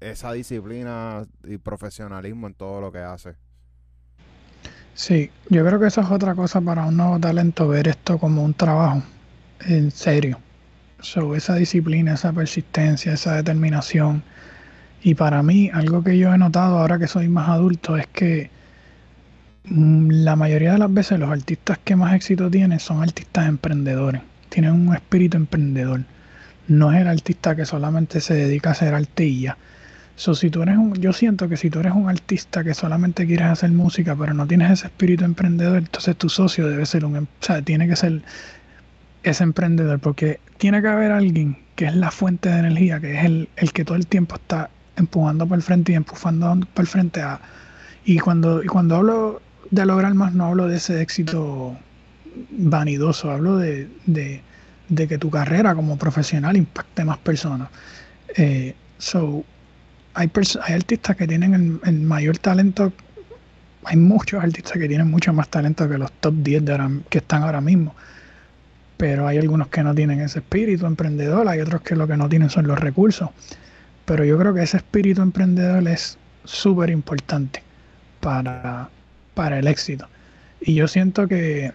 [0.00, 3.34] Esa disciplina y profesionalismo en todo lo que hace.
[4.94, 8.42] Sí, yo creo que eso es otra cosa para un nuevo talento, ver esto como
[8.44, 9.02] un trabajo,
[9.60, 10.38] en serio.
[11.04, 14.24] So, esa disciplina, esa persistencia, esa determinación.
[15.02, 18.50] Y para mí, algo que yo he notado ahora que soy más adulto es que
[19.64, 24.22] mm, la mayoría de las veces los artistas que más éxito tienen son artistas emprendedores,
[24.48, 26.02] tienen un espíritu emprendedor.
[26.68, 29.48] No es el artista que solamente se dedica a hacer arte y.
[30.16, 33.26] So, si tú eres un, yo siento que si tú eres un artista que solamente
[33.26, 37.16] quieres hacer música, pero no tienes ese espíritu emprendedor, entonces tu socio debe ser un,
[37.16, 38.22] em- o sea, tiene que ser
[39.24, 43.24] ese emprendedor, porque tiene que haber alguien que es la fuente de energía, que es
[43.24, 46.88] el, el que todo el tiempo está empujando por el frente y empujando por el
[46.88, 47.40] frente a,
[48.04, 51.76] y cuando, y cuando hablo de lograr más, no hablo de ese éxito
[52.50, 54.42] vanidoso, hablo de, de,
[55.08, 57.68] que tu carrera como profesional impacte más personas.
[58.36, 59.44] Eh, so,
[60.14, 62.92] hay, pers- hay artistas que tienen el mayor talento,
[63.84, 67.18] hay muchos artistas que tienen mucho más talento que los top 10 de ahora, que
[67.18, 67.94] están ahora mismo,
[68.96, 72.28] pero hay algunos que no tienen ese espíritu emprendedor, hay otros que lo que no
[72.28, 73.30] tienen son los recursos,
[74.04, 77.62] pero yo creo que ese espíritu emprendedor es súper importante
[78.20, 78.88] para,
[79.34, 80.08] para el éxito.
[80.60, 81.72] Y yo siento que,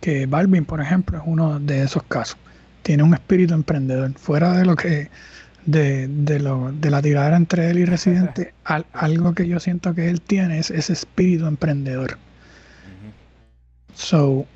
[0.00, 2.36] que Balvin, por ejemplo, es uno de esos casos.
[2.82, 4.12] Tiene un espíritu emprendedor.
[4.18, 5.10] Fuera de lo que
[5.66, 9.94] de, de, lo, de la tiradera entre él y Residente, al- algo que yo siento
[9.94, 12.18] que él tiene es ese espíritu emprendedor.
[13.94, 14.46] So,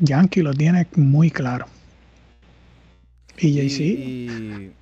[0.00, 1.66] Yankee lo tiene muy claro.
[3.38, 4.72] Y Y, Jay-Z, y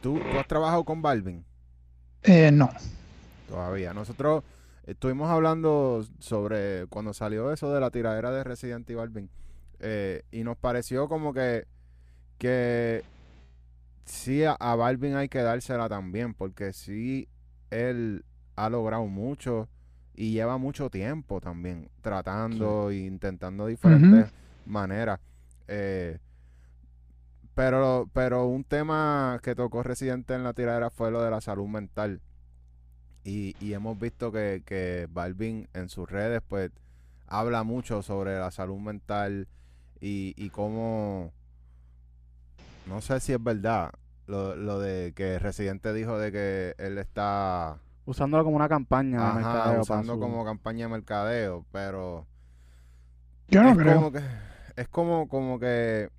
[0.00, 1.44] ¿tú, tú has trabajado con Balvin
[2.22, 2.70] eh, no.
[3.48, 3.92] todavía.
[3.94, 4.44] Nosotros
[4.86, 9.28] estuvimos hablando sobre cuando salió eso de la tiradera de Resident y Balvin.
[9.80, 11.66] eh, y nos pareció como que,
[12.38, 13.02] que
[14.04, 17.28] sí a, a Balvin hay que dársela también, porque sí
[17.70, 18.24] él
[18.56, 19.68] ha logrado mucho
[20.14, 24.32] y lleva mucho tiempo también tratando e intentando diferentes
[24.66, 25.20] maneras.
[25.68, 26.18] Eh,
[27.54, 31.66] pero, pero un tema que tocó Residente en la tiradera fue lo de la salud
[31.68, 32.20] mental.
[33.24, 36.70] Y, y hemos visto que, que Balvin en sus redes pues
[37.26, 39.48] habla mucho sobre la salud mental
[40.00, 41.32] y, y cómo
[42.86, 43.90] no sé si es verdad
[44.28, 49.24] lo, lo de que Residente dijo de que él está Usándolo como una campaña de
[49.26, 52.28] ajá, mercadeo para usando su- como campaña de mercadeo, pero
[53.48, 53.96] Yo no creo.
[53.96, 54.20] como que
[54.76, 56.10] es como como que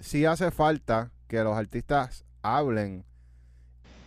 [0.00, 3.04] sí hace falta que los artistas hablen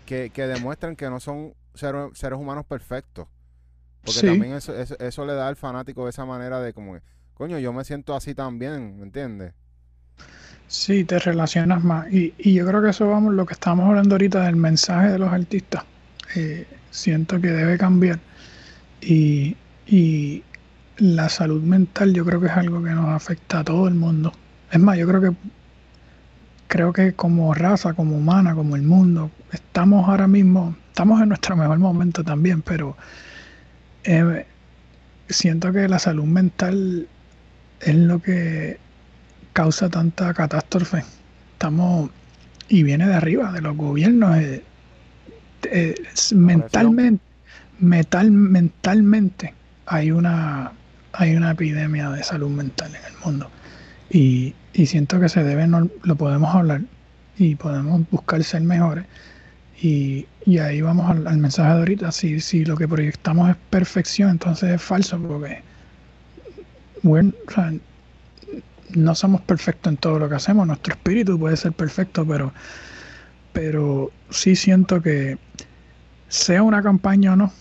[0.06, 3.28] que, que demuestren que no son seres, seres humanos perfectos
[4.04, 4.26] porque Sí.
[4.26, 7.04] también eso, eso eso le da al fanático esa manera de como que,
[7.36, 9.54] coño yo me siento así también ¿me entiendes?
[10.68, 12.12] Sí, te relacionas más.
[12.12, 15.20] Y, y yo creo que eso vamos, lo que estábamos hablando ahorita del mensaje de
[15.20, 15.84] los artistas.
[16.36, 18.20] eh, siento que debe cambiar.
[19.02, 20.44] Y, y
[20.98, 24.32] la salud mental yo creo que es algo que nos afecta a todo el mundo.
[24.72, 25.32] Es más, yo creo que
[26.68, 31.56] creo que como raza, como humana, como el mundo, estamos ahora mismo, estamos en nuestro
[31.56, 32.98] mejor momento también, pero
[34.04, 34.46] eh,
[35.30, 37.08] siento que la salud mental
[37.82, 38.80] es lo que
[39.54, 41.04] causa tanta catástrofe.
[41.54, 42.10] Estamos,
[42.68, 44.64] y viene de arriba, de los gobiernos, eh,
[45.72, 45.96] eh,
[46.34, 47.24] mentalmente,
[47.80, 49.54] mental, mentalmente
[49.86, 50.72] hay una,
[51.18, 53.50] hay una epidemia de salud mental en el mundo.
[54.10, 56.82] Y, y siento que se debe, no, lo podemos hablar
[57.38, 59.06] y podemos buscar ser mejores.
[59.82, 62.12] Y, y ahí vamos al, mensaje de ahorita.
[62.12, 65.62] Si, si lo que proyectamos es perfección, entonces es falso porque
[68.96, 70.68] no somos perfectos en todo lo que hacemos.
[70.68, 72.54] Nuestro espíritu puede ser perfecto, pero,
[73.54, 75.38] pero sí siento que
[76.28, 77.52] sea una campaña o no,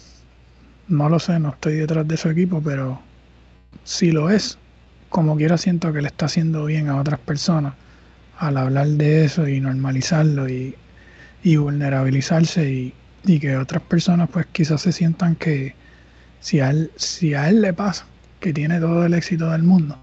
[0.89, 3.01] no lo sé, no estoy detrás de su equipo, pero
[3.85, 4.59] si lo es,
[5.09, 7.75] como quiera siento que le está haciendo bien a otras personas
[8.39, 10.77] al hablar de eso y normalizarlo y,
[11.45, 12.93] vulnerabilizarse
[13.25, 15.75] y, que otras personas pues quizás se sientan que
[16.41, 18.07] si a, él, si a él le pasa
[18.41, 19.97] que tiene todo el éxito del mundo,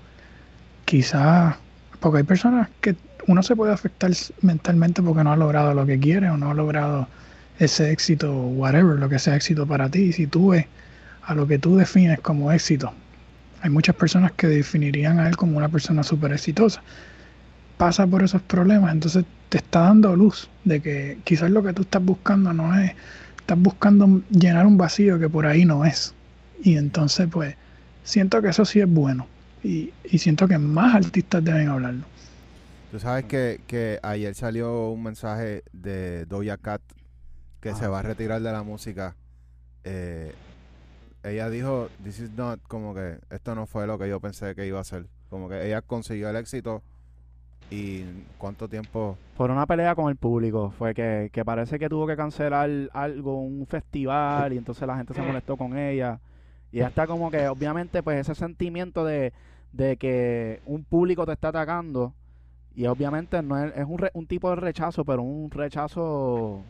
[0.85, 1.55] quizás,
[1.99, 2.95] porque hay personas que
[3.27, 4.11] uno se puede afectar
[4.41, 7.07] mentalmente porque no ha logrado lo que quiere o no ha logrado
[7.59, 10.03] ese éxito, whatever, lo que sea éxito para ti.
[10.03, 10.65] Y si tú ves
[11.23, 12.93] a lo que tú defines como éxito
[13.61, 16.81] hay muchas personas que definirían a él como una persona súper exitosa.
[17.77, 21.81] Pasa por esos problemas, entonces te está dando luz de que quizás lo que tú
[21.81, 22.93] estás buscando no es,
[23.39, 26.13] estás buscando llenar un vacío que por ahí no es.
[26.63, 27.55] Y entonces pues
[28.03, 29.27] siento que eso sí es bueno
[29.63, 32.03] y, siento que más artistas deben hablarlo.
[32.91, 36.81] Tú sabes que, que ayer salió un mensaje de Doja Cat
[37.61, 39.15] que se ah, va a retirar de la música.
[39.83, 40.33] Eh,
[41.23, 44.65] ella dijo, this is not, como que esto no fue lo que yo pensé que
[44.65, 45.05] iba a ser.
[45.29, 46.81] Como que ella consiguió el éxito
[47.69, 48.03] y
[48.37, 49.17] cuánto tiempo...
[49.37, 53.41] Por una pelea con el público, fue que, que parece que tuvo que cancelar algo,
[53.41, 56.19] un festival y entonces la gente se molestó con ella.
[56.71, 59.31] Y ella está como que, obviamente, pues ese sentimiento de,
[59.71, 62.13] de que un público te está atacando
[62.75, 66.61] y obviamente no es, es un, un tipo de rechazo, pero un rechazo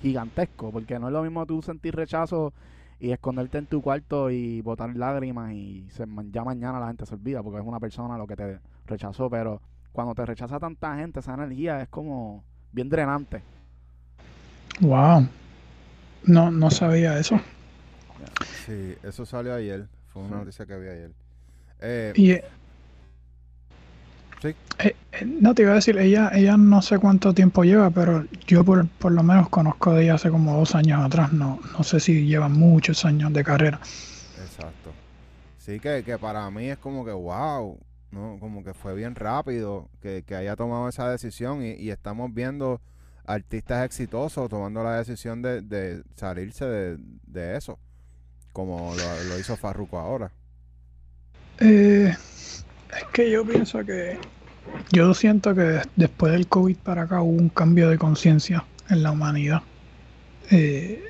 [0.00, 2.52] gigantesco, porque no es lo mismo tú sentir rechazo
[3.04, 7.14] y esconderte en tu cuarto y botar lágrimas y se, ya mañana la gente se
[7.14, 9.60] olvida porque es una persona lo que te rechazó, pero
[9.92, 13.42] cuando te rechaza tanta gente, esa energía es como bien drenante.
[14.80, 15.28] Wow.
[16.24, 17.38] No, no sabía eso.
[18.64, 19.86] Sí, eso salió ayer.
[20.08, 21.12] Fue una noticia que vi ayer.
[21.80, 22.32] Eh, y,
[24.44, 28.24] eh, eh, no te iba a decir, ella, ella no sé cuánto tiempo lleva, pero
[28.46, 31.32] yo por, por, lo menos conozco de ella hace como dos años atrás.
[31.32, 33.80] No, no sé si lleva muchos años de carrera.
[34.42, 34.92] Exacto.
[35.58, 37.78] Sí, que, que para mí es como que wow,
[38.10, 38.36] ¿no?
[38.38, 42.80] Como que fue bien rápido que, haya tomado esa decisión y, estamos viendo
[43.26, 47.78] artistas exitosos tomando la decisión de, salirse de, eso,
[48.52, 50.30] como lo, lo hizo Farruko ahora.
[51.60, 52.14] Eh,
[52.96, 54.18] es que yo pienso que
[54.92, 59.10] yo siento que después del COVID para acá hubo un cambio de conciencia en la
[59.10, 59.62] humanidad.
[60.50, 61.04] Eh,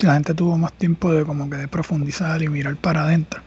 [0.00, 3.40] la gente tuvo más tiempo de como que de profundizar y mirar para adentro.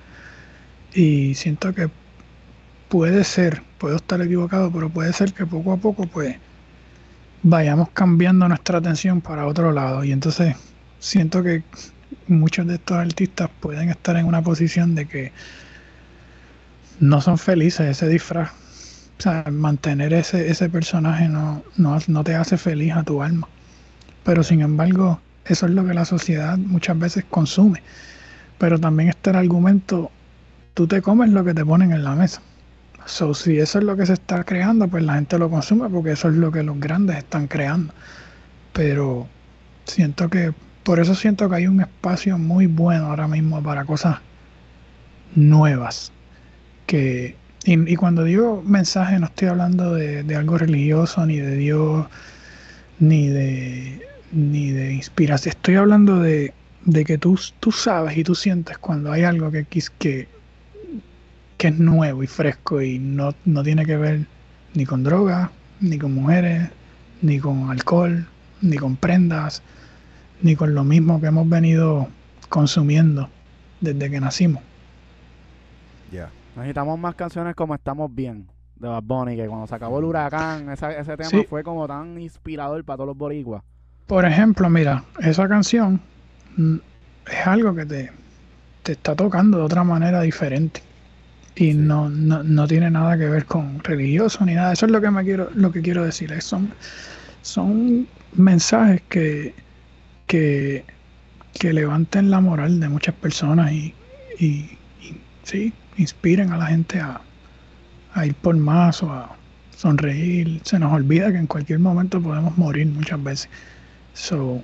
[0.94, 1.90] Y siento que
[2.90, 6.36] puede ser, puedo estar equivocado, pero puede ser que poco a poco pues
[7.44, 10.03] vayamos cambiando nuestra atención para otro lado.
[10.03, 10.56] Y entonces
[10.99, 11.64] siento que
[12.28, 15.32] muchos de estos artistas pueden estar en una posición de que
[17.02, 18.52] no son felices ese disfraz.
[19.18, 23.48] O sea, mantener ese, ese personaje no, no, te hace feliz a tu alma.
[24.23, 27.82] Pero sin embargo, eso es lo que la sociedad muchas veces consume.
[28.60, 30.11] Pero también está el argumento,
[30.76, 32.41] tú te comes lo que te ponen en la mesa.
[33.06, 36.11] So, si eso es lo que se está creando, pues la gente lo consume porque
[36.11, 37.94] eso es lo que los grandes están creando.
[38.73, 39.28] Pero
[39.86, 40.53] siento que,
[40.84, 44.18] por eso siento que hay un espacio muy bueno ahora mismo para cosas
[45.36, 46.11] nuevas
[47.65, 52.07] y, cuando digo mensaje no estoy hablando de, algo religioso, ni de Dios,
[52.99, 56.53] ni de, ni de inspiración, estoy hablando de,
[57.05, 60.27] que tú, tú sabes y tú sientes cuando hay algo que, que,
[61.57, 64.26] que es nuevo y fresco y no, no tiene que ver
[64.73, 65.49] ni con drogas,
[65.80, 66.69] ni con mujeres,
[67.22, 68.26] ni con alcohol,
[68.61, 69.61] ni con prendas,
[70.41, 72.07] ni con lo mismo que hemos venido
[72.49, 73.30] consumiendo
[73.80, 74.63] desde que nacimos.
[76.11, 76.30] Ya.
[76.56, 80.69] Necesitamos más canciones como Estamos Bien de Bad Bunny, que cuando se acabó el huracán,
[80.69, 83.64] ese tema fue como tan inspirador para todos los boricuas.
[84.07, 86.02] Por ejemplo, mira, esa canción
[86.57, 86.76] mm,
[87.32, 88.11] es algo que te,
[88.84, 90.82] te está tocando de otra manera diferente.
[91.56, 94.73] y no, no, no, tiene nada que ver con religioso ni nada.
[94.73, 96.41] Eso es lo que me quiero, lo que quiero decir.
[96.41, 96.73] Son,
[97.44, 99.53] son mensajes que,
[100.28, 100.84] que,
[101.53, 103.94] que levanten la moral de muchas personas y,
[104.40, 104.78] y,
[105.44, 107.22] sí, inspiren a la gente a,
[108.13, 109.35] a ir por más o a
[109.76, 110.61] sonreír.
[110.63, 113.49] Se nos olvida que en cualquier momento podemos morir muchas veces.
[114.13, 114.61] So,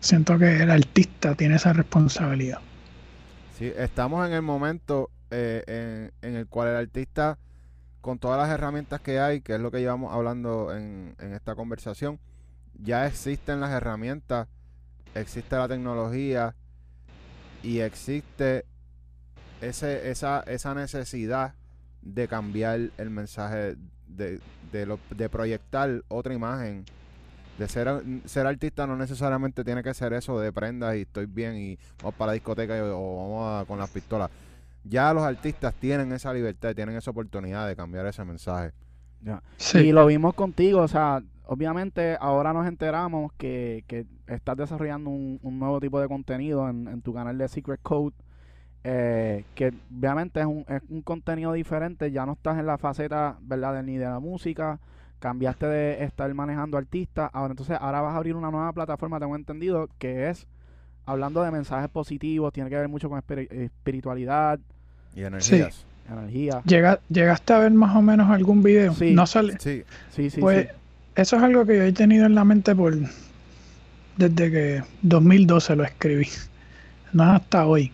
[0.00, 2.58] siento que el artista tiene esa responsabilidad.
[3.58, 7.38] Sí, estamos en el momento eh, en, el cual el artista,
[8.00, 11.54] con todas las herramientas que hay, que es lo que llevamos hablando en, en esta
[11.54, 12.18] conversación,
[12.82, 14.48] ya existen las herramientas,
[15.14, 16.54] existe la tecnología
[17.62, 18.64] y existe
[19.60, 21.54] ese, esa, esa necesidad
[22.02, 23.76] de cambiar el mensaje,
[24.08, 24.40] de,
[24.72, 26.84] de, de proyectar otra imagen
[27.60, 31.56] de ser, ser artista no necesariamente tiene que ser eso de prendas y estoy bien
[31.56, 34.30] y vamos para la discoteca o vamos con las pistolas.
[34.82, 38.72] Ya los artistas tienen esa libertad, tienen esa oportunidad de cambiar ese mensaje.
[39.74, 45.38] Y lo vimos contigo, o sea, obviamente ahora nos enteramos que, que estás desarrollando un,
[45.42, 48.14] nuevo tipo de contenido en, tu canal de Secret Code,
[48.84, 53.36] eh, que obviamente es un, es un contenido diferente, ya no estás en la faceta,
[53.42, 54.78] ¿verdad?, ni de la música,
[55.18, 59.36] cambiaste de estar manejando artistas, ahora entonces ahora vas a abrir una nueva plataforma, tengo
[59.36, 60.46] entendido, que es
[61.04, 64.58] hablando de mensajes positivos, tiene que ver mucho con espiritualidad
[65.14, 65.84] y energías.
[66.10, 66.62] Energía.
[66.64, 68.94] ¿Llegaste a ver más o menos algún video?
[68.94, 69.14] Sí.
[69.14, 69.56] ¿No sale?
[69.60, 70.40] Sí, sí, sí.
[70.40, 70.68] Pues
[71.14, 72.96] eso es algo que yo he tenido en la mente por
[74.16, 76.26] desde que 2012 lo escribí.
[77.12, 77.90] No hasta hoy,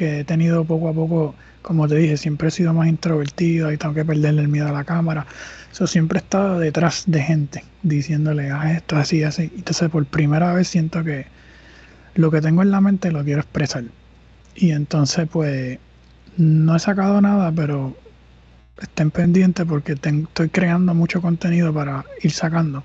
[0.00, 3.76] que he tenido poco a poco, como te dije, siempre he sido más introvertido y
[3.76, 5.26] tengo que perderle el miedo a la cámara.
[5.70, 9.52] Eso siempre he estado detrás de gente diciéndole, haz esto, así, así.
[9.54, 11.26] Entonces, por primera vez siento que
[12.14, 13.84] lo que tengo en la mente lo quiero expresar.
[14.54, 15.78] Y entonces, pues,
[16.38, 17.94] no he sacado nada, pero
[18.80, 22.84] estén pendientes porque estoy creando mucho contenido para ir sacando.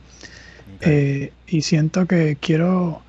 [0.81, 3.04] Eh, y siento que quiero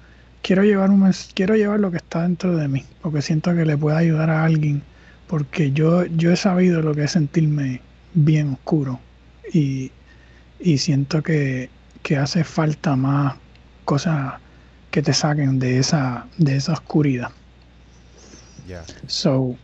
[0.46, 3.76] quiero llevar un quiero llevar lo que está dentro de mí, porque siento que le
[3.76, 4.80] puede ayudar a alguien,
[5.26, 7.80] porque yo yo he sabido lo que es sentirme
[8.14, 9.00] bien oscuro
[9.52, 9.90] y,
[10.78, 11.68] siento que,
[12.16, 13.34] hace falta más
[13.84, 14.34] cosas
[14.92, 17.30] que te saquen de esa, de esa oscuridad.
[18.68, 18.84] Ya.
[19.08, 19.56] So,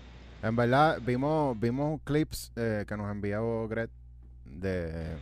[0.42, 3.90] en verdad, vimos, vimos clips eh, que nos envió Gret
[4.44, 5.16] de...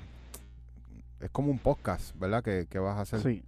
[1.21, 2.43] Es como un podcast, ¿verdad?
[2.43, 3.21] Que, vas a hacer.
[3.21, 3.43] Sí.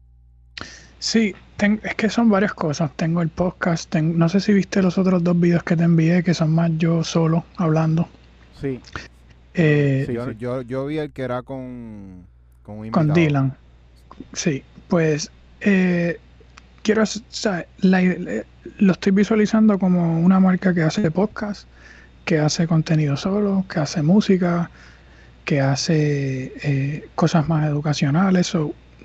[0.98, 2.90] Sí, es que son varias cosas.
[2.96, 6.34] Tengo el podcast, no sé si viste los otros dos videos que te envié, que
[6.34, 8.08] son más yo solo hablando.
[8.60, 8.80] Sí.
[9.54, 10.06] Eh,
[10.38, 12.24] yo, yo, vi el que era con,
[12.62, 13.54] con, con Dylan.
[14.32, 15.30] Sí, pues
[15.60, 16.18] eh,
[16.82, 17.04] quiero,
[18.78, 21.66] lo estoy visualizando como una marca que hace podcast,
[22.24, 24.70] que hace contenido solo, que hace música,
[25.44, 28.46] que hace eh, cosas más educacionales.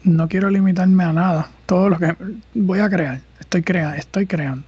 [0.08, 1.50] No quiero limitarme a nada.
[1.66, 2.16] Todo lo que
[2.54, 4.66] voy a crear, estoy, crea estoy creando.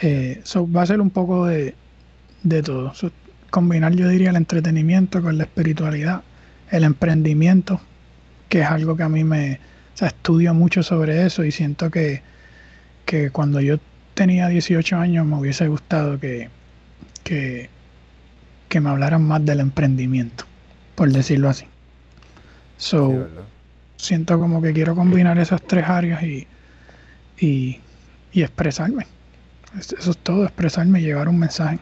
[0.00, 0.42] Eh,
[0.74, 1.74] va a ser un poco de,
[2.42, 2.92] de todo
[3.50, 6.22] combinar, yo diría, el entretenimiento con la espiritualidad,
[6.72, 7.80] el emprendimiento,
[8.48, 9.60] que es algo que a mí me,
[10.00, 12.20] o estudio mucho sobre eso y siento que,
[13.04, 13.78] que cuando yo
[14.14, 16.48] tenía 18 años me hubiese gustado que,
[17.22, 17.70] que,
[18.68, 20.46] que me hablaran más del emprendimiento,
[20.96, 21.66] por decirlo así.
[22.76, 23.28] So,
[24.04, 26.46] siento como que quiero combinar esas tres áreas y,
[27.38, 27.80] y,
[28.32, 29.06] y expresarme.
[29.78, 31.78] Eso es todo, expresarme y llevar un mensaje.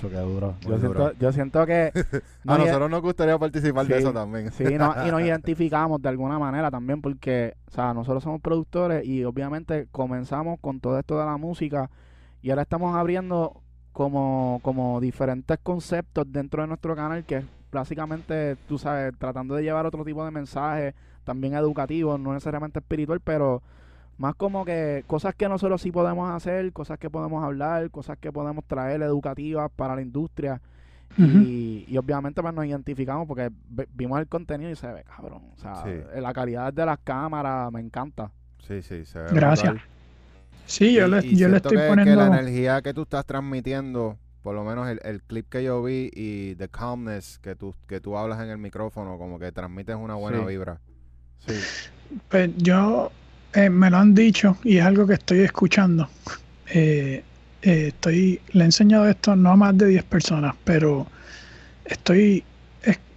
[0.00, 0.54] Qué duro.
[0.60, 1.90] Yo siento, yo siento, que...
[2.46, 4.52] a nosotros nos gustaría participar de eso también.
[4.52, 9.24] sí, y nos identificamos de alguna manera también porque, o sea, nosotros somos productores y
[9.24, 11.90] obviamente comenzamos con todo esto de la música
[12.42, 13.62] y ahora estamos abriendo
[13.92, 17.44] como, como diferentes conceptos dentro de nuestro canal que
[17.74, 20.94] básicamente, tú sabes, tratando de llevar otro tipo de mensajes,
[21.24, 23.62] también educativos, no necesariamente espiritual, pero
[24.18, 28.30] más como que cosas que nosotros sí podemos hacer, cosas que podemos hablar, cosas que
[28.30, 30.60] podemos traer educativas para la industria.
[31.16, 33.48] y, obviamente pues nos identificamos porque
[33.94, 35.42] vimos el contenido y se ve cabrón.
[35.54, 35.84] O sea,
[36.16, 38.30] la calidad de las cámaras me encanta.
[38.58, 39.74] Sí, sí, se ve Gracias.
[40.66, 42.04] Sí, yo, le, yo le estoy poniendo...
[42.04, 45.82] Que la energía que tú estás transmitiendo, por lo menos el, el, clip que yo
[45.82, 49.96] vi y the calmness que tú, que tú hablas en el micrófono, como que transmites
[49.96, 50.80] una buena vibra.
[51.46, 51.54] Sí.
[52.28, 53.10] Pues yo
[53.54, 56.10] eh, me lo han dicho y es algo que estoy escuchando.
[56.68, 57.24] Eh,
[57.62, 61.06] eh, estoy, le he enseñado esto no a más de 10 personas, pero
[61.86, 62.44] estoy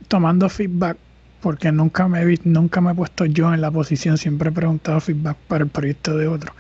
[0.07, 0.95] tomando feedback
[1.41, 5.01] porque nunca me, he, nunca me he puesto yo en la posición, siempre he preguntado
[5.01, 6.53] feedback para el proyecto de otro.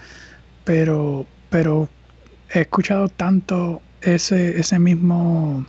[0.65, 1.87] Pero, pero
[2.53, 5.65] he escuchado tanto ese, ese mismo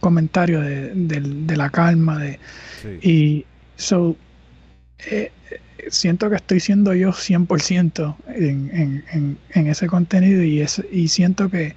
[0.00, 2.18] comentario de, de la calma.
[2.18, 2.38] De,
[3.02, 3.44] Y
[3.76, 4.16] so,
[5.10, 5.30] eh,
[5.88, 11.08] siento que estoy siendo yo 100% en, en, en, en ese contenido y, es, y
[11.08, 11.74] siento que,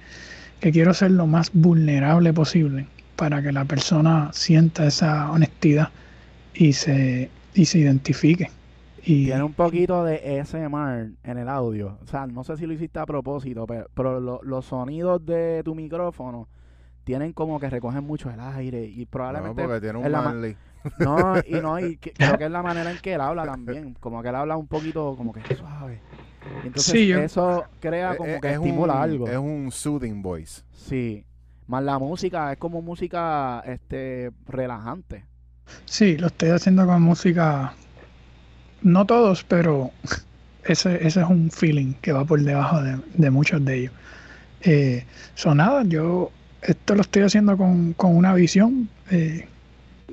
[0.60, 2.86] que quiero ser lo más vulnerable posible
[3.16, 5.90] para que la persona sienta esa honestidad
[6.54, 8.50] y se, y se identifique.
[9.06, 11.98] Y, Tiene un poquito de ASMR en el audio.
[12.02, 15.74] O sea, no sé si lo hiciste a propósito, pero, pero los sonidos de tu
[15.74, 16.48] micrófono
[17.04, 19.62] tienen como que recogen mucho el aire y probablemente...
[19.62, 20.56] No, porque tiene un manly.
[20.98, 23.94] No, y no, y creo que es la manera en que él habla también.
[24.00, 26.00] Como que él habla un poquito como que suave.
[26.64, 29.28] entonces eso crea como que estimula algo.
[29.28, 30.62] Es un soothing voice.
[30.72, 31.26] Sí.
[31.66, 35.26] Más la música, es como música este relajante.
[35.84, 37.74] Sí, lo estoy haciendo con música
[38.84, 39.90] no todos, pero
[40.62, 43.92] ese, ese es un feeling que va por debajo de, muchos de ellos.
[44.60, 45.04] Eh,
[45.34, 46.30] sonada, yo
[46.62, 49.48] esto lo estoy haciendo con, una visión eh,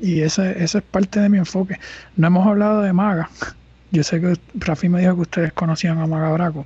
[0.02, 1.80] y ese, ese es parte de mi enfoque.
[2.16, 3.30] No hemos hablado de Maga.
[3.94, 6.66] Yo sé que Rafi me dijo que ustedes conocían a Maga Braco.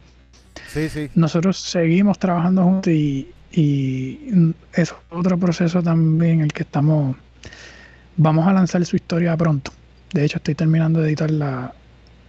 [0.67, 1.09] Sí, sí.
[1.15, 7.15] Nosotros seguimos trabajando juntos y, y es otro proceso también el que estamos.
[8.15, 9.71] Vamos a lanzar su historia pronto.
[10.13, 11.73] De hecho, estoy terminando de editar la,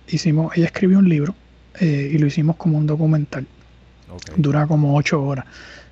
[0.08, 1.34] hicimos, ella escribió un libro
[1.80, 3.46] eh, y lo hicimos como un documental.
[4.36, 5.44] Dura como ocho horas.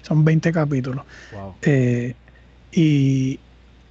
[0.03, 1.05] Son 20 capítulos.
[1.62, 2.15] Eh,
[2.73, 3.39] y,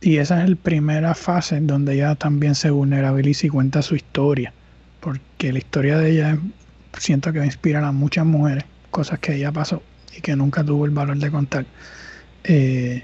[0.02, 4.54] esa es la primera fase en donde ella también se vulnerabiliza y cuenta su historia.
[5.00, 6.38] Porque la historia de ella
[6.98, 9.82] siento que va a inspirar a muchas mujeres, cosas que ella pasó
[10.16, 11.66] y que nunca tuvo el valor de contar.
[12.44, 13.04] Eh,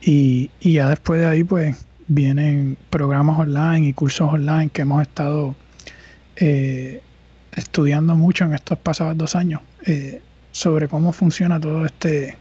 [0.00, 1.76] y, y ya después de ahí, pues
[2.08, 5.54] vienen programas online y cursos online que hemos estado
[6.40, 7.00] eh,
[7.52, 12.36] estudiando mucho en estos pasados dos años eh, sobre cómo funciona todo este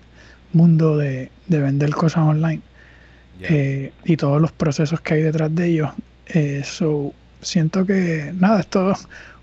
[0.54, 2.62] mundo de, vender cosas online
[3.42, 5.90] eh, y todos los procesos que hay detrás de ellos.
[6.64, 8.94] So, siento que nada, es todo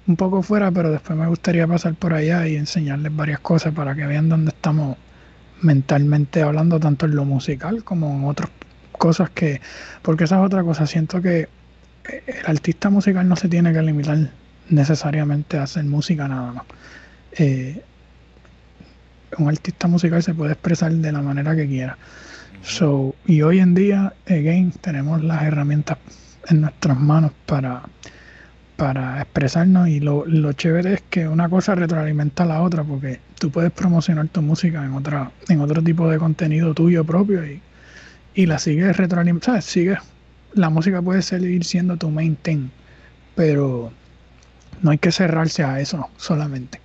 [0.06, 3.94] un poco fuera, pero después me gustaría pasar por allá y enseñarles varias cosas para
[3.94, 4.96] que vean dónde estamos
[5.62, 8.50] mentalmente hablando, tanto en lo musical como en otras
[8.92, 9.60] cosas que,
[10.02, 11.48] porque esa es otra cosa, siento que
[12.04, 14.30] el artista musical no se tiene que limitar
[14.68, 16.64] necesariamente hacer música nada más.
[17.32, 17.82] Eh,
[19.38, 21.98] un artista musical se puede expresar de la manera que quiera.
[22.62, 25.98] So, y hoy en día, again, tenemos las herramientas
[26.48, 27.82] en nuestras manos para,
[28.76, 33.20] para expresarnos y lo, lo chévere es que una cosa retroalimenta a la otra porque
[33.38, 37.60] tú puedes promocionar tu música en otra en otro tipo de contenido tuyo propio y,
[38.34, 39.98] y la sigues retroalimentando, Sigues,
[40.54, 42.68] la música puede seguir siendo tu main thing,
[43.34, 43.92] pero
[44.82, 46.80] no hay que cerrarse a eso solamente.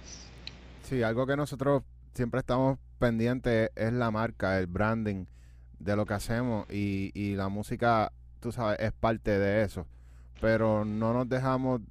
[0.84, 1.84] Sí, algo que nosotros
[2.14, 5.26] siempre estamos pendientes es la marca, el branding
[5.80, 9.86] de lo que hacemos y, y la música, tú sabes, es parte de eso.
[10.42, 11.82] Pero no nos dejamos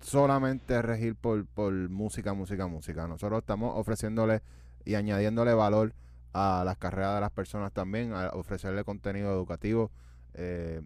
[0.00, 3.06] solamente regir por, por música, música, música.
[3.06, 4.42] Nosotros estamos ofreciéndole
[4.84, 5.92] y añadiéndole valor
[6.32, 9.90] a las carreras de las personas también, a ofrecerle contenido educativo,
[10.34, 10.80] eh,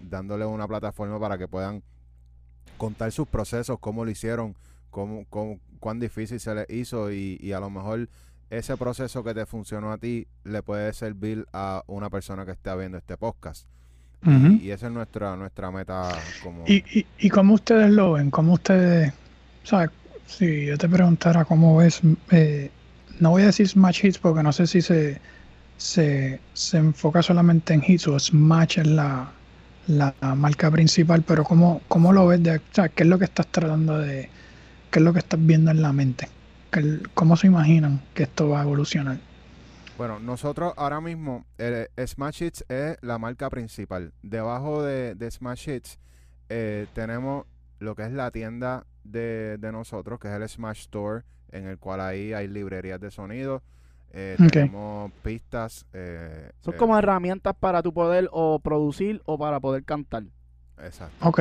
[0.00, 1.82] dándole una plataforma para que puedan
[2.78, 4.54] contar sus procesos, cómo lo hicieron,
[4.90, 5.26] cómo,
[5.80, 8.08] cuán difícil se les hizo y, a lo mejor
[8.50, 12.74] ese proceso que te funcionó a ti le puede servir a una persona que esté
[12.76, 13.66] viendo este podcast.
[14.24, 16.10] y, esa es nuestra nuestra meta.
[16.42, 16.64] Como...
[16.66, 18.30] ¿Y, y, y cómo ustedes lo ven?
[18.30, 19.12] ¿Cómo ustedes,
[19.64, 19.90] sabes,
[20.26, 22.00] si yo te preguntara cómo ves,
[22.30, 22.70] eh,
[23.20, 25.20] no voy a decir Smash Hits porque no sé si se,
[25.76, 29.32] se, se enfoca solamente en hits o Smash en la,
[29.88, 32.42] la, marca principal, pero ¿cómo, cómo lo ves?
[32.42, 32.60] De,
[32.94, 34.28] ¿Qué es lo que estás tratando de,
[34.90, 36.28] qué es lo que estás viendo en la mente?
[37.14, 39.18] ¿Cómo se imaginan que esto va a evolucionar?
[39.96, 44.12] Bueno, nosotros ahora mismo, el Smash Hits es la marca principal.
[44.22, 45.98] Debajo de, Smash Hits
[46.48, 47.46] eh, tenemos
[47.80, 51.78] lo que es la tienda de, de nosotros, que es el Smash Store, en el
[51.78, 53.62] cual ahí hay librerías de sonido,
[54.12, 55.86] eh, tenemos pistas.
[55.92, 60.24] Eh, Son como eh, herramientas para tu poder o producir o para poder cantar.
[60.78, 61.28] Exacto.
[61.28, 61.40] Ok.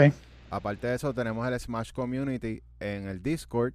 [0.49, 3.73] Aparte de eso, tenemos el Smash Community en el Discord,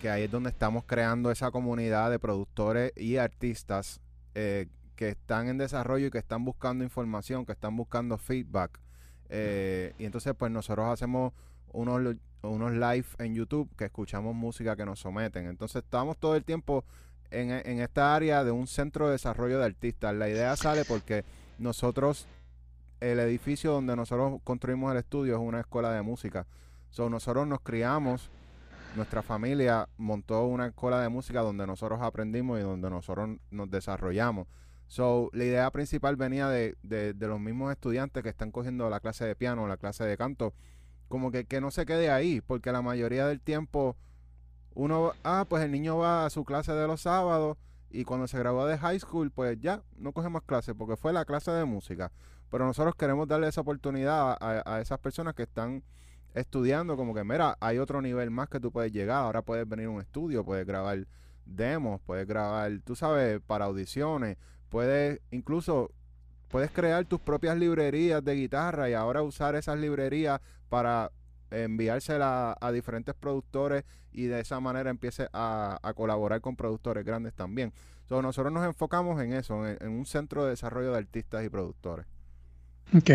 [0.00, 4.00] que ahí es donde estamos creando esa comunidad de productores y artistas
[4.32, 8.80] que están en desarrollo y que están buscando información, que están buscando feedback.
[9.30, 11.32] y entonces, pues nosotros hacemos
[11.72, 15.46] unos, unos live en YouTube que escuchamos música que nos someten.
[15.46, 16.84] Entonces, estamos todo el tiempo
[17.40, 20.14] en, esta área de un centro de desarrollo de artistas.
[20.14, 21.24] La idea sale porque
[21.58, 22.26] nosotros,
[23.00, 26.46] el edificio donde nosotros construimos el estudio es una escuela de música.
[26.90, 28.30] So, nosotros nos criamos
[28.96, 34.46] nuestra familia montó una escuela de música donde nosotros aprendimos y donde nosotros nos desarrollamos.
[34.86, 39.00] So, la idea principal venía de, de, de los mismos estudiantes que están cogiendo la
[39.00, 40.54] clase de piano, la clase de canto,
[41.08, 43.96] como que, que no se quede ahí, porque la mayoría del tiempo
[44.74, 47.56] uno, ah, pues el niño va a su clase de los sábados
[47.90, 51.12] y cuando se gradúa de high school, pues ya no coge más clases porque fue
[51.12, 52.10] la clase de música.
[52.50, 55.82] Pero nosotros queremos darle esa oportunidad a, a esas personas que están
[56.34, 59.18] estudiando, como que, mira, hay otro nivel más que tú puedes llegar.
[59.18, 61.06] Ahora puedes venir a un estudio, puedes grabar
[61.46, 64.36] demos, puedes grabar, tú sabes, para audiciones,
[64.68, 65.90] puedes incluso
[66.48, 71.10] puedes crear tus propias librerías de guitarra y ahora usar esas librerías para
[71.62, 77.72] enviársela a diferentes productores y de esa manera empiece a, colaborar con productores grandes también.
[78.08, 82.06] So, nosotros nos enfocamos en eso, en, un centro de desarrollo de artistas y productores.
[82.94, 83.10] Ok,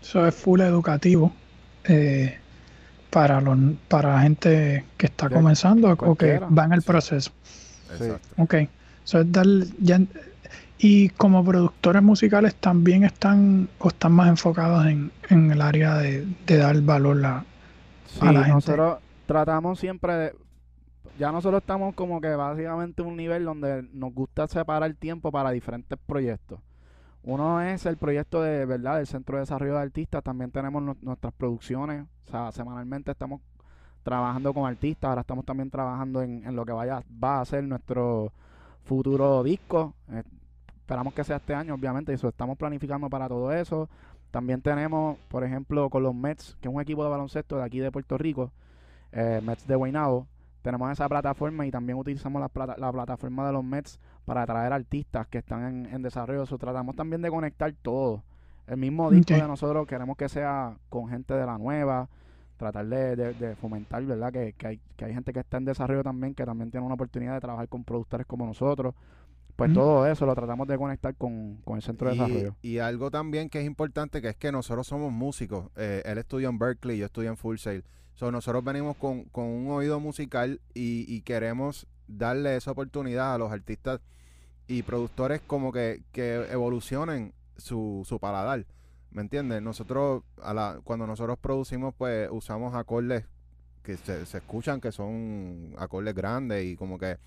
[0.00, 1.32] eso es full educativo
[1.84, 2.38] eh,
[3.10, 3.58] para, los,
[3.88, 7.30] para gente que está comenzando o que va en el proceso.
[7.92, 8.42] Exacto.
[8.42, 8.54] Ok,
[9.04, 9.46] eso es dar,
[9.78, 10.00] ya,
[10.84, 16.80] y como productores musicales también están o están más enfocados en, el área de, dar
[16.80, 17.44] valor a,
[18.20, 18.54] a la gente.
[18.54, 20.34] Nosotros tratamos siempre de,
[21.18, 25.50] ya nosotros estamos como que básicamente en un nivel donde nos gusta separar tiempo para
[25.50, 26.60] diferentes proyectos.
[27.24, 31.32] Uno es el proyecto de verdad del Centro de Desarrollo de Artistas, también tenemos nuestras
[31.34, 33.40] producciones, o sea, semanalmente estamos
[34.02, 37.62] trabajando con artistas, ahora estamos también trabajando en, en lo que vaya va a ser
[37.62, 38.32] nuestro
[38.84, 39.94] futuro disco.
[40.10, 40.22] Eh,
[40.80, 43.88] esperamos que sea este año, obviamente, y eso estamos planificando para todo eso.
[44.32, 47.78] También tenemos, por ejemplo, con los Mets, que es un equipo de baloncesto de aquí
[47.78, 48.50] de Puerto Rico,
[49.12, 50.26] eh, Mets de Guaynabo,
[50.62, 55.38] tenemos esa plataforma y también utilizamos la, plataforma de los Mets para atraer artistas que
[55.38, 56.44] están en, desarrollo.
[56.44, 58.22] Eso tratamos también de conectar todo.
[58.66, 62.08] El mismo disco de nosotros queremos que sea con gente de la nueva,
[62.56, 64.32] tratar de, fomentar, ¿verdad?
[64.32, 67.34] Que, hay, que hay gente que está en desarrollo también, que también tiene una oportunidad
[67.34, 68.94] de trabajar con productores como nosotros.
[69.56, 72.56] Pues todo eso lo tratamos de conectar con, el centro de desarrollo.
[72.62, 75.70] Y algo también que es importante, que es que nosotros somos músicos.
[75.76, 77.84] Eh, él estudió en Berkeley, yo estudié en Full Sail.
[78.14, 84.00] So, nosotros venimos con, un oído musical y, queremos darle esa oportunidad a los artistas
[84.66, 88.66] y productores como que, que evolucionen su, su paladar.
[89.10, 89.62] ¿Me entiendes?
[89.62, 93.26] Nosotros, a la, cuando nosotros producimos, pues usamos acordes
[93.82, 97.18] que se, se escuchan, que son acordes grandes y como que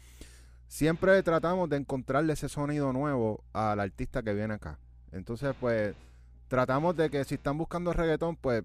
[0.68, 4.80] siempre tratamos de encontrarle ese sonido nuevo al artista que viene acá.
[5.12, 5.96] Entonces, pues,
[6.48, 8.64] tratamos de que si están buscando reggaetón, pues,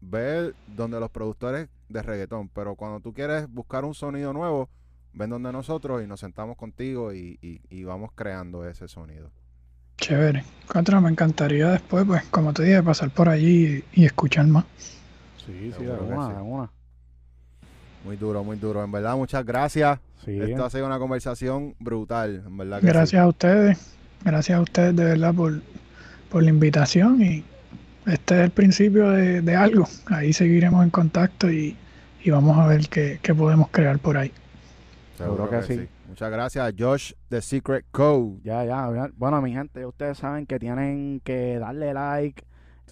[0.00, 2.48] ver donde los productores de reggaetón.
[2.48, 4.68] Pero cuando tú quieres buscar un sonido nuevo,
[5.12, 9.30] ven donde nosotros y nos sentamos contigo y, vamos creando ese sonido.
[9.98, 10.44] Chévere.
[10.66, 14.64] Contra, me encantaría después, pues, como te dije, pasar por allí y, escuchar más.
[15.46, 16.70] Sí, sí, de una,
[18.04, 18.84] Muy duro, muy duro.
[18.84, 19.98] En verdad, muchas gracias.
[20.26, 22.80] Esto ha sido una conversación brutal, en verdad.
[22.82, 23.96] gracias a ustedes.
[24.24, 25.60] Gracias a ustedes de verdad por,
[26.30, 27.44] por la invitación y
[28.06, 29.86] este es el principio de, algo.
[30.06, 31.76] Ahí seguiremos en contacto y,
[32.26, 34.32] vamos a ver qué, podemos crear por ahí.
[35.16, 35.88] Seguro que, sí.
[36.08, 38.38] Muchas gracias, Josh, The Secret Code.
[38.42, 39.10] Ya, ya.
[39.16, 42.42] Bueno, mi gente, ustedes saben que tienen que darle like,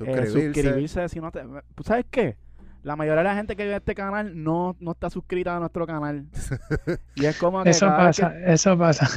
[0.00, 1.08] eh, suscribirse.
[1.08, 1.42] si no te,
[1.84, 2.36] ¿Sabes qué?
[2.84, 5.86] La mayoría de la gente que ve este canal no, no está suscrita a nuestro
[5.86, 6.26] canal.
[7.16, 7.70] y es como que.
[7.70, 9.08] Eso pasa, eso pasa.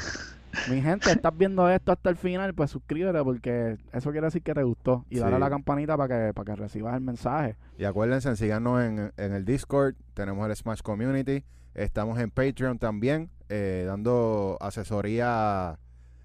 [0.70, 4.54] Mi gente, estás viendo esto hasta el final, pues suscríbete porque eso quiere decir que
[4.54, 5.06] te gustó.
[5.10, 7.56] Y dale a la campanita para que, para que recibas el mensaje.
[7.78, 11.44] Y acuérdense, síganos en, en el Discord, tenemos el Smash Community,
[11.76, 15.78] estamos en Patreon también, eh, dando asesoría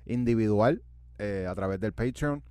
[0.07, 0.83] individual
[1.19, 2.43] eh, a través del Patreon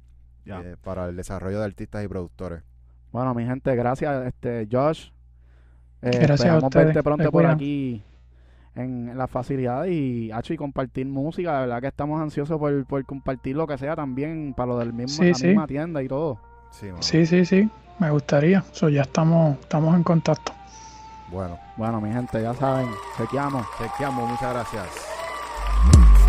[0.46, 2.64] eh, para el desarrollo de artistas y productores.
[3.12, 5.10] Bueno, mi gente, gracias, este Josh.
[6.02, 8.04] gracias a verte pronto por aquí
[8.76, 11.54] en la facilidad y, y compartir música.
[11.54, 15.24] De verdad que estamos ansiosos por, compartir lo que sea también para lo del mismo,
[15.24, 16.40] la misma tienda y todo.
[17.02, 17.70] Sí, sí, sí,
[18.00, 18.64] me gustaría.
[18.72, 20.54] So, ya estamos, estamos en contacto.
[21.30, 21.58] Bueno.
[21.78, 23.66] Bueno, mi gente, ya saben, chequeamos.
[23.78, 26.21] Chequeamos, muchas gracias.